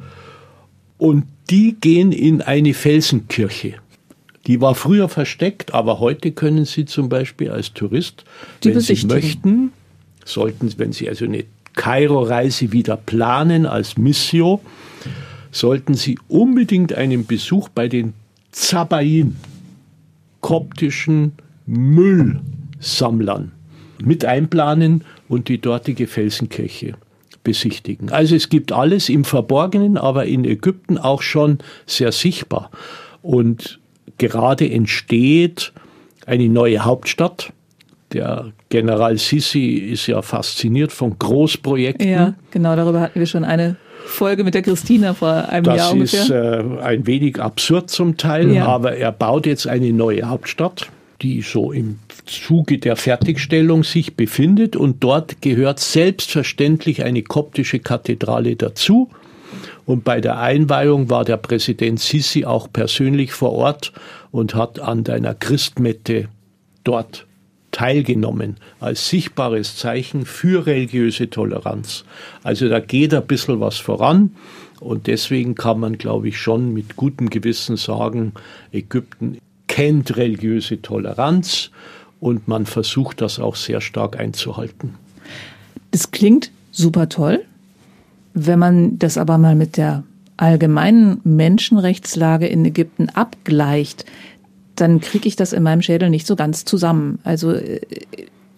Und 0.99 1.23
die 1.49 1.75
gehen 1.79 2.11
in 2.11 2.41
eine 2.41 2.73
Felsenkirche. 2.73 3.75
Die 4.47 4.61
war 4.61 4.75
früher 4.75 5.09
versteckt, 5.09 5.73
aber 5.73 5.99
heute 5.99 6.31
können 6.31 6.65
Sie 6.65 6.85
zum 6.85 7.09
Beispiel 7.09 7.51
als 7.51 7.73
Tourist, 7.73 8.23
Die 8.63 8.73
wenn 8.73 8.79
Sie 8.79 9.05
möchten, 9.05 9.71
sollten, 10.25 10.71
wenn 10.77 10.91
Sie 10.91 11.09
also 11.09 11.25
eine 11.25 11.45
Kairo-Reise 11.73 12.71
wieder 12.71 12.97
planen 12.97 13.65
als 13.65 13.97
Missio, 13.97 14.61
sollten 15.51 15.93
Sie 15.93 16.17
unbedingt 16.27 16.93
einen 16.93 17.25
Besuch 17.25 17.69
bei 17.69 17.87
den 17.87 18.13
Zabain, 18.51 19.35
koptischen 20.41 21.33
Müllsammlern, 21.65 23.51
mit 24.03 24.25
einplanen 24.25 25.03
und 25.27 25.47
die 25.47 25.59
dortige 25.59 26.07
Felsenkirche 26.07 26.95
besichtigen. 27.49 28.11
Also 28.11 28.35
es 28.35 28.49
gibt 28.49 28.71
alles 28.71 29.09
im 29.09 29.23
Verborgenen, 29.25 29.97
aber 29.97 30.25
in 30.25 30.45
Ägypten 30.45 30.99
auch 30.99 31.23
schon 31.23 31.57
sehr 31.87 32.11
sichtbar. 32.11 32.69
Und 33.23 33.79
gerade 34.19 34.69
entsteht 34.69 35.73
eine 36.27 36.47
neue 36.47 36.85
Hauptstadt. 36.85 37.51
Der 38.13 38.51
General 38.69 39.17
Sisi 39.17 39.75
ist 39.93 40.05
ja 40.05 40.21
fasziniert 40.21 40.91
von 40.91 41.17
Großprojekten. 41.17 42.07
Ja, 42.07 42.33
genau, 42.51 42.75
darüber 42.75 43.01
hatten 43.01 43.19
wir 43.19 43.25
schon 43.25 43.43
eine 43.43 43.77
Folge 44.05 44.43
mit 44.43 44.53
der 44.53 44.61
Christina 44.61 45.15
vor 45.15 45.49
einem 45.49 45.65
Jahr 45.65 45.95
Das 45.95 46.13
ist 46.13 46.29
äh, 46.29 46.63
ein 46.83 47.07
wenig 47.07 47.39
absurd 47.39 47.89
zum 47.89 48.15
Teil, 48.17 48.51
Ja. 48.51 48.65
aber 48.67 48.95
er 48.95 49.11
baut 49.11 49.47
jetzt 49.47 49.67
eine 49.67 49.91
neue 49.91 50.23
Hauptstadt, 50.23 50.89
die 51.21 51.41
so 51.41 51.71
im 51.71 51.99
Zuge 52.25 52.77
der 52.77 52.95
Fertigstellung 52.95 53.83
sich 53.83 54.15
befindet 54.15 54.75
und 54.75 55.03
dort 55.03 55.41
gehört 55.41 55.79
selbstverständlich 55.79 57.03
eine 57.03 57.23
koptische 57.23 57.79
Kathedrale 57.79 58.55
dazu. 58.55 59.09
Und 59.85 60.03
bei 60.03 60.21
der 60.21 60.39
Einweihung 60.39 61.09
war 61.09 61.25
der 61.25 61.37
Präsident 61.37 61.99
Sisi 61.99 62.45
auch 62.45 62.71
persönlich 62.71 63.33
vor 63.33 63.53
Ort 63.53 63.91
und 64.31 64.55
hat 64.55 64.79
an 64.79 65.03
deiner 65.03 65.33
Christmette 65.33 66.29
dort 66.83 67.25
teilgenommen 67.71 68.57
als 68.79 69.09
sichtbares 69.09 69.75
Zeichen 69.75 70.25
für 70.25 70.65
religiöse 70.65 71.29
Toleranz. 71.29 72.03
Also 72.43 72.69
da 72.69 72.79
geht 72.79 73.13
ein 73.13 73.25
bisschen 73.27 73.59
was 73.59 73.77
voran 73.77 74.31
und 74.79 75.07
deswegen 75.07 75.55
kann 75.55 75.79
man, 75.79 75.97
glaube 75.97 76.29
ich, 76.29 76.39
schon 76.39 76.73
mit 76.73 76.95
gutem 76.95 77.29
Gewissen 77.29 77.75
sagen, 77.75 78.33
Ägypten 78.71 79.37
kennt 79.69 80.17
religiöse 80.17 80.81
Toleranz 80.81 81.71
und 82.19 82.49
man 82.49 82.65
versucht 82.65 83.21
das 83.21 83.39
auch 83.39 83.55
sehr 83.55 83.79
stark 83.79 84.19
einzuhalten. 84.19 84.95
Das 85.91 86.11
klingt 86.11 86.51
super 86.71 87.07
toll. 87.07 87.45
Wenn 88.33 88.59
man 88.59 88.99
das 88.99 89.17
aber 89.17 89.37
mal 89.37 89.55
mit 89.55 89.77
der 89.77 90.03
allgemeinen 90.35 91.21
Menschenrechtslage 91.23 92.47
in 92.47 92.65
Ägypten 92.65 93.09
abgleicht, 93.09 94.05
dann 94.75 94.99
kriege 94.99 95.27
ich 95.27 95.35
das 95.35 95.53
in 95.53 95.63
meinem 95.63 95.81
Schädel 95.81 96.09
nicht 96.09 96.27
so 96.27 96.35
ganz 96.35 96.65
zusammen. 96.65 97.19
Also 97.23 97.53
äh, 97.53 97.79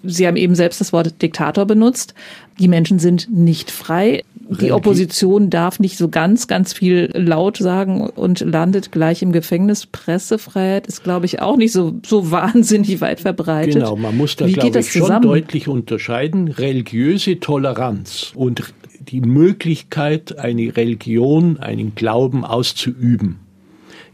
Sie 0.03 0.25
haben 0.25 0.37
eben 0.37 0.55
selbst 0.55 0.81
das 0.81 0.93
Wort 0.93 1.21
Diktator 1.21 1.65
benutzt. 1.65 2.15
Die 2.59 2.67
Menschen 2.67 2.97
sind 2.97 3.27
nicht 3.31 3.69
frei. 3.69 4.23
Die 4.59 4.71
Opposition 4.73 5.49
darf 5.49 5.79
nicht 5.79 5.97
so 5.97 6.09
ganz, 6.09 6.47
ganz 6.47 6.73
viel 6.73 7.09
laut 7.13 7.57
sagen 7.57 8.01
und 8.01 8.41
landet 8.41 8.91
gleich 8.91 9.21
im 9.21 9.31
Gefängnis. 9.31 9.85
Pressefreiheit 9.85 10.87
ist, 10.87 11.03
glaube 11.03 11.25
ich, 11.25 11.41
auch 11.41 11.55
nicht 11.55 11.71
so, 11.71 11.93
so 12.05 12.31
wahnsinnig 12.31 12.99
weit 12.99 13.21
verbreitet. 13.21 13.75
Genau, 13.75 13.95
man 13.95 14.17
muss 14.17 14.35
da, 14.35 14.45
Wie 14.45 14.53
glaube 14.53 14.79
ich, 14.79 14.91
schon 14.91 15.03
zusammen? 15.03 15.23
deutlich 15.27 15.67
unterscheiden. 15.69 16.49
Religiöse 16.49 17.39
Toleranz 17.39 18.33
und 18.35 18.73
die 18.99 19.21
Möglichkeit, 19.21 20.37
eine 20.37 20.75
Religion, 20.75 21.57
einen 21.57 21.95
Glauben 21.95 22.43
auszuüben, 22.43 23.39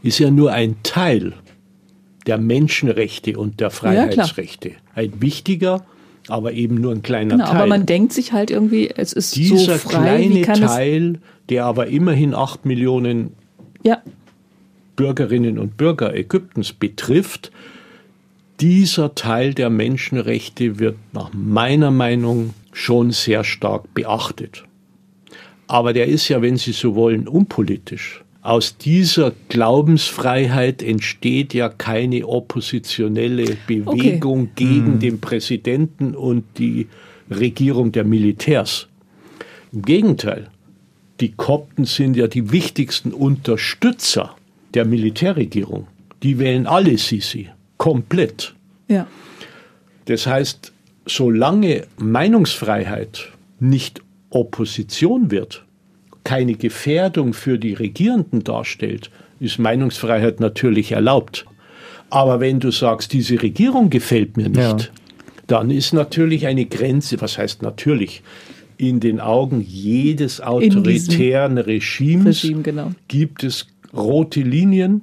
ist 0.02 0.20
ja 0.20 0.30
nur 0.30 0.52
ein 0.52 0.76
Teil 0.84 1.34
der 2.26 2.38
Menschenrechte 2.38 3.36
und 3.38 3.58
der. 3.58 3.70
Freiheitsrechte. 3.70 4.72
ein 4.94 5.20
wichtiger, 5.20 5.84
aber 6.30 6.52
eben 6.52 6.76
nur 6.76 6.92
ein 6.92 7.02
kleiner 7.02 7.34
Genau, 7.36 7.46
Teil. 7.46 7.56
aber 7.56 7.66
man 7.66 7.86
denkt 7.86 8.12
sich 8.12 8.32
halt 8.32 8.50
irgendwie, 8.50 8.90
es 8.94 9.12
ist 9.12 9.32
so 9.32 9.40
Dieser 9.40 9.78
frei, 9.78 10.28
wie 10.28 10.42
kleine 10.42 10.66
Teil, 10.66 11.18
der 11.48 11.64
aber 11.64 11.86
immerhin 11.88 12.34
acht 12.34 12.64
Millionen 12.66 13.32
Ja, 13.82 14.02
Bürgerinnen 14.96 15.58
und 15.58 15.76
Bürger 15.76 16.14
Ägyptens 16.14 16.72
betrifft, 16.72 17.52
dieser 18.60 19.14
Teil 19.14 19.54
der 19.54 19.70
Menschenrechte 19.70 20.78
wird 20.80 20.96
nach 21.12 21.30
meiner 21.32 21.90
Meinung 21.92 22.54
schon 22.72 23.12
sehr 23.12 23.44
stark 23.44 23.94
beachtet. 23.94 24.64
Aber 25.68 25.92
der 25.92 26.06
ist 26.06 26.28
ja, 26.28 26.42
wenn 26.42 26.56
Sie 26.56 26.72
so 26.72 26.94
wollen, 26.94 27.28
unpolitisch. 27.28 28.24
Aus 28.48 28.78
dieser 28.78 29.34
Glaubensfreiheit 29.50 30.82
entsteht 30.82 31.52
ja 31.52 31.68
keine 31.68 32.26
oppositionelle 32.26 33.58
Bewegung 33.66 34.52
gegen 34.54 34.98
den 35.00 35.20
Präsidenten 35.20 36.14
und 36.14 36.44
die 36.56 36.86
Regierung 37.28 37.92
der 37.92 38.04
Militärs. 38.04 38.88
Im 39.70 39.82
Gegenteil, 39.82 40.48
die 41.20 41.32
Kopten 41.32 41.84
sind 41.84 42.16
ja 42.16 42.26
die 42.26 42.50
wichtigsten 42.50 43.12
Unterstützer 43.12 44.34
der 44.72 44.86
Militärregierung. 44.86 45.86
Die 46.22 46.38
wählen 46.38 46.66
alle 46.66 46.96
Sisi, 46.96 47.50
komplett. 47.76 48.54
ja. 48.88 49.06
Das 50.06 50.26
heißt, 50.26 50.72
solange 51.04 51.86
Meinungsfreiheit 51.98 53.30
nicht 53.60 54.00
Opposition 54.30 55.30
wird, 55.30 55.66
keine 56.28 56.56
Gefährdung 56.56 57.32
für 57.32 57.58
die 57.58 57.72
Regierenden 57.72 58.44
darstellt, 58.44 59.10
ist 59.40 59.58
Meinungsfreiheit 59.58 60.40
natürlich 60.40 60.92
erlaubt. 60.92 61.46
Aber 62.10 62.38
wenn 62.38 62.60
du 62.60 62.70
sagst, 62.70 63.14
diese 63.14 63.40
Regierung 63.40 63.88
gefällt 63.88 64.36
mir 64.36 64.50
nicht, 64.50 64.58
Ja. 64.58 64.76
dann 65.46 65.70
ist 65.70 65.94
natürlich 65.94 66.46
eine 66.46 66.66
Grenze, 66.66 67.18
was 67.22 67.38
heißt 67.38 67.62
natürlich, 67.62 68.22
in 68.76 69.00
den 69.00 69.20
Augen 69.20 69.64
jedes 69.66 70.42
autoritären 70.42 71.56
Regimes 71.56 72.44
Regime, 72.44 72.60
genau. 72.62 72.92
gibt 73.08 73.42
es 73.42 73.66
rote 73.96 74.42
Linien, 74.42 75.00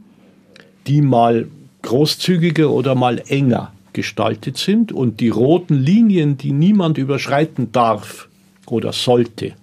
die 0.85 1.01
mal 1.01 1.47
großzügiger 1.81 2.69
oder 2.69 2.93
mal 2.93 3.19
enger 3.29 3.73
gestaltet 3.93 4.57
sind. 4.57 4.91
Und 4.91 5.21
die 5.21 5.29
roten 5.29 5.73
Linien, 5.73 6.37
die 6.37 6.51
niemand 6.51 6.99
überschreiten 6.99 7.71
darf 7.71 8.29
oder 8.67 8.93
sollte, 8.93 9.53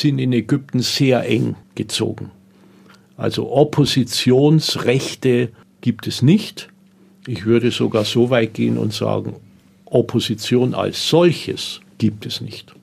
sind 0.00 0.18
in 0.18 0.32
Ägypten 0.32 0.80
sehr 0.80 1.28
eng 1.28 1.56
gezogen. 1.74 2.30
Also 3.16 3.50
Oppositionsrechte 3.50 5.50
gibt 5.80 6.06
es 6.06 6.22
nicht. 6.22 6.68
Ich 7.26 7.46
würde 7.46 7.70
sogar 7.70 8.04
so 8.04 8.30
weit 8.30 8.54
gehen 8.54 8.76
und 8.76 8.92
sagen, 8.92 9.36
Opposition 9.84 10.74
als 10.74 11.08
solches 11.08 11.80
gibt 11.98 12.26
es 12.26 12.40
nicht. 12.40 12.74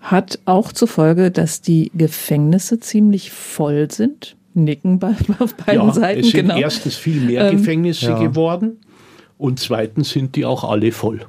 Hat 0.00 0.38
auch 0.44 0.72
zur 0.72 0.88
Folge, 0.88 1.30
dass 1.30 1.60
die 1.60 1.90
Gefängnisse 1.94 2.80
ziemlich 2.80 3.30
voll 3.30 3.90
sind. 3.90 4.36
Nicken 4.54 4.98
bei, 4.98 5.14
auf 5.38 5.54
beiden 5.54 5.86
ja, 5.86 5.92
Seiten, 5.92 6.20
es 6.20 6.30
sind 6.30 6.48
genau. 6.48 6.56
erstens 6.56 6.96
viel 6.96 7.20
mehr 7.20 7.48
Ähm, 7.48 7.58
Gefängnisse 7.58 8.06
ja. 8.06 8.18
geworden 8.18 8.78
und 9.36 9.60
zweitens 9.60 10.10
sind 10.10 10.34
die 10.34 10.46
auch 10.46 10.64
alle 10.64 10.92
voll. 10.92 11.20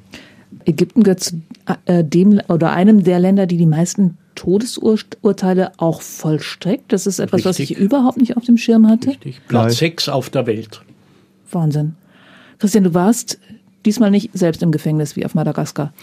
Ägypten 0.65 1.03
gehört 1.03 1.19
zu 1.19 1.41
äh, 1.85 2.03
dem 2.03 2.39
oder 2.47 2.71
einem 2.71 3.03
der 3.03 3.19
Länder, 3.19 3.47
die 3.47 3.57
die 3.57 3.65
meisten 3.65 4.17
Todesurteile 4.37 5.71
auch 5.77 6.01
vollstreckt. 6.01 6.93
Das 6.93 7.07
ist 7.07 7.19
etwas, 7.19 7.43
was 7.43 7.59
ich 7.59 7.71
Richtig. 7.71 7.85
überhaupt 7.85 8.17
nicht 8.17 8.37
auf 8.37 8.45
dem 8.45 8.55
Schirm 8.57 8.87
hatte. 8.87 9.09
Richtig. 9.09 9.41
Platz. 9.47 9.77
6 9.77 10.09
auf 10.09 10.29
der 10.29 10.45
Welt. 10.47 10.81
Wahnsinn. 11.51 11.95
Christian, 12.59 12.83
du 12.85 12.93
warst 12.93 13.39
diesmal 13.85 14.11
nicht 14.11 14.29
selbst 14.33 14.61
im 14.63 14.71
Gefängnis 14.71 15.15
wie 15.15 15.25
auf 15.25 15.33
Madagaskar, 15.33 15.93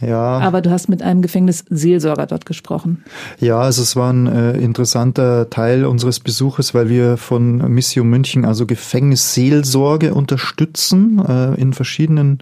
Ja. 0.00 0.38
aber 0.38 0.62
du 0.62 0.70
hast 0.70 0.88
mit 0.88 1.02
einem 1.02 1.22
Gefängnisseelsorger 1.22 2.26
dort 2.26 2.46
gesprochen. 2.46 3.04
Ja, 3.40 3.60
also 3.60 3.82
es 3.82 3.94
war 3.94 4.12
ein 4.12 4.26
äh, 4.26 4.52
interessanter 4.58 5.48
Teil 5.50 5.84
unseres 5.84 6.18
Besuches, 6.20 6.74
weil 6.74 6.88
wir 6.88 7.16
von 7.16 7.58
Mission 7.72 8.08
München 8.08 8.44
also 8.44 8.66
Gefängnisseelsorge 8.66 10.14
unterstützen 10.14 11.22
äh, 11.26 11.54
in 11.60 11.72
verschiedenen 11.72 12.38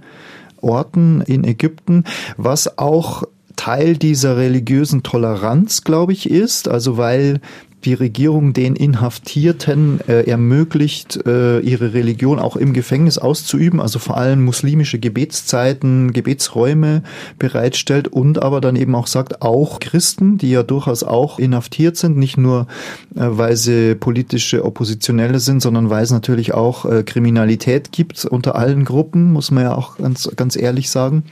Orten 0.60 1.20
in 1.22 1.44
Ägypten, 1.44 2.04
was 2.36 2.78
auch 2.78 3.24
Teil 3.56 3.96
dieser 3.96 4.36
religiösen 4.36 5.02
Toleranz, 5.02 5.84
glaube 5.84 6.12
ich, 6.12 6.28
ist. 6.30 6.68
Also 6.68 6.96
weil 6.96 7.40
die 7.84 7.94
Regierung 7.94 8.52
den 8.52 8.76
Inhaftierten 8.76 10.00
äh, 10.08 10.22
ermöglicht, 10.22 11.20
äh, 11.26 11.60
ihre 11.60 11.94
Religion 11.94 12.38
auch 12.38 12.56
im 12.56 12.72
Gefängnis 12.72 13.18
auszuüben, 13.18 13.80
also 13.80 13.98
vor 13.98 14.16
allem 14.16 14.44
muslimische 14.44 14.98
Gebetszeiten, 14.98 16.12
Gebetsräume 16.12 17.02
bereitstellt 17.38 18.08
und 18.08 18.42
aber 18.42 18.60
dann 18.60 18.76
eben 18.76 18.94
auch 18.94 19.06
sagt, 19.06 19.42
auch 19.42 19.80
Christen, 19.80 20.38
die 20.38 20.50
ja 20.50 20.62
durchaus 20.62 21.02
auch 21.02 21.38
inhaftiert 21.38 21.96
sind, 21.96 22.16
nicht 22.16 22.38
nur 22.38 22.66
äh, 23.14 23.20
weil 23.20 23.56
sie 23.56 23.94
politische 23.94 24.64
Oppositionelle 24.64 25.40
sind, 25.40 25.60
sondern 25.60 25.90
weil 25.90 26.04
es 26.04 26.10
natürlich 26.10 26.54
auch 26.54 26.84
äh, 26.84 27.02
Kriminalität 27.02 27.92
gibt 27.92 28.24
unter 28.24 28.56
allen 28.56 28.84
Gruppen, 28.84 29.32
muss 29.32 29.50
man 29.50 29.64
ja 29.64 29.74
auch 29.74 29.98
ganz, 29.98 30.30
ganz 30.36 30.56
ehrlich 30.56 30.90
sagen. 30.90 31.24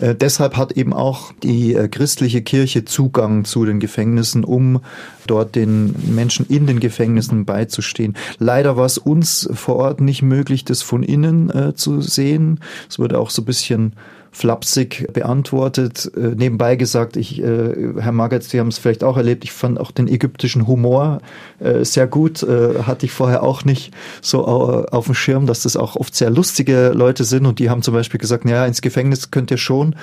Äh, 0.00 0.14
deshalb 0.14 0.56
hat 0.56 0.72
eben 0.72 0.92
auch 0.92 1.32
die 1.42 1.74
äh, 1.74 1.88
christliche 1.88 2.42
Kirche 2.42 2.84
Zugang 2.84 3.44
zu 3.44 3.64
den 3.64 3.80
Gefängnissen, 3.80 4.44
um 4.44 4.80
dort 5.26 5.54
den 5.54 5.85
Menschen 6.06 6.46
in 6.48 6.66
den 6.66 6.80
Gefängnissen 6.80 7.44
beizustehen. 7.44 8.16
Leider 8.38 8.76
war 8.76 8.86
es 8.86 8.98
uns 8.98 9.48
vor 9.52 9.76
Ort 9.76 10.00
nicht 10.00 10.22
möglich, 10.22 10.64
das 10.64 10.82
von 10.82 11.02
innen 11.02 11.50
äh, 11.50 11.74
zu 11.74 12.00
sehen. 12.00 12.60
Es 12.88 12.98
wurde 12.98 13.18
auch 13.18 13.30
so 13.30 13.42
ein 13.42 13.46
bisschen 13.46 13.92
flapsig 14.36 15.08
beantwortet. 15.14 16.12
Äh, 16.14 16.34
nebenbei 16.36 16.76
gesagt, 16.76 17.16
ich, 17.16 17.42
äh, 17.42 17.94
Herr 17.98 18.12
Magath, 18.12 18.42
Sie 18.42 18.60
haben 18.60 18.68
es 18.68 18.76
vielleicht 18.76 19.02
auch 19.02 19.16
erlebt, 19.16 19.44
ich 19.44 19.52
fand 19.52 19.80
auch 19.80 19.90
den 19.90 20.08
ägyptischen 20.08 20.66
Humor 20.66 21.22
äh, 21.58 21.84
sehr 21.84 22.06
gut. 22.06 22.42
Äh, 22.42 22.82
hatte 22.82 23.06
ich 23.06 23.12
vorher 23.12 23.42
auch 23.42 23.64
nicht 23.64 23.94
so 24.20 24.44
auf 24.44 25.06
dem 25.06 25.14
Schirm, 25.14 25.46
dass 25.46 25.62
das 25.62 25.76
auch 25.76 25.96
oft 25.96 26.14
sehr 26.14 26.28
lustige 26.28 26.90
Leute 26.94 27.24
sind 27.24 27.46
und 27.46 27.58
die 27.58 27.70
haben 27.70 27.80
zum 27.80 27.94
Beispiel 27.94 28.20
gesagt, 28.20 28.44
naja, 28.44 28.66
ins 28.66 28.82
Gefängnis 28.82 29.30
könnt 29.30 29.50
ihr 29.50 29.56
schon, 29.56 29.96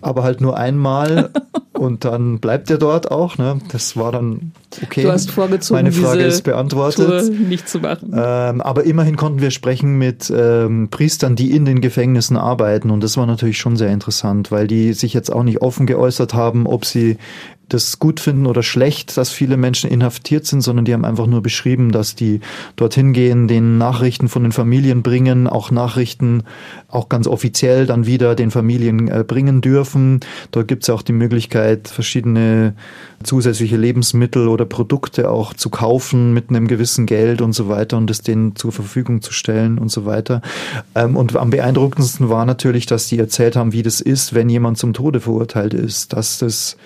aber 0.00 0.22
halt 0.22 0.40
nur 0.40 0.56
einmal 0.56 1.30
und 1.72 2.04
dann 2.04 2.38
bleibt 2.38 2.70
er 2.70 2.78
dort 2.78 3.10
auch. 3.10 3.38
Ne? 3.38 3.58
Das 3.70 3.96
war 3.96 4.12
dann 4.12 4.52
okay. 4.82 5.02
Du 5.02 5.12
hast 5.12 5.30
vorgezogen, 5.30 5.82
meine 5.82 5.92
Frage 5.92 6.22
ist 6.22 6.42
beantwortet. 6.42 7.26
Tour 7.26 7.30
nicht 7.30 7.68
zu 7.68 7.80
machen. 7.80 8.12
Ähm, 8.14 8.60
aber 8.60 8.84
immerhin 8.84 9.16
konnten 9.16 9.40
wir 9.40 9.50
sprechen 9.50 9.98
mit 9.98 10.32
ähm, 10.34 10.88
Priestern, 10.90 11.36
die 11.36 11.52
in 11.52 11.64
den 11.64 11.80
Gefängnissen 11.80 12.36
arbeiten 12.36 12.90
und 12.90 13.02
das 13.02 13.16
war 13.16 13.26
natürlich 13.26 13.58
schon 13.58 13.76
sehr 13.76 13.90
interessant, 13.90 14.50
weil 14.50 14.66
die 14.66 14.92
sich 14.92 15.14
jetzt 15.14 15.32
auch 15.32 15.42
nicht 15.42 15.62
offen 15.62 15.86
geäußert 15.86 16.34
haben, 16.34 16.66
ob 16.66 16.84
sie 16.84 17.18
das 17.68 17.98
gut 17.98 18.20
finden 18.20 18.46
oder 18.46 18.62
schlecht, 18.62 19.16
dass 19.16 19.30
viele 19.30 19.56
Menschen 19.56 19.90
inhaftiert 19.90 20.46
sind, 20.46 20.62
sondern 20.62 20.84
die 20.84 20.94
haben 20.94 21.04
einfach 21.04 21.26
nur 21.26 21.42
beschrieben, 21.42 21.92
dass 21.92 22.14
die 22.14 22.40
dorthin 22.76 23.12
gehen, 23.12 23.48
den 23.48 23.78
Nachrichten 23.78 24.28
von 24.28 24.42
den 24.42 24.52
Familien 24.52 25.02
bringen, 25.02 25.46
auch 25.46 25.70
Nachrichten 25.70 26.44
auch 26.88 27.08
ganz 27.08 27.26
offiziell 27.26 27.86
dann 27.86 28.06
wieder 28.06 28.34
den 28.34 28.50
Familien 28.50 29.08
äh, 29.08 29.24
bringen 29.26 29.60
dürfen. 29.60 30.20
Dort 30.50 30.68
gibt 30.68 30.84
es 30.84 30.90
auch 30.90 31.02
die 31.02 31.12
Möglichkeit, 31.12 31.88
verschiedene 31.88 32.74
zusätzliche 33.22 33.76
Lebensmittel 33.76 34.48
oder 34.48 34.64
Produkte 34.64 35.30
auch 35.30 35.52
zu 35.52 35.70
kaufen 35.70 36.32
mit 36.32 36.50
einem 36.50 36.68
gewissen 36.68 37.06
Geld 37.06 37.42
und 37.42 37.52
so 37.52 37.68
weiter 37.68 37.96
und 37.96 38.10
es 38.10 38.22
denen 38.22 38.56
zur 38.56 38.72
Verfügung 38.72 39.22
zu 39.22 39.32
stellen 39.32 39.78
und 39.78 39.90
so 39.90 40.06
weiter. 40.06 40.40
Ähm, 40.94 41.16
und 41.16 41.36
am 41.36 41.50
beeindruckendsten 41.50 42.28
war 42.28 42.46
natürlich, 42.46 42.86
dass 42.86 43.08
die 43.08 43.18
erzählt 43.18 43.56
haben, 43.56 43.72
wie 43.72 43.82
das 43.82 44.00
ist, 44.00 44.34
wenn 44.34 44.48
jemand 44.48 44.78
zum 44.78 44.92
Tode 44.92 45.20
verurteilt 45.20 45.74
ist, 45.74 46.12
dass 46.12 46.38
das 46.38 46.76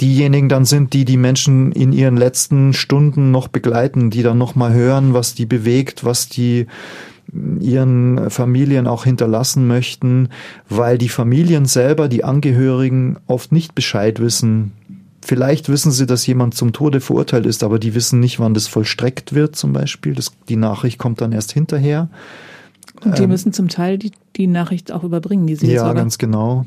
diejenigen 0.00 0.48
dann 0.48 0.64
sind, 0.64 0.92
die 0.92 1.04
die 1.04 1.16
Menschen 1.16 1.72
in 1.72 1.92
ihren 1.92 2.16
letzten 2.16 2.72
Stunden 2.72 3.30
noch 3.30 3.48
begleiten, 3.48 4.10
die 4.10 4.22
dann 4.22 4.38
noch 4.38 4.54
mal 4.54 4.72
hören, 4.72 5.14
was 5.14 5.34
die 5.34 5.46
bewegt, 5.46 6.04
was 6.04 6.28
die 6.28 6.66
ihren 7.60 8.30
Familien 8.30 8.86
auch 8.86 9.04
hinterlassen 9.04 9.66
möchten, 9.66 10.28
weil 10.68 10.98
die 10.98 11.08
Familien 11.08 11.64
selber, 11.66 12.08
die 12.08 12.22
Angehörigen 12.22 13.16
oft 13.26 13.50
nicht 13.50 13.74
Bescheid 13.74 14.20
wissen. 14.20 14.72
Vielleicht 15.22 15.68
wissen 15.68 15.90
sie, 15.90 16.06
dass 16.06 16.26
jemand 16.26 16.54
zum 16.54 16.72
Tode 16.72 17.00
verurteilt 17.00 17.46
ist, 17.46 17.64
aber 17.64 17.78
die 17.78 17.94
wissen 17.94 18.20
nicht, 18.20 18.40
wann 18.40 18.52
das 18.52 18.68
vollstreckt 18.68 19.34
wird 19.34 19.56
zum 19.56 19.72
Beispiel. 19.72 20.14
Das, 20.14 20.32
die 20.48 20.56
Nachricht 20.56 20.98
kommt 20.98 21.20
dann 21.22 21.32
erst 21.32 21.52
hinterher. 21.52 22.10
Und 23.02 23.18
die 23.18 23.22
ähm, 23.22 23.30
müssen 23.30 23.52
zum 23.52 23.68
Teil 23.68 23.96
die, 23.96 24.12
die 24.36 24.46
Nachricht 24.46 24.92
auch 24.92 25.02
überbringen, 25.02 25.46
die 25.46 25.56
sie 25.56 25.72
Ja, 25.72 25.92
ganz 25.94 26.18
genau. 26.18 26.66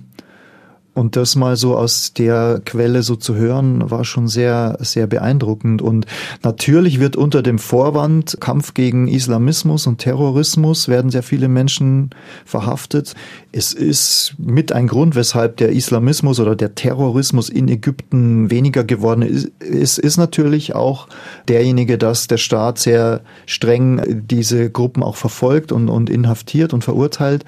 Und 0.98 1.16
das 1.16 1.36
mal 1.36 1.58
so 1.58 1.78
aus 1.78 2.14
der 2.14 2.60
Quelle 2.66 3.04
so 3.04 3.16
zu 3.16 3.36
hören, 3.36 3.92
war 3.92 4.04
schon 4.04 4.28
sehr, 4.28 4.80
sehr 4.80 5.06
beeindruckend. 5.06 5.80
Und 5.80 6.08
natürlich 6.42 7.00
wird 7.00 7.16
unter 7.16 7.44
dem 7.44 7.60
Vorwand 7.60 8.38
Kampf 8.40 8.74
gegen 8.74 9.08
Islamismus 9.08 9.86
und 9.86 10.00
Terrorismus 10.00 10.88
werden 10.88 11.12
sehr 11.12 11.22
viele 11.22 11.50
Menschen 11.50 12.10
verhaftet. 12.46 13.14
Es 13.52 13.74
ist 13.74 14.34
mit 14.40 14.72
ein 14.72 14.88
Grund, 14.88 15.14
weshalb 15.16 15.58
der 15.58 15.70
Islamismus 15.70 16.40
oder 16.40 16.56
der 16.56 16.74
Terrorismus 16.74 17.50
in 17.50 17.68
Ägypten 17.68 18.50
weniger 18.50 18.84
geworden 18.84 19.22
ist, 19.22 19.52
ist, 19.60 20.00
ist 20.00 20.18
natürlich 20.18 20.74
auch 20.74 21.10
derjenige, 21.48 22.00
dass 22.00 22.26
der 22.26 22.38
Staat 22.38 22.80
sehr 22.80 23.22
streng 23.46 24.26
diese 24.28 24.72
Gruppen 24.72 25.04
auch 25.04 25.16
verfolgt 25.16 25.72
und, 25.72 25.90
und 25.90 26.10
inhaftiert 26.10 26.74
und 26.74 26.84
verurteilt. 26.84 27.46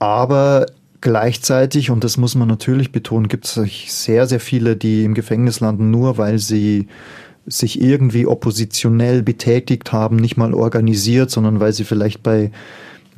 Aber 0.00 0.66
Gleichzeitig, 1.00 1.90
und 1.90 2.02
das 2.02 2.16
muss 2.16 2.34
man 2.34 2.48
natürlich 2.48 2.90
betonen, 2.90 3.28
gibt 3.28 3.44
es 3.44 3.54
sehr, 3.86 4.26
sehr 4.26 4.40
viele, 4.40 4.76
die 4.76 5.04
im 5.04 5.14
Gefängnis 5.14 5.60
landen, 5.60 5.90
nur 5.90 6.18
weil 6.18 6.38
sie 6.38 6.88
sich 7.46 7.80
irgendwie 7.80 8.26
oppositionell 8.26 9.22
betätigt 9.22 9.92
haben, 9.92 10.16
nicht 10.16 10.36
mal 10.36 10.54
organisiert, 10.54 11.30
sondern 11.30 11.60
weil 11.60 11.72
sie 11.72 11.84
vielleicht 11.84 12.22
bei 12.22 12.50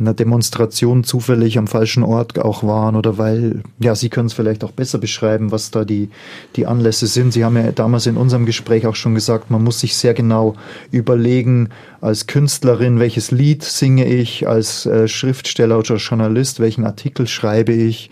einer 0.01 0.14
Demonstration 0.14 1.05
zufällig 1.05 1.59
am 1.59 1.66
falschen 1.66 2.03
Ort 2.03 2.38
auch 2.38 2.64
waren 2.64 2.96
oder 2.96 3.18
weil, 3.18 3.62
ja, 3.78 3.94
Sie 3.94 4.09
können 4.09 4.26
es 4.26 4.32
vielleicht 4.32 4.64
auch 4.64 4.72
besser 4.72 4.98
beschreiben, 4.98 5.53
was 5.53 5.70
da 5.70 5.84
die, 5.84 6.09
die 6.57 6.66
Anlässe 6.66 7.07
sind. 7.07 7.32
Sie 7.32 7.44
haben 7.44 7.57
ja 7.57 7.70
damals 7.72 8.07
in 8.07 8.16
unserem 8.16 8.46
Gespräch 8.46 8.86
auch 8.86 8.96
schon 8.96 9.14
gesagt, 9.14 9.51
man 9.51 9.62
muss 9.62 9.80
sich 9.80 9.96
sehr 9.96 10.14
genau 10.14 10.57
überlegen, 10.90 11.68
als 12.01 12.26
Künstlerin, 12.26 12.98
welches 12.98 13.30
Lied 13.30 13.62
singe 13.62 14.07
ich, 14.07 14.48
als 14.48 14.86
äh, 14.86 15.07
Schriftsteller 15.07 15.78
oder 15.78 15.96
Journalist, 15.96 16.61
welchen 16.61 16.84
Artikel 16.84 17.26
schreibe 17.26 17.72
ich, 17.72 18.11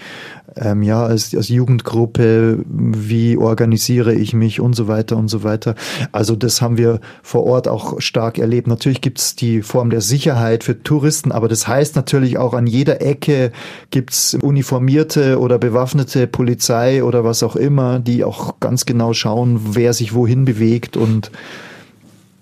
ähm, 0.56 0.82
ja, 0.82 1.04
als, 1.04 1.34
als 1.34 1.48
Jugendgruppe, 1.48 2.64
wie 2.66 3.36
organisiere 3.36 4.14
ich 4.14 4.34
mich 4.34 4.60
und 4.60 4.74
so 4.74 4.88
weiter 4.88 5.16
und 5.16 5.28
so 5.28 5.42
weiter. 5.42 5.74
Also 6.12 6.36
das 6.36 6.62
haben 6.62 6.78
wir 6.78 7.00
vor 7.22 7.44
Ort 7.44 7.68
auch 7.68 8.00
stark 8.00 8.38
erlebt. 8.38 8.66
Natürlich 8.66 9.00
gibt 9.00 9.18
es 9.18 9.36
die 9.36 9.62
Form 9.62 9.90
der 9.90 10.00
Sicherheit 10.00 10.64
für 10.64 10.82
Touristen, 10.82 11.32
aber 11.32 11.48
das 11.48 11.68
heißt 11.68 11.96
natürlich 11.96 12.38
auch 12.38 12.54
an 12.54 12.66
jeder 12.66 13.02
Ecke 13.02 13.52
gibt 13.90 14.12
es 14.12 14.34
uniformierte 14.34 15.38
oder 15.38 15.58
bewaffnete 15.58 16.26
Polizei 16.26 17.02
oder 17.04 17.24
was 17.24 17.42
auch 17.42 17.56
immer, 17.56 17.98
die 17.98 18.24
auch 18.24 18.60
ganz 18.60 18.86
genau 18.86 19.12
schauen, 19.12 19.60
wer 19.72 19.92
sich 19.92 20.14
wohin 20.14 20.44
bewegt 20.44 20.96
und 20.96 21.30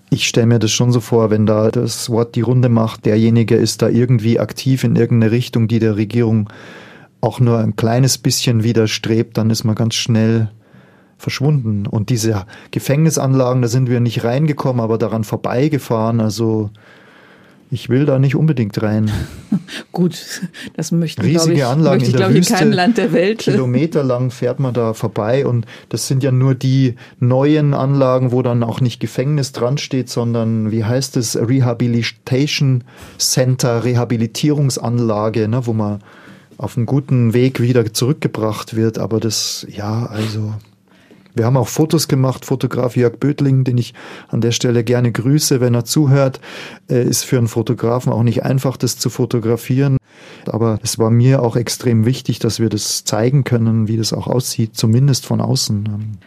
ich 0.08 0.28
stelle 0.28 0.46
mir 0.46 0.58
das 0.60 0.70
schon 0.70 0.92
so 0.92 1.00
vor, 1.00 1.30
wenn 1.30 1.46
da 1.46 1.70
das 1.70 2.08
Wort 2.10 2.36
die 2.36 2.40
Runde 2.40 2.68
macht, 2.68 3.06
derjenige 3.06 3.56
ist 3.56 3.82
da 3.82 3.88
irgendwie 3.88 4.38
aktiv 4.38 4.84
in 4.84 4.94
irgendeine 4.94 5.32
Richtung, 5.32 5.66
die 5.66 5.80
der 5.80 5.96
Regierung 5.96 6.48
auch 7.20 7.40
nur 7.40 7.58
ein 7.58 7.76
kleines 7.76 8.18
bisschen 8.18 8.62
widerstrebt, 8.62 9.36
dann 9.36 9.50
ist 9.50 9.64
man 9.64 9.74
ganz 9.74 9.94
schnell 9.94 10.50
verschwunden. 11.18 11.86
Und 11.86 12.10
diese 12.10 12.46
Gefängnisanlagen, 12.70 13.62
da 13.62 13.68
sind 13.68 13.88
wir 13.88 14.00
nicht 14.00 14.24
reingekommen, 14.24 14.80
aber 14.80 14.98
daran 14.98 15.24
vorbeigefahren. 15.24 16.20
Also 16.20 16.70
ich 17.70 17.88
will 17.88 18.04
da 18.06 18.18
nicht 18.18 18.36
unbedingt 18.36 18.80
rein. 18.82 19.10
Gut, 19.92 20.42
das 20.76 20.92
möchten 20.92 21.22
Riesige 21.22 21.54
ich, 21.54 21.64
Anlagen 21.64 22.00
möchte 22.00 22.12
in 22.12 22.18
der 22.18 22.30
ich, 22.30 22.36
Wüste. 22.36 22.52
in 22.52 22.58
keinem 22.58 22.72
Land 22.72 22.98
der 22.98 23.12
Welt. 23.12 23.38
Kilometerlang 23.38 24.30
fährt 24.30 24.60
man 24.60 24.72
da 24.72 24.94
vorbei 24.94 25.46
und 25.46 25.66
das 25.88 26.06
sind 26.06 26.22
ja 26.22 26.30
nur 26.30 26.54
die 26.54 26.94
neuen 27.18 27.74
Anlagen, 27.74 28.30
wo 28.30 28.42
dann 28.42 28.62
auch 28.62 28.80
nicht 28.80 29.00
Gefängnis 29.00 29.52
dran 29.52 29.78
steht, 29.78 30.08
sondern 30.08 30.70
wie 30.70 30.84
heißt 30.84 31.16
es 31.16 31.36
Rehabilitation 31.36 32.84
Center, 33.18 33.84
Rehabilitierungsanlage, 33.84 35.48
ne, 35.48 35.66
wo 35.66 35.72
man 35.72 36.00
auf 36.58 36.76
einen 36.76 36.86
guten 36.86 37.34
Weg 37.34 37.60
wieder 37.60 37.92
zurückgebracht 37.92 38.76
wird. 38.76 38.98
Aber 38.98 39.20
das, 39.20 39.66
ja, 39.70 40.06
also 40.06 40.54
wir 41.34 41.44
haben 41.44 41.56
auch 41.58 41.68
Fotos 41.68 42.08
gemacht. 42.08 42.44
Fotograf 42.46 42.96
Jörg 42.96 43.18
Bödling, 43.18 43.64
den 43.64 43.76
ich 43.76 43.92
an 44.28 44.40
der 44.40 44.52
Stelle 44.52 44.82
gerne 44.84 45.12
grüße, 45.12 45.60
wenn 45.60 45.74
er 45.74 45.84
zuhört, 45.84 46.40
äh, 46.88 47.04
ist 47.04 47.24
für 47.24 47.38
einen 47.38 47.48
Fotografen 47.48 48.12
auch 48.12 48.22
nicht 48.22 48.42
einfach, 48.44 48.76
das 48.76 48.98
zu 48.98 49.10
fotografieren. 49.10 49.98
Aber 50.46 50.78
es 50.82 50.98
war 50.98 51.10
mir 51.10 51.42
auch 51.42 51.56
extrem 51.56 52.06
wichtig, 52.06 52.38
dass 52.38 52.58
wir 52.58 52.70
das 52.70 53.04
zeigen 53.04 53.44
können, 53.44 53.86
wie 53.86 53.98
das 53.98 54.12
auch 54.12 54.26
aussieht, 54.26 54.76
zumindest 54.76 55.26
von 55.26 55.40
außen. 55.40 56.18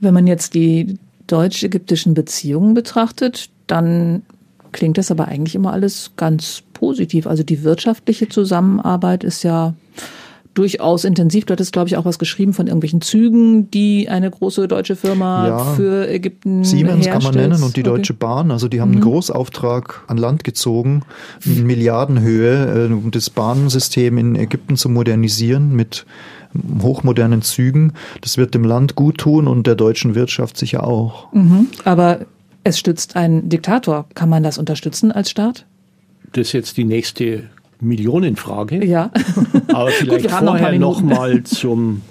Wenn 0.00 0.14
man 0.14 0.26
jetzt 0.26 0.54
die 0.54 0.98
deutsch-ägyptischen 1.26 2.14
Beziehungen 2.14 2.74
betrachtet, 2.74 3.50
dann 3.66 4.22
klingt 4.70 4.98
das 4.98 5.10
aber 5.10 5.26
eigentlich 5.26 5.54
immer 5.54 5.72
alles 5.72 6.12
ganz 6.16 6.62
positiv. 6.78 7.26
Also 7.26 7.42
die 7.42 7.64
wirtschaftliche 7.64 8.28
Zusammenarbeit 8.28 9.24
ist 9.24 9.42
ja 9.42 9.74
durchaus 10.54 11.04
intensiv. 11.04 11.44
Du 11.44 11.52
hattest, 11.52 11.72
glaube 11.72 11.88
ich, 11.88 11.96
auch 11.96 12.04
was 12.04 12.18
geschrieben 12.18 12.52
von 12.52 12.66
irgendwelchen 12.66 13.00
Zügen, 13.00 13.70
die 13.70 14.08
eine 14.08 14.28
große 14.28 14.66
deutsche 14.66 14.96
Firma 14.96 15.46
ja, 15.46 15.64
für 15.74 16.08
Ägypten 16.08 16.64
Siemens 16.64 17.06
herstellt. 17.06 17.12
kann 17.12 17.22
man 17.22 17.50
nennen 17.50 17.62
und 17.62 17.76
die 17.76 17.84
Deutsche 17.84 18.14
okay. 18.14 18.26
Bahn. 18.26 18.50
Also 18.50 18.66
die 18.68 18.80
haben 18.80 18.90
mhm. 18.90 18.96
einen 18.96 19.04
Großauftrag 19.04 20.02
an 20.08 20.16
Land 20.16 20.42
gezogen, 20.42 21.02
in 21.44 21.64
Milliardenhöhe, 21.64 22.88
äh, 22.88 22.92
um 22.92 23.10
das 23.12 23.30
Bahnsystem 23.30 24.18
in 24.18 24.34
Ägypten 24.34 24.76
zu 24.76 24.88
modernisieren 24.88 25.76
mit 25.76 26.06
hochmodernen 26.82 27.42
Zügen. 27.42 27.92
Das 28.20 28.36
wird 28.36 28.54
dem 28.54 28.64
Land 28.64 28.96
gut 28.96 29.18
tun 29.18 29.46
und 29.46 29.66
der 29.66 29.76
deutschen 29.76 30.14
Wirtschaft 30.16 30.56
sicher 30.56 30.84
auch. 30.84 31.32
Mhm. 31.32 31.68
Aber 31.84 32.20
es 32.64 32.78
stützt 32.78 33.14
einen 33.14 33.48
Diktator. 33.48 34.06
Kann 34.14 34.28
man 34.28 34.42
das 34.42 34.58
unterstützen 34.58 35.12
als 35.12 35.30
Staat? 35.30 35.66
Das 36.38 36.48
ist 36.48 36.52
jetzt 36.52 36.76
die 36.76 36.84
nächste 36.84 37.50
Millionenfrage. 37.80 38.84
Ja. 38.84 39.10
Aber 39.72 39.90
vielleicht 39.90 40.28
Gut, 40.28 40.30
vorher 40.30 40.70
noch, 40.78 41.02
noch 41.02 41.16
mal 41.16 41.42
zum, 41.42 42.02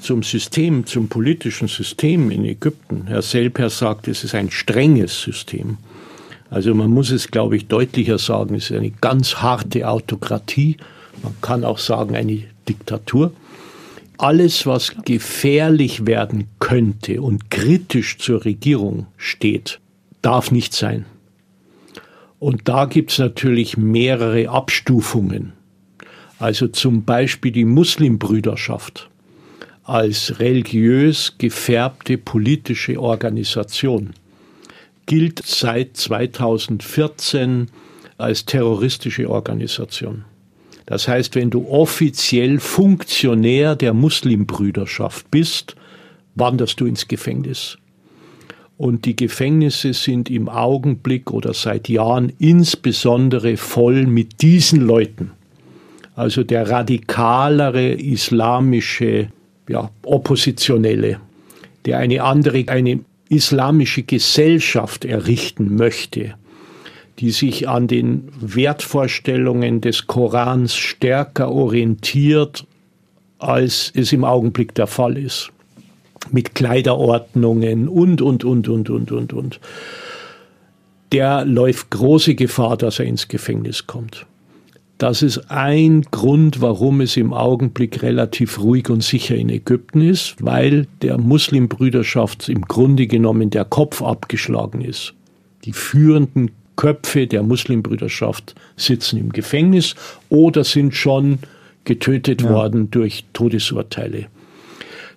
zum 0.00 0.22
System, 0.22 0.86
zum 0.86 1.08
politischen 1.08 1.66
System 1.66 2.30
in 2.30 2.44
Ägypten. 2.44 3.08
Herr 3.08 3.22
Selper 3.22 3.70
sagt, 3.70 4.06
es 4.06 4.22
ist 4.22 4.36
ein 4.36 4.52
strenges 4.52 5.20
System. 5.20 5.78
Also 6.48 6.76
man 6.76 6.90
muss 6.90 7.10
es, 7.10 7.28
glaube 7.28 7.56
ich, 7.56 7.66
deutlicher 7.66 8.18
sagen, 8.18 8.54
es 8.54 8.70
ist 8.70 8.76
eine 8.76 8.92
ganz 8.92 9.36
harte 9.36 9.88
Autokratie. 9.88 10.76
Man 11.24 11.34
kann 11.40 11.64
auch 11.64 11.78
sagen, 11.78 12.14
eine 12.14 12.44
Diktatur. 12.68 13.32
Alles, 14.16 14.64
was 14.64 14.94
gefährlich 15.04 16.06
werden 16.06 16.46
könnte 16.60 17.20
und 17.20 17.50
kritisch 17.50 18.18
zur 18.18 18.44
Regierung 18.44 19.08
steht, 19.16 19.80
darf 20.20 20.52
nicht 20.52 20.72
sein. 20.72 21.04
Und 22.42 22.68
da 22.68 22.86
gibt 22.86 23.12
es 23.12 23.20
natürlich 23.20 23.76
mehrere 23.76 24.48
Abstufungen. 24.48 25.52
Also 26.40 26.66
zum 26.66 27.04
Beispiel 27.04 27.52
die 27.52 27.64
Muslimbrüderschaft 27.64 29.08
als 29.84 30.40
religiös 30.40 31.36
gefärbte 31.38 32.18
politische 32.18 33.00
Organisation 33.00 34.14
gilt 35.06 35.40
seit 35.46 35.96
2014 35.96 37.68
als 38.18 38.44
terroristische 38.44 39.30
Organisation. 39.30 40.24
Das 40.86 41.06
heißt, 41.06 41.36
wenn 41.36 41.50
du 41.50 41.68
offiziell 41.68 42.58
Funktionär 42.58 43.76
der 43.76 43.94
Muslimbrüderschaft 43.94 45.30
bist, 45.30 45.76
wanderst 46.34 46.80
du 46.80 46.86
ins 46.86 47.06
Gefängnis. 47.06 47.78
Und 48.82 49.04
die 49.04 49.14
Gefängnisse 49.14 49.92
sind 49.92 50.28
im 50.28 50.48
Augenblick 50.48 51.30
oder 51.30 51.54
seit 51.54 51.88
Jahren 51.88 52.32
insbesondere 52.40 53.56
voll 53.56 54.08
mit 54.08 54.42
diesen 54.42 54.80
Leuten. 54.80 55.30
Also 56.16 56.42
der 56.42 56.68
radikalere 56.68 57.92
islamische 57.92 59.28
ja, 59.68 59.88
Oppositionelle, 60.04 61.20
der 61.86 61.98
eine 61.98 62.24
andere, 62.24 62.64
eine 62.66 62.98
islamische 63.28 64.02
Gesellschaft 64.02 65.04
errichten 65.04 65.76
möchte, 65.76 66.34
die 67.20 67.30
sich 67.30 67.68
an 67.68 67.86
den 67.86 68.30
Wertvorstellungen 68.40 69.80
des 69.80 70.08
Korans 70.08 70.74
stärker 70.74 71.52
orientiert, 71.52 72.66
als 73.38 73.92
es 73.94 74.12
im 74.12 74.24
Augenblick 74.24 74.74
der 74.74 74.88
Fall 74.88 75.16
ist 75.16 75.52
mit 76.30 76.54
Kleiderordnungen 76.54 77.88
und, 77.88 78.22
und, 78.22 78.44
und, 78.44 78.68
und, 78.68 78.90
und, 78.90 79.12
und, 79.12 79.32
und. 79.32 79.60
Der 81.12 81.44
läuft 81.44 81.90
große 81.90 82.34
Gefahr, 82.34 82.76
dass 82.76 82.98
er 82.98 83.04
ins 83.04 83.28
Gefängnis 83.28 83.86
kommt. 83.86 84.26
Das 85.02 85.20
ist 85.20 85.50
ein 85.50 86.02
Grund, 86.12 86.60
warum 86.60 87.00
es 87.00 87.16
im 87.16 87.32
Augenblick 87.32 88.02
relativ 88.02 88.60
ruhig 88.60 88.88
und 88.88 89.02
sicher 89.02 89.34
in 89.34 89.48
Ägypten 89.48 90.00
ist, 90.00 90.36
weil 90.38 90.86
der 91.02 91.18
Muslimbrüderschaft 91.18 92.48
im 92.48 92.62
Grunde 92.62 93.08
genommen 93.08 93.50
der 93.50 93.64
Kopf 93.64 94.00
abgeschlagen 94.00 94.80
ist. 94.80 95.14
Die 95.64 95.72
führenden 95.72 96.52
Köpfe 96.76 97.26
der 97.26 97.42
Muslimbrüderschaft 97.42 98.54
sitzen 98.76 99.18
im 99.18 99.32
Gefängnis 99.32 99.96
oder 100.28 100.62
sind 100.62 100.94
schon 100.94 101.40
getötet 101.84 102.42
ja. 102.42 102.50
worden 102.50 102.90
durch 102.90 103.24
Todesurteile. 103.32 104.26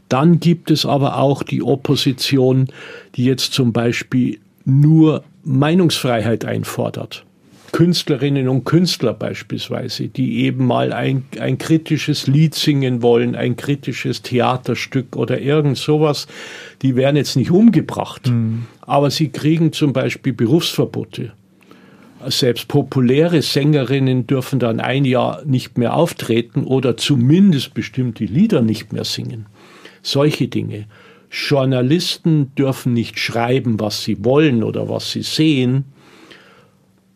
Dann 0.10 0.40
gibt 0.40 0.72
es 0.72 0.86
aber 0.86 1.18
auch 1.18 1.44
die 1.44 1.64
Opposition, 1.64 2.68
die 3.16 3.26
jetzt 3.26 3.54
zum 3.54 3.74
Beispiel 3.74 4.40
nur 4.66 5.24
Meinungsfreiheit 5.44 6.46
einfordert. 6.46 7.26
Künstlerinnen 7.72 8.48
und 8.48 8.64
Künstler 8.64 9.14
beispielsweise, 9.14 10.08
die 10.08 10.46
eben 10.46 10.66
mal 10.66 10.94
ein, 10.94 11.26
ein 11.42 11.58
kritisches 11.58 12.26
Lied 12.26 12.56
singen 12.56 13.02
wollen, 13.02 13.36
ein 13.36 13.58
kritisches 13.58 14.22
Theaterstück 14.22 15.18
oder 15.18 15.42
irgend 15.42 15.78
sowas, 15.78 16.28
die 16.82 16.96
werden 16.96 17.18
jetzt 17.18 17.36
nicht 17.36 17.52
umgebracht, 17.52 18.28
mhm. 18.28 18.68
aber 18.80 19.12
sie 19.12 19.28
kriegen 19.28 19.74
zum 19.74 19.92
Beispiel 19.92 20.32
Berufsverbote. 20.32 21.34
Selbst 22.28 22.70
populäre 22.70 23.42
Sängerinnen 23.42 24.26
dürfen 24.26 24.60
dann 24.60 24.80
ein 24.80 25.04
Jahr 25.04 25.44
nicht 25.44 25.78
mehr 25.78 25.96
auftreten 25.96 26.64
oder 26.64 26.96
zumindest 26.96 27.74
bestimmte 27.74 28.24
Lieder 28.24 28.62
nicht 28.62 28.94
mehr 28.94 29.04
singen 29.04 29.48
solche 30.06 30.48
Dinge. 30.48 30.86
Journalisten 31.30 32.54
dürfen 32.56 32.94
nicht 32.94 33.20
schreiben, 33.20 33.80
was 33.80 34.04
sie 34.04 34.24
wollen 34.24 34.64
oder 34.64 34.88
was 34.88 35.12
sie 35.12 35.24
sehen. 35.24 35.86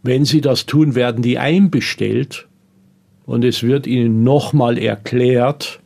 Wenn 0.03 0.25
sie 0.25 0.41
das 0.41 0.65
tun, 0.65 0.95
werden 0.95 1.21
die 1.21 1.37
einbestellt 1.37 2.47
und 3.25 3.45
es 3.45 3.63
wird 3.63 3.87
ihnen 3.87 4.23
nochmal 4.23 4.77
erklärt, 4.77 5.79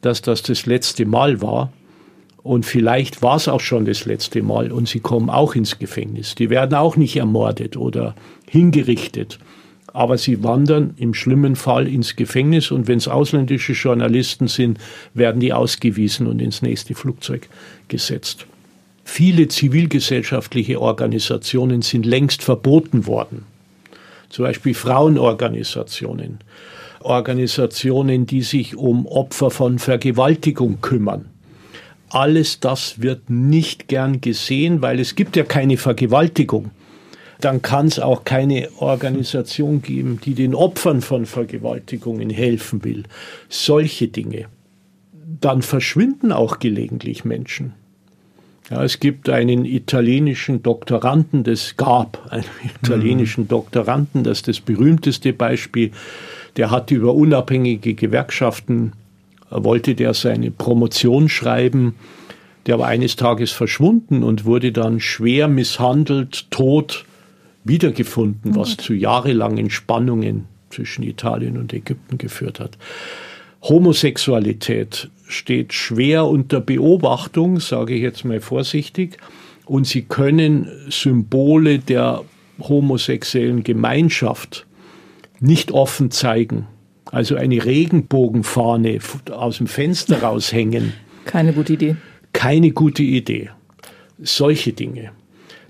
dass 0.00 0.22
das 0.22 0.42
das 0.42 0.66
letzte 0.66 1.06
Mal 1.06 1.42
war. 1.42 1.72
Und 2.42 2.66
vielleicht 2.66 3.22
war 3.22 3.36
es 3.36 3.48
auch 3.48 3.60
schon 3.60 3.86
das 3.86 4.04
letzte 4.04 4.42
Mal 4.42 4.70
und 4.70 4.86
sie 4.86 5.00
kommen 5.00 5.30
auch 5.30 5.54
ins 5.54 5.78
Gefängnis. 5.78 6.34
Die 6.34 6.50
werden 6.50 6.74
auch 6.74 6.96
nicht 6.96 7.16
ermordet 7.16 7.76
oder 7.76 8.14
hingerichtet 8.48 9.38
aber 9.94 10.18
sie 10.18 10.42
wandern 10.42 10.92
im 10.96 11.14
schlimmen 11.14 11.54
Fall 11.54 11.86
ins 11.86 12.16
Gefängnis 12.16 12.72
und 12.72 12.88
wenn 12.88 12.98
es 12.98 13.06
ausländische 13.06 13.74
Journalisten 13.74 14.48
sind, 14.48 14.78
werden 15.14 15.40
die 15.40 15.52
ausgewiesen 15.52 16.26
und 16.26 16.42
ins 16.42 16.62
nächste 16.62 16.96
Flugzeug 16.96 17.48
gesetzt. 17.86 18.44
Viele 19.04 19.46
zivilgesellschaftliche 19.46 20.80
Organisationen 20.80 21.80
sind 21.82 22.04
längst 22.06 22.42
verboten 22.42 23.06
worden. 23.06 23.46
Zum 24.30 24.44
Beispiel 24.44 24.74
Frauenorganisationen, 24.74 26.40
Organisationen, 26.98 28.26
die 28.26 28.42
sich 28.42 28.74
um 28.74 29.06
Opfer 29.06 29.52
von 29.52 29.78
Vergewaltigung 29.78 30.80
kümmern. 30.80 31.26
Alles 32.08 32.58
das 32.58 33.00
wird 33.00 33.30
nicht 33.30 33.86
gern 33.86 34.20
gesehen, 34.20 34.82
weil 34.82 34.98
es 34.98 35.14
gibt 35.14 35.36
ja 35.36 35.44
keine 35.44 35.76
Vergewaltigung 35.76 36.72
dann 37.40 37.62
kann 37.62 37.86
es 37.86 37.98
auch 37.98 38.24
keine 38.24 38.68
Organisation 38.78 39.82
geben, 39.82 40.20
die 40.24 40.34
den 40.34 40.54
Opfern 40.54 41.00
von 41.00 41.26
Vergewaltigungen 41.26 42.30
helfen 42.30 42.84
will. 42.84 43.04
Solche 43.48 44.08
Dinge. 44.08 44.46
Dann 45.40 45.62
verschwinden 45.62 46.32
auch 46.32 46.58
gelegentlich 46.58 47.24
Menschen. 47.24 47.74
Ja, 48.70 48.82
es 48.82 48.98
gibt 48.98 49.28
einen 49.28 49.66
italienischen 49.66 50.62
Doktoranden, 50.62 51.44
das 51.44 51.76
gab 51.76 52.26
einen 52.30 52.44
italienischen 52.82 53.44
mhm. 53.44 53.48
Doktoranden, 53.48 54.24
das 54.24 54.38
ist 54.38 54.48
das 54.48 54.60
berühmteste 54.60 55.32
Beispiel. 55.32 55.90
Der 56.56 56.70
hat 56.70 56.90
über 56.90 57.14
unabhängige 57.14 57.94
Gewerkschaften, 57.94 58.92
wollte 59.50 59.94
der 59.94 60.14
seine 60.14 60.50
Promotion 60.50 61.28
schreiben. 61.28 61.94
Der 62.66 62.78
war 62.78 62.86
eines 62.86 63.16
Tages 63.16 63.50
verschwunden 63.50 64.22
und 64.22 64.46
wurde 64.46 64.72
dann 64.72 65.00
schwer 65.00 65.48
misshandelt, 65.48 66.50
tot 66.50 67.04
wiedergefunden, 67.64 68.54
was 68.54 68.76
zu 68.76 68.94
jahrelangen 68.94 69.70
Spannungen 69.70 70.46
zwischen 70.70 71.02
Italien 71.02 71.56
und 71.56 71.72
Ägypten 71.72 72.18
geführt 72.18 72.60
hat. 72.60 72.76
Homosexualität 73.62 75.08
steht 75.26 75.72
schwer 75.72 76.26
unter 76.26 76.60
Beobachtung, 76.60 77.60
sage 77.60 77.94
ich 77.94 78.02
jetzt 78.02 78.24
mal 78.24 78.40
vorsichtig, 78.40 79.16
und 79.64 79.86
sie 79.86 80.02
können 80.02 80.68
Symbole 80.90 81.78
der 81.78 82.22
homosexuellen 82.60 83.64
Gemeinschaft 83.64 84.66
nicht 85.40 85.72
offen 85.72 86.10
zeigen. 86.10 86.66
Also 87.10 87.36
eine 87.36 87.64
Regenbogenfahne 87.64 88.98
aus 89.30 89.58
dem 89.58 89.66
Fenster 89.66 90.22
raushängen. 90.22 90.92
Keine 91.24 91.52
gute 91.52 91.72
Idee. 91.72 91.96
Keine 92.32 92.72
gute 92.72 93.02
Idee. 93.02 93.50
Solche 94.20 94.72
Dinge. 94.72 95.12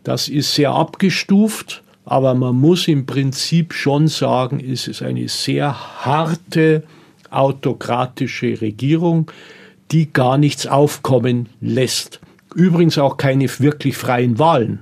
Das 0.03 0.29
ist 0.29 0.55
sehr 0.55 0.73
abgestuft 0.73 1.84
aber 2.05 2.35
man 2.35 2.57
muss 2.57 2.87
im 2.89 3.07
Prinzip 3.07 3.73
schon 3.73 4.09
sagen, 4.09 4.61
es 4.61 4.89
ist 4.89 5.03
eine 5.03 5.29
sehr 5.29 6.05
harte 6.05 6.83
autokratische 7.31 8.61
Regierung, 8.61 9.31
die 9.91 10.13
gar 10.13 10.39
nichts 10.39 10.67
aufkommen 10.67 11.49
lässt. 11.61 12.21
Übrigens 12.55 12.99
auch 12.99 13.17
keine 13.17 13.49
wirklich 13.59 13.97
freien 13.97 14.39
Wahlen. 14.39 14.81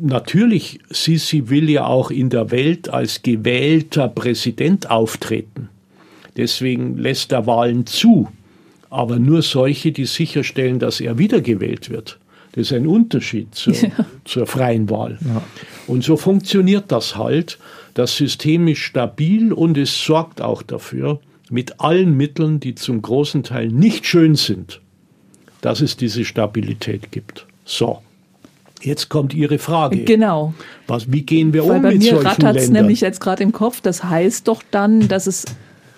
Natürlich, 0.00 0.78
Sisi 0.90 1.50
will 1.50 1.68
ja 1.68 1.86
auch 1.86 2.10
in 2.10 2.30
der 2.30 2.50
Welt 2.52 2.88
als 2.88 3.22
gewählter 3.22 4.08
Präsident 4.08 4.90
auftreten. 4.90 5.68
Deswegen 6.36 6.96
lässt 6.96 7.32
er 7.32 7.46
Wahlen 7.46 7.84
zu, 7.84 8.28
aber 8.90 9.18
nur 9.18 9.42
solche, 9.42 9.90
die 9.90 10.06
sicherstellen, 10.06 10.78
dass 10.78 11.00
er 11.00 11.18
wiedergewählt 11.18 11.90
wird. 11.90 12.18
Das 12.58 12.72
ist 12.72 12.76
ein 12.76 12.88
Unterschied 12.88 13.54
zur, 13.54 13.72
ja. 13.72 13.90
zur 14.24 14.44
freien 14.48 14.90
Wahl. 14.90 15.16
Ja. 15.24 15.42
Und 15.86 16.02
so 16.02 16.16
funktioniert 16.16 16.86
das 16.88 17.16
halt. 17.16 17.56
Das 17.94 18.16
System 18.16 18.66
ist 18.66 18.78
stabil 18.78 19.52
und 19.52 19.78
es 19.78 20.04
sorgt 20.04 20.42
auch 20.42 20.62
dafür, 20.62 21.20
mit 21.50 21.78
allen 21.78 22.16
Mitteln, 22.16 22.58
die 22.58 22.74
zum 22.74 23.00
großen 23.00 23.44
Teil 23.44 23.68
nicht 23.68 24.06
schön 24.06 24.34
sind, 24.34 24.80
dass 25.60 25.80
es 25.80 25.96
diese 25.96 26.24
Stabilität 26.24 27.12
gibt. 27.12 27.46
So. 27.64 28.00
Jetzt 28.82 29.08
kommt 29.08 29.34
Ihre 29.34 29.58
Frage. 29.58 29.98
Genau. 29.98 30.52
Was, 30.88 31.12
wie 31.12 31.22
gehen 31.22 31.52
wir 31.52 31.62
Weil 31.62 31.76
um 31.76 31.82
bei 31.82 31.92
mit 31.92 32.02
mir 32.02 32.10
solchen 32.10 32.26
rattert 32.26 32.56
es 32.56 32.64
Ländern? 32.64 32.82
nämlich 32.82 33.02
jetzt 33.02 33.20
gerade 33.20 33.44
im 33.44 33.52
Kopf. 33.52 33.80
Das 33.80 34.02
heißt 34.02 34.48
doch 34.48 34.64
dann, 34.72 35.06
dass 35.06 35.28
es 35.28 35.44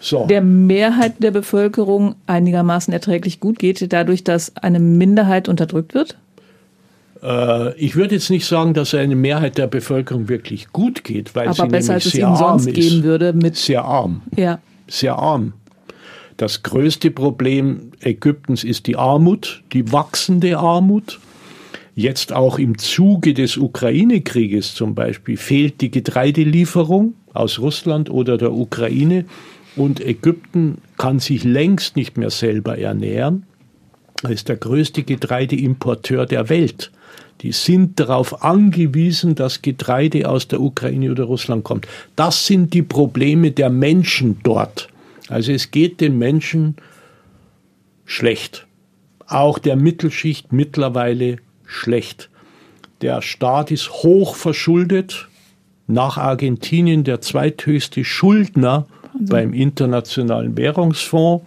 so. 0.00 0.26
der 0.26 0.42
Mehrheit 0.42 1.14
der 1.20 1.30
Bevölkerung 1.30 2.16
einigermaßen 2.26 2.92
erträglich 2.92 3.40
gut 3.40 3.58
geht, 3.58 3.90
dadurch, 3.94 4.24
dass 4.24 4.54
eine 4.58 4.78
Minderheit 4.78 5.48
unterdrückt 5.48 5.94
wird? 5.94 6.18
Äh, 7.22 7.74
ich 7.78 7.96
würde 7.96 8.14
jetzt 8.14 8.30
nicht 8.30 8.46
sagen, 8.46 8.74
dass 8.74 8.94
eine 8.94 9.16
Mehrheit 9.16 9.58
der 9.58 9.66
Bevölkerung 9.66 10.28
wirklich 10.28 10.72
gut 10.72 11.04
geht, 11.04 11.34
weil 11.34 11.48
Aber 11.48 11.54
sie 11.54 11.66
besser, 11.68 11.94
als 11.94 12.04
nämlich 12.04 12.06
es 12.06 12.12
sehr 12.12 12.26
ihnen 12.26 12.36
arm 12.36 12.58
sonst 12.58 12.66
ist. 12.66 12.74
geben 12.74 13.02
würde 13.04 13.32
mit, 13.32 13.56
Sehr 13.56 13.84
arm. 13.84 14.22
ja. 14.36 14.58
Sehr 14.88 15.16
arm. 15.16 15.52
Das 16.36 16.62
größte 16.62 17.10
Problem 17.10 17.92
Ägyptens 18.00 18.64
ist 18.64 18.86
die 18.86 18.96
Armut, 18.96 19.62
die 19.72 19.92
wachsende 19.92 20.58
Armut. 20.58 21.20
Jetzt 21.94 22.32
auch 22.32 22.58
im 22.58 22.78
Zuge 22.78 23.34
des 23.34 23.56
Ukraine-Krieges 23.58 24.74
zum 24.74 24.94
Beispiel 24.94 25.36
fehlt 25.36 25.80
die 25.82 25.90
Getreidelieferung 25.90 27.14
aus 27.34 27.58
Russland 27.58 28.08
oder 28.10 28.38
der 28.38 28.52
Ukraine 28.52 29.26
und 29.76 30.00
Ägypten 30.00 30.78
kann 30.96 31.18
sich 31.18 31.44
längst 31.44 31.94
nicht 31.96 32.16
mehr 32.16 32.30
selber 32.30 32.78
ernähren. 32.78 33.44
Er 34.22 34.30
ist 34.30 34.48
der 34.48 34.56
größte 34.56 35.02
Getreideimporteur 35.02 36.26
der 36.26 36.48
Welt. 36.48 36.90
Die 37.40 37.52
sind 37.52 37.98
darauf 37.98 38.44
angewiesen, 38.44 39.34
dass 39.34 39.62
Getreide 39.62 40.28
aus 40.28 40.48
der 40.48 40.60
Ukraine 40.60 41.10
oder 41.10 41.24
Russland 41.24 41.64
kommt. 41.64 41.88
Das 42.14 42.46
sind 42.46 42.74
die 42.74 42.82
Probleme 42.82 43.50
der 43.50 43.70
Menschen 43.70 44.38
dort. 44.42 44.88
Also 45.28 45.52
es 45.52 45.70
geht 45.70 46.00
den 46.00 46.18
Menschen 46.18 46.76
schlecht. 48.04 48.66
Auch 49.26 49.58
der 49.58 49.76
Mittelschicht 49.76 50.52
mittlerweile 50.52 51.36
schlecht. 51.64 52.28
Der 53.00 53.22
Staat 53.22 53.70
ist 53.70 53.90
hoch 53.90 54.34
verschuldet. 54.34 55.28
Nach 55.86 56.18
Argentinien 56.18 57.04
der 57.04 57.20
zweithöchste 57.20 58.04
Schuldner 58.04 58.86
beim 59.18 59.54
Internationalen 59.54 60.56
Währungsfonds. 60.56 61.44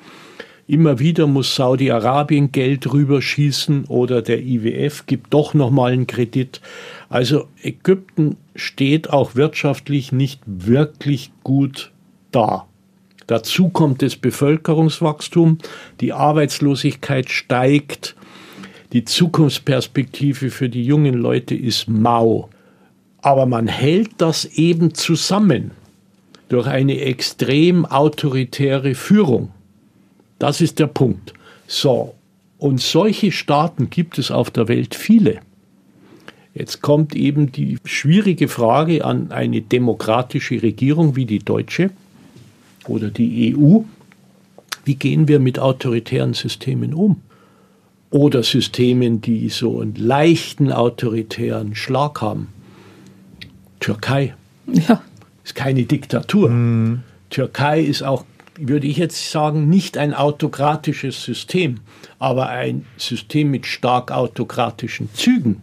Immer 0.65 0.99
wieder 0.99 1.27
muss 1.27 1.55
Saudi-Arabien 1.55 2.53
Geld 2.53 2.91
rüberschießen 2.91 3.85
oder 3.85 4.21
der 4.21 4.41
IWF 4.41 5.05
gibt 5.05 5.33
doch 5.33 5.53
nochmal 5.53 5.91
einen 5.91 6.07
Kredit. 6.07 6.61
Also 7.09 7.47
Ägypten 7.61 8.37
steht 8.55 9.09
auch 9.09 9.35
wirtschaftlich 9.35 10.13
nicht 10.13 10.39
wirklich 10.45 11.31
gut 11.43 11.91
da. 12.31 12.65
Dazu 13.27 13.69
kommt 13.69 14.01
das 14.01 14.15
Bevölkerungswachstum, 14.15 15.57
die 15.99 16.13
Arbeitslosigkeit 16.13 17.29
steigt, 17.29 18.15
die 18.93 19.03
Zukunftsperspektive 19.03 20.49
für 20.49 20.69
die 20.69 20.85
jungen 20.85 21.15
Leute 21.15 21.55
ist 21.55 21.89
mau. 21.89 22.49
Aber 23.21 23.45
man 23.45 23.67
hält 23.67 24.11
das 24.17 24.45
eben 24.45 24.93
zusammen 24.93 25.71
durch 26.47 26.67
eine 26.67 27.01
extrem 27.01 27.85
autoritäre 27.85 28.95
Führung. 28.95 29.51
Das 30.43 30.59
ist 30.59 30.77
der 30.79 30.87
Punkt. 30.87 31.33
So, 31.67 32.15
und 32.57 32.81
solche 32.81 33.31
Staaten 33.31 33.89
gibt 33.89 34.17
es 34.17 34.29
auf 34.29 34.51
der 34.51 34.67
Welt 34.67 34.93
viele. 34.93 35.39
Jetzt 36.53 36.81
kommt 36.81 37.15
eben 37.15 37.53
die 37.53 37.77
schwierige 37.85 38.49
Frage 38.49 39.05
an 39.05 39.31
eine 39.31 39.61
demokratische 39.61 40.61
Regierung 40.61 41.15
wie 41.15 41.25
die 41.25 41.39
deutsche 41.39 41.91
oder 42.89 43.09
die 43.09 43.55
EU. 43.55 43.83
Wie 44.83 44.95
gehen 44.95 45.29
wir 45.29 45.39
mit 45.39 45.59
autoritären 45.59 46.33
Systemen 46.33 46.93
um? 46.93 47.21
Oder 48.09 48.43
Systemen, 48.43 49.21
die 49.21 49.47
so 49.47 49.79
einen 49.79 49.95
leichten 49.95 50.73
autoritären 50.73 51.73
Schlag 51.73 52.19
haben. 52.19 52.49
Türkei 53.79 54.35
Ja. 54.67 55.01
ist 55.45 55.55
keine 55.55 55.83
Diktatur. 55.83 56.49
Türkei 57.29 57.79
ist 57.79 58.03
auch, 58.03 58.25
würde 58.57 58.87
ich 58.87 58.97
jetzt 58.97 59.31
sagen, 59.31 59.69
nicht 59.69 59.97
ein 59.97 60.13
autokratisches 60.13 61.23
System, 61.23 61.79
aber 62.19 62.49
ein 62.49 62.85
System 62.97 63.51
mit 63.51 63.65
stark 63.65 64.11
autokratischen 64.11 65.09
Zügen. 65.13 65.61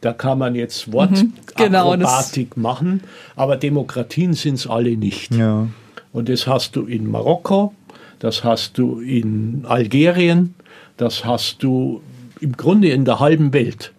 Da 0.00 0.12
kann 0.12 0.38
man 0.38 0.54
jetzt 0.54 0.86
genau, 0.86 1.02
das- 1.04 1.22
Wortakrobatik 1.56 2.56
machen, 2.56 3.02
aber 3.36 3.56
Demokratien 3.56 4.34
sind 4.34 4.54
es 4.54 4.66
alle 4.66 4.96
nicht. 4.96 5.34
Ja. 5.34 5.68
Und 6.12 6.28
das 6.28 6.46
hast 6.46 6.76
du 6.76 6.86
in 6.86 7.10
Marokko, 7.10 7.74
das 8.18 8.44
hast 8.44 8.78
du 8.78 9.00
in 9.00 9.64
Algerien, 9.66 10.54
das 10.96 11.24
hast 11.24 11.62
du 11.62 12.02
im 12.40 12.56
Grunde 12.56 12.90
in 12.90 13.04
der 13.04 13.20
halben 13.20 13.52
Welt. 13.52 13.92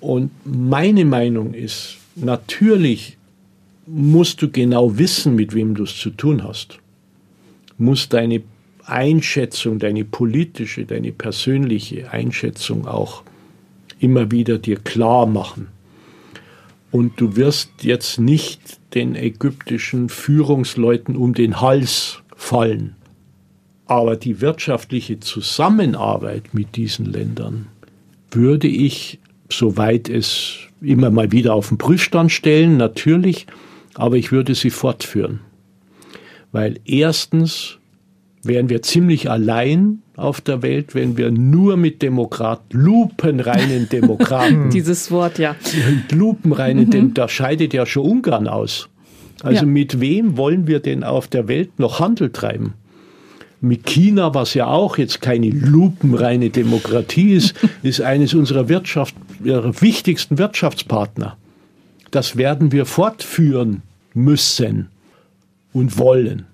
Und 0.00 0.30
meine 0.44 1.04
Meinung 1.04 1.52
ist, 1.54 1.96
natürlich 2.14 3.16
musst 3.86 4.42
du 4.42 4.50
genau 4.50 4.98
wissen, 4.98 5.34
mit 5.34 5.54
wem 5.54 5.74
du 5.74 5.84
es 5.84 5.96
zu 5.96 6.10
tun 6.10 6.44
hast. 6.44 6.78
Musst 7.78 8.12
deine 8.12 8.42
Einschätzung, 8.84 9.78
deine 9.78 10.04
politische, 10.04 10.84
deine 10.84 11.12
persönliche 11.12 12.10
Einschätzung 12.10 12.86
auch 12.86 13.22
immer 13.98 14.30
wieder 14.30 14.58
dir 14.58 14.76
klar 14.76 15.26
machen. 15.26 15.68
Und 16.90 17.20
du 17.20 17.36
wirst 17.36 17.70
jetzt 17.82 18.18
nicht 18.18 18.78
den 18.94 19.14
ägyptischen 19.16 20.08
Führungsleuten 20.08 21.16
um 21.16 21.34
den 21.34 21.60
Hals 21.60 22.22
fallen. 22.36 22.96
Aber 23.86 24.16
die 24.16 24.40
wirtschaftliche 24.40 25.20
Zusammenarbeit 25.20 26.54
mit 26.54 26.76
diesen 26.76 27.06
Ländern 27.06 27.66
würde 28.30 28.68
ich, 28.68 29.18
soweit 29.50 30.08
es 30.08 30.58
immer 30.80 31.10
mal 31.10 31.32
wieder 31.32 31.54
auf 31.54 31.68
den 31.68 31.78
Prüfstand 31.78 32.32
stellen, 32.32 32.76
natürlich, 32.76 33.46
aber 33.94 34.16
ich 34.16 34.32
würde 34.32 34.54
sie 34.54 34.70
fortführen. 34.70 35.40
Weil 36.52 36.78
erstens 36.84 37.78
wären 38.42 38.68
wir 38.68 38.82
ziemlich 38.82 39.30
allein 39.30 40.02
auf 40.16 40.40
der 40.40 40.62
Welt, 40.62 40.94
wenn 40.94 41.16
wir 41.16 41.30
nur 41.30 41.76
mit 41.76 42.00
Demokraten, 42.00 42.78
lupenreinen 42.78 43.88
Demokraten, 43.92 44.70
Dieses 44.70 45.10
Wort, 45.10 45.38
ja. 45.38 45.56
lupenreinen, 46.10 46.90
Dem 46.90 47.12
da 47.14 47.28
scheidet 47.28 47.74
ja 47.74 47.84
schon 47.84 48.04
Ungarn 48.06 48.48
aus. 48.48 48.88
Also 49.42 49.64
Ja. 49.64 49.70
mit 49.70 50.00
wem 50.00 50.36
wollen 50.36 50.66
wir 50.66 50.80
denn 50.80 51.04
auf 51.04 51.28
der 51.28 51.48
Welt 51.48 51.78
noch 51.78 52.00
Handel 52.00 52.30
treiben? 52.30 52.74
Mit 53.60 53.84
China, 53.84 54.34
was 54.34 54.54
ja 54.54 54.66
auch 54.66 54.96
jetzt 54.96 55.20
keine 55.20 55.48
lupenreine 55.48 56.50
Demokratie 56.50 57.32
ist, 57.34 57.54
ist 57.82 58.00
eines 58.00 58.32
unserer 58.34 58.68
Wirtschaft, 58.68 59.14
ihrer 59.44 59.80
wichtigsten 59.82 60.38
Wirtschaftspartner. 60.38 61.36
Das 62.10 62.36
werden 62.36 62.72
wir 62.72 62.86
fortführen 62.86 63.82
müssen 64.14 64.88
und 65.76 65.98
wollen. 65.98 66.46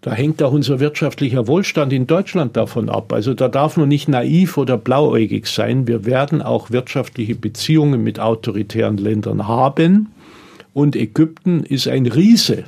Da 0.00 0.12
hängt 0.12 0.42
auch 0.42 0.52
unser 0.52 0.80
wirtschaftlicher 0.80 1.46
Wohlstand 1.46 1.92
in 1.92 2.06
Deutschland 2.06 2.56
davon 2.56 2.88
ab. 2.88 3.12
Also 3.12 3.34
da 3.34 3.48
darf 3.48 3.76
man 3.76 3.88
nicht 3.88 4.08
naiv 4.08 4.56
oder 4.56 4.78
blauäugig 4.78 5.46
sein. 5.46 5.86
Wir 5.86 6.04
werden 6.06 6.40
auch 6.42 6.70
wirtschaftliche 6.70 7.34
Beziehungen 7.34 8.02
mit 8.02 8.20
autoritären 8.20 8.96
Ländern 8.96 9.46
haben. 9.46 10.08
Und 10.72 10.96
Ägypten 10.96 11.64
ist 11.64 11.86
ein 11.86 12.06
Riese. 12.06 12.64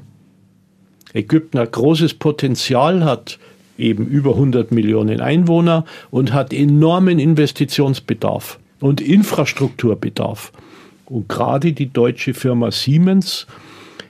Ägypten 1.14 1.58
hat 1.58 1.72
großes 1.72 2.14
Potenzial, 2.14 3.04
hat 3.04 3.38
eben 3.78 4.06
über 4.06 4.32
100 4.32 4.72
Millionen 4.72 5.20
Einwohner 5.20 5.84
und 6.10 6.32
hat 6.34 6.52
enormen 6.52 7.18
Investitionsbedarf 7.18 8.58
und 8.80 9.00
Infrastrukturbedarf. 9.00 10.52
Und 11.06 11.28
gerade 11.28 11.72
die 11.72 11.92
deutsche 11.92 12.34
Firma 12.34 12.70
Siemens 12.70 13.46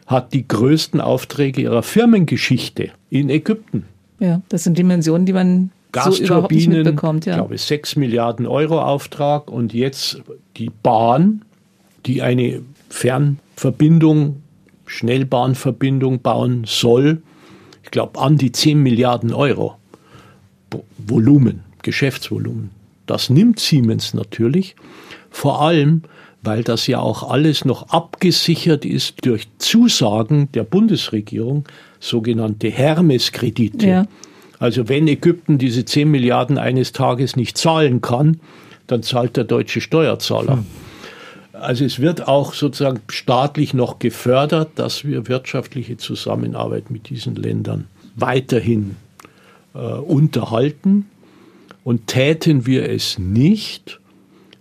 hat 0.07 0.33
die 0.33 0.47
größten 0.47 1.01
Aufträge 1.01 1.63
ihrer 1.63 1.83
Firmengeschichte 1.83 2.91
in 3.11 3.29
Ägypten. 3.29 3.85
Ja, 4.19 4.41
das 4.49 4.65
sind 4.65 4.79
Dimensionen, 4.79 5.27
die 5.27 5.33
man 5.33 5.71
so 5.95 6.23
überhaupt 6.23 6.53
nicht 6.53 6.69
mitbekommt. 6.69 7.27
ich 7.27 7.31
Ja. 7.31 7.37
glaube 7.37 7.59
6 7.59 7.97
Milliarden 7.97 8.47
Euro 8.47 8.81
Auftrag 8.81 9.51
und 9.51 9.75
jetzt 9.75 10.23
die 10.57 10.71
Bahn, 10.83 11.43
die 12.07 12.23
eine 12.23 12.63
Fernverbindung, 12.89 14.43
Schnellbahnverbindung 14.87 16.21
bauen 16.21 16.65
soll, 16.67 17.23
ich 17.83 17.91
glaube 17.91 18.19
an 18.21 18.37
die 18.37 18.53
10 18.53 18.83
Milliarden 18.83 19.33
Euro 19.33 19.77
Volumen, 20.99 21.65
Geschäftsvolumen. 21.83 22.71
Das 23.07 23.31
nimmt 23.31 23.61
Siemens 23.61 24.15
natürlich, 24.15 24.77
vor 25.31 25.63
allem, 25.63 26.03
weil 26.47 26.63
das 26.63 26.87
ja 26.87 27.01
auch 27.01 27.29
alles 27.29 27.65
noch 27.65 27.89
abgesichert 27.89 28.85
ist 28.85 29.25
durch 29.25 29.49
Zusagen 29.59 30.51
der 30.53 30.65
Bundesregierung, 30.65 31.65
sogenannte 32.01 32.71
Hermes-Kredite. 32.71 33.87
Ja. 33.87 34.07
Also 34.59 34.89
wenn 34.89 35.07
Ägypten 35.09 35.59
diese 35.59 35.85
10 35.85 36.11
Milliarden 36.11 36.57
eines 36.57 36.93
Tages 36.93 37.37
nicht 37.37 37.59
zahlen 37.59 38.01
kann, 38.01 38.41
dann 38.87 39.03
zahlt 39.03 39.37
der 39.37 39.45
deutsche 39.45 39.81
Steuerzahler. 39.81 40.65
Also 41.53 41.85
es 41.85 42.01
wird 42.01 42.29
auch 42.29 42.55
sozusagen 42.55 43.01
staatlich 43.09 43.75
noch 43.75 43.99
gefördert, 43.99 44.71
dass 44.77 45.05
wir 45.05 45.29
wirtschaftliche 45.29 45.97
Zusammenarbeit 45.97 46.91
mit 46.91 47.09
diesen 47.09 47.35
Ländern 47.35 47.87
weiterhin 48.15 48.97
äh, 49.75 49.79
unterhalten. 49.79 51.07
Und 51.83 52.09
täten 52.09 52.67
wir 52.67 52.89
es 52.91 53.19
nicht, 53.19 54.01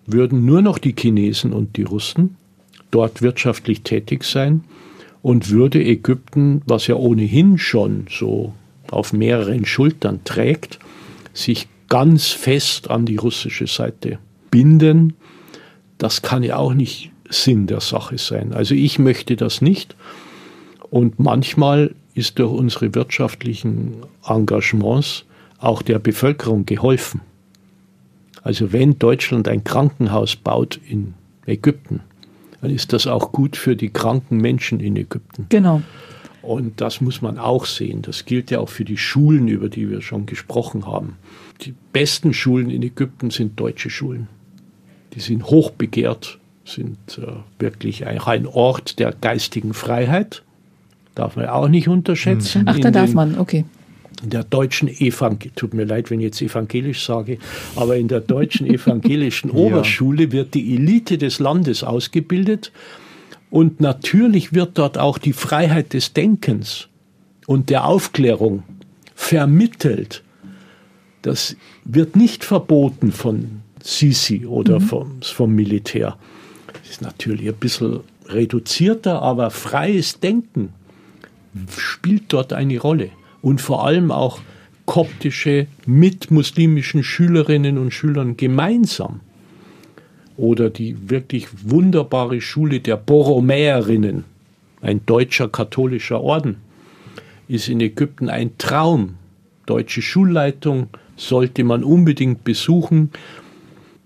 würden 0.06 0.46
nur 0.46 0.62
noch 0.62 0.78
die 0.78 0.96
Chinesen 0.98 1.54
und 1.54 1.78
die 1.78 1.84
Russen 1.84 2.38
dort 2.92 3.22
wirtschaftlich 3.22 3.82
tätig 3.82 4.24
sein 4.24 4.64
und 5.22 5.50
würde 5.50 5.84
Ägypten, 5.84 6.62
was 6.66 6.88
ja 6.88 6.96
ohnehin 6.96 7.58
schon 7.58 8.06
so 8.10 8.54
auf 8.92 9.14
mehreren 9.14 9.66
Schultern 9.66 10.22
trägt, 10.24 10.80
sich 11.34 11.68
ganz 11.90 12.28
fest 12.28 12.90
an 12.90 13.06
die 13.06 13.18
russische 13.18 13.68
Seite 13.68 14.20
binden. 14.52 15.14
Das 15.98 16.22
kann 16.22 16.44
ja 16.44 16.58
auch 16.58 16.74
nicht 16.74 17.12
Sinn 17.30 17.68
der 17.68 17.82
Sache 17.82 18.18
sein. 18.18 18.54
Also 18.54 18.76
ich 18.76 19.00
möchte 19.00 19.36
das 19.36 19.62
nicht. 19.62 19.96
Und 20.90 21.20
manchmal 21.20 21.96
ist 22.14 22.40
durch 22.40 22.52
unsere 22.52 22.96
wirtschaftlichen 22.96 23.96
Engagements 24.26 25.26
auch 25.58 25.82
der 25.82 26.00
Bevölkerung 26.00 26.66
geholfen. 26.66 27.22
Also 28.46 28.72
wenn 28.72 29.00
Deutschland 29.00 29.48
ein 29.48 29.64
Krankenhaus 29.64 30.36
baut 30.36 30.80
in 30.88 31.16
Ägypten, 31.48 32.02
dann 32.62 32.70
ist 32.70 32.94
das 32.94 33.08
auch 33.08 33.32
gut 33.32 33.58
für 33.58 33.76
die 33.76 33.90
kranken 33.90 34.38
Menschen 34.38 34.80
in 34.80 34.96
Ägypten. 34.96 35.48
Genau. 35.50 35.82
Und 36.44 36.80
das 36.80 37.02
muss 37.02 37.24
man 37.24 37.40
auch 37.40 37.66
sehen. 37.66 38.04
Das 38.04 38.26
gilt 38.26 38.52
ja 38.52 38.60
auch 38.60 38.70
für 38.70 38.86
die 38.86 38.98
Schulen, 38.98 39.48
über 39.48 39.68
die 39.68 39.90
wir 39.90 40.04
schon 40.04 40.28
gesprochen 40.28 40.86
haben. 40.86 41.16
Die 41.62 41.74
besten 41.92 42.36
Schulen 42.36 42.70
in 42.70 42.84
Ägypten 42.84 43.32
sind 43.32 43.60
deutsche 43.60 43.90
Schulen. 43.90 44.28
Die 45.16 45.22
sind 45.22 45.46
hochbegehrt, 45.46 46.38
sind 46.66 47.00
äh, 47.18 47.32
wirklich 47.58 48.06
ein, 48.06 48.20
ein 48.20 48.46
Ort 48.46 49.00
der 49.00 49.12
geistigen 49.12 49.74
Freiheit. 49.74 50.44
Darf 51.16 51.36
man 51.36 51.48
auch 51.48 51.68
nicht 51.68 51.88
unterschätzen. 51.88 52.66
Ach, 52.68 52.78
da 52.78 52.92
darf 52.92 53.12
man, 53.16 53.40
okay 53.40 53.66
in 54.24 54.30
der 54.30 54.44
deutschen 54.44 54.88
Evangel 54.88 55.52
tut 55.56 55.74
mir 55.74 55.86
leid, 55.86 56.10
wenn 56.10 56.20
ich 56.20 56.26
jetzt 56.26 56.42
evangelisch 56.42 57.06
sage, 57.06 57.38
aber 57.76 57.98
in 57.98 58.08
der 58.08 58.22
deutschen 58.22 58.66
evangelischen 58.66 59.50
Oberschule 59.52 60.32
wird 60.32 60.54
die 60.54 60.76
Elite 60.76 61.18
des 61.18 61.40
Landes 61.40 61.84
ausgebildet 61.84 62.72
und 63.50 63.82
natürlich 63.82 64.54
wird 64.54 64.78
dort 64.78 64.98
auch 64.98 65.18
die 65.18 65.34
Freiheit 65.34 65.94
des 65.94 66.14
Denkens 66.14 66.88
und 67.46 67.70
der 67.70 67.86
Aufklärung 67.86 68.64
vermittelt. 69.14 70.24
Das 71.22 71.56
wird 71.84 72.16
nicht 72.16 72.44
verboten 72.44 73.12
von 73.12 73.62
Sisi 73.84 74.46
oder 74.46 74.80
mhm. 74.80 74.84
vom, 74.84 75.22
vom 75.22 75.54
Militär. 75.54 76.18
Das 76.68 76.92
ist 76.92 77.02
natürlich 77.02 77.48
ein 77.48 77.56
bisschen 77.56 78.00
reduzierter, 78.28 79.22
aber 79.22 79.52
freies 79.52 80.20
Denken 80.20 80.74
spielt 81.78 82.24
dort 82.30 82.54
eine 82.54 82.80
Rolle 82.80 83.12
und 83.46 83.62
vor 83.62 83.86
allem 83.86 84.10
auch 84.10 84.40
koptische 84.86 85.68
mit 85.86 86.32
muslimischen 86.32 87.04
Schülerinnen 87.04 87.78
und 87.78 87.92
Schülern 87.94 88.38
gemeinsam. 88.38 89.20
Oder 90.36 90.72
die 90.72 91.12
wirklich 91.12 91.50
wunderbare 91.64 92.42
Schule 92.42 92.80
der 92.80 92.98
Borromäerinnen, 92.98 94.24
ein 94.82 95.06
deutscher 95.06 95.48
katholischer 95.48 96.22
Orden, 96.22 96.56
ist 97.48 97.70
in 97.70 97.82
Ägypten 97.82 98.30
ein 98.30 98.58
Traum. 98.58 99.14
Deutsche 99.68 100.02
Schulleitung 100.02 100.88
sollte 101.16 101.64
man 101.64 101.84
unbedingt 101.84 102.44
besuchen. 102.44 103.12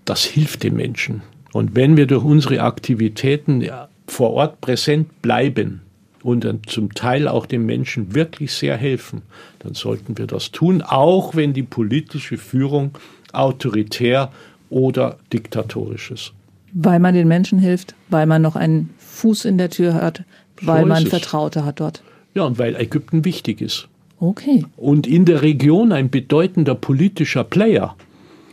Das 0.04 0.22
hilft 0.22 0.64
den 0.64 0.76
Menschen. 0.76 1.22
Und 1.54 1.74
wenn 1.74 1.96
wir 1.96 2.06
durch 2.06 2.24
unsere 2.24 2.60
Aktivitäten 2.60 3.66
vor 4.06 4.34
Ort 4.34 4.60
präsent 4.60 5.22
bleiben, 5.22 5.80
und 6.22 6.44
dann 6.44 6.60
zum 6.66 6.94
Teil 6.94 7.28
auch 7.28 7.46
den 7.46 7.64
Menschen 7.66 8.14
wirklich 8.14 8.52
sehr 8.52 8.76
helfen, 8.76 9.22
dann 9.60 9.74
sollten 9.74 10.18
wir 10.18 10.26
das 10.26 10.50
tun, 10.50 10.82
auch 10.82 11.34
wenn 11.34 11.52
die 11.52 11.62
politische 11.62 12.36
Führung 12.36 12.92
autoritär 13.32 14.30
oder 14.68 15.18
diktatorisch 15.32 16.10
ist. 16.10 16.32
Weil 16.72 17.00
man 17.00 17.14
den 17.14 17.28
Menschen 17.28 17.58
hilft, 17.58 17.94
weil 18.08 18.26
man 18.26 18.42
noch 18.42 18.56
einen 18.56 18.90
Fuß 18.98 19.44
in 19.44 19.58
der 19.58 19.70
Tür 19.70 19.94
hat, 19.94 20.22
weil 20.62 20.82
so 20.82 20.88
man 20.88 21.06
Vertraute 21.06 21.64
hat 21.64 21.80
dort. 21.80 22.02
Ja, 22.34 22.44
und 22.44 22.58
weil 22.58 22.76
Ägypten 22.76 23.24
wichtig 23.24 23.60
ist. 23.60 23.88
Okay. 24.20 24.64
Und 24.76 25.06
in 25.06 25.24
der 25.24 25.42
Region 25.42 25.92
ein 25.92 26.10
bedeutender 26.10 26.74
politischer 26.74 27.42
Player. 27.42 27.96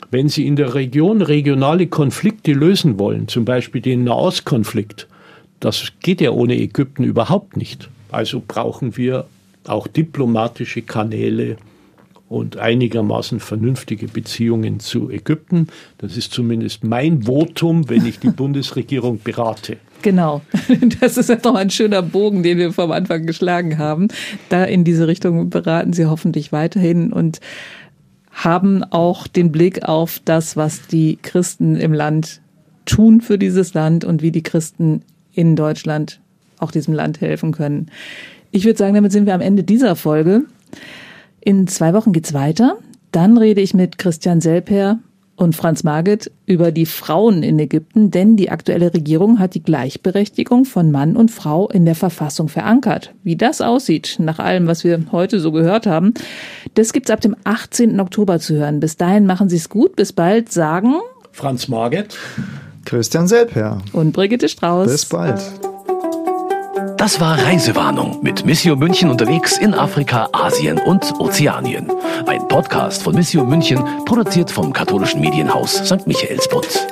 Wenn 0.09 0.29
Sie 0.29 0.47
in 0.47 0.55
der 0.55 0.73
Region 0.73 1.21
regionale 1.21 1.87
Konflikte 1.87 2.53
lösen 2.53 2.97
wollen, 2.97 3.27
zum 3.27 3.43
Beispiel 3.43 3.81
den 3.81 4.05
Nahostkonflikt, 4.05 5.07
das 5.59 5.91
geht 6.01 6.21
ja 6.21 6.31
ohne 6.31 6.55
Ägypten 6.55 7.03
überhaupt 7.03 7.57
nicht. 7.57 7.89
Also 8.11 8.41
brauchen 8.45 8.97
wir 8.97 9.25
auch 9.65 9.87
diplomatische 9.87 10.81
Kanäle 10.81 11.57
und 12.29 12.57
einigermaßen 12.57 13.39
vernünftige 13.39 14.07
Beziehungen 14.07 14.79
zu 14.79 15.09
Ägypten. 15.09 15.67
Das 15.97 16.17
ist 16.17 16.33
zumindest 16.33 16.83
mein 16.83 17.23
Votum, 17.23 17.89
wenn 17.89 18.05
ich 18.05 18.19
die 18.19 18.29
Bundesregierung 18.35 19.19
berate. 19.23 19.77
Genau, 20.01 20.41
das 20.99 21.17
ist 21.17 21.29
jetzt 21.29 21.45
noch 21.45 21.55
ein 21.55 21.69
schöner 21.69 22.01
Bogen, 22.01 22.43
den 22.43 22.57
wir 22.57 22.71
vom 22.71 22.91
Anfang 22.91 23.25
geschlagen 23.25 23.77
haben. 23.77 24.09
Da 24.49 24.63
in 24.63 24.83
diese 24.83 25.07
Richtung 25.07 25.49
beraten 25.49 25.93
Sie 25.93 26.05
hoffentlich 26.05 26.51
weiterhin 26.51 27.11
und 27.11 27.39
haben 28.31 28.83
auch 28.83 29.25
den 29.25 29.51
Blick 29.51 29.83
auf 29.83 30.21
das, 30.23 30.55
was 30.55 30.85
die 30.87 31.17
Christen 31.21 31.75
im 31.75 31.93
Land 31.93 32.41
tun 32.85 33.21
für 33.21 33.39
dieses 33.39 33.73
Land 33.73 34.05
und 34.05 34.21
wie 34.21 34.31
die 34.31 34.43
Christen 34.43 35.01
in 35.37 35.55
Deutschland 35.55 36.19
auch 36.59 36.71
diesem 36.71 36.93
Land 36.93 37.21
helfen 37.21 37.51
können. 37.51 37.91
Ich 38.51 38.65
würde 38.65 38.77
sagen, 38.77 38.95
damit 38.95 39.11
sind 39.11 39.27
wir 39.27 39.35
am 39.35 39.41
Ende 39.41 39.63
dieser 39.63 39.95
Folge. 39.95 40.45
In 41.39 41.67
zwei 41.67 41.93
Wochen 41.93 42.11
geht's 42.11 42.33
weiter. 42.33 42.77
Dann 43.11 43.37
rede 43.37 43.61
ich 43.61 43.75
mit 43.75 43.99
Christian 43.99 44.41
Selper 44.41 44.97
und 45.35 45.55
Franz 45.55 45.83
Marget 45.83 46.31
über 46.47 46.71
die 46.71 46.87
Frauen 46.87 47.43
in 47.43 47.59
Ägypten, 47.59 48.09
denn 48.09 48.35
die 48.35 48.49
aktuelle 48.49 48.91
Regierung 48.95 49.37
hat 49.37 49.53
die 49.53 49.61
Gleichberechtigung 49.61 50.65
von 50.65 50.89
Mann 50.89 51.15
und 51.15 51.29
Frau 51.29 51.69
in 51.69 51.85
der 51.85 51.93
Verfassung 51.93 52.49
verankert. 52.49 53.13
Wie 53.23 53.35
das 53.35 53.61
aussieht, 53.61 54.15
nach 54.17 54.39
allem, 54.39 54.65
was 54.65 54.83
wir 54.83 54.99
heute 55.11 55.39
so 55.39 55.51
gehört 55.51 55.85
haben, 55.85 56.15
das 56.73 56.93
gibt's 56.93 57.11
ab 57.11 57.21
dem 57.21 57.35
18. 57.43 57.99
Oktober 57.99 58.39
zu 58.39 58.55
hören. 58.55 58.79
Bis 58.79 58.97
dahin 58.97 59.27
machen 59.27 59.49
Sie 59.49 59.57
es 59.57 59.69
gut. 59.69 59.95
Bis 59.95 60.11
bald, 60.13 60.51
sagen 60.51 60.95
Franz 61.31 61.67
Marget 61.67 62.17
Christian 62.87 63.27
Selper. 63.27 63.79
Und 63.91 64.13
Brigitte 64.13 64.47
Strauß. 64.47 64.87
Bis 64.89 65.05
bald. 65.05 65.41
Das 66.95 67.19
war 67.19 67.37
Reisewarnung 67.37 68.23
mit 68.23 68.45
Missio 68.45 68.77
München 68.77 69.09
unterwegs 69.09 69.57
in 69.57 69.73
Afrika, 69.73 70.29
Asien 70.31 70.79
und 70.79 71.19
Ozeanien. 71.19 71.91
Ein 72.27 72.47
Podcast 72.47 73.03
von 73.03 73.13
Missio 73.13 73.43
München, 73.43 73.83
produziert 74.05 74.49
vom 74.49 74.71
katholischen 74.71 75.19
Medienhaus 75.19 75.73
St. 75.85 76.07
Michaelsbund. 76.07 76.87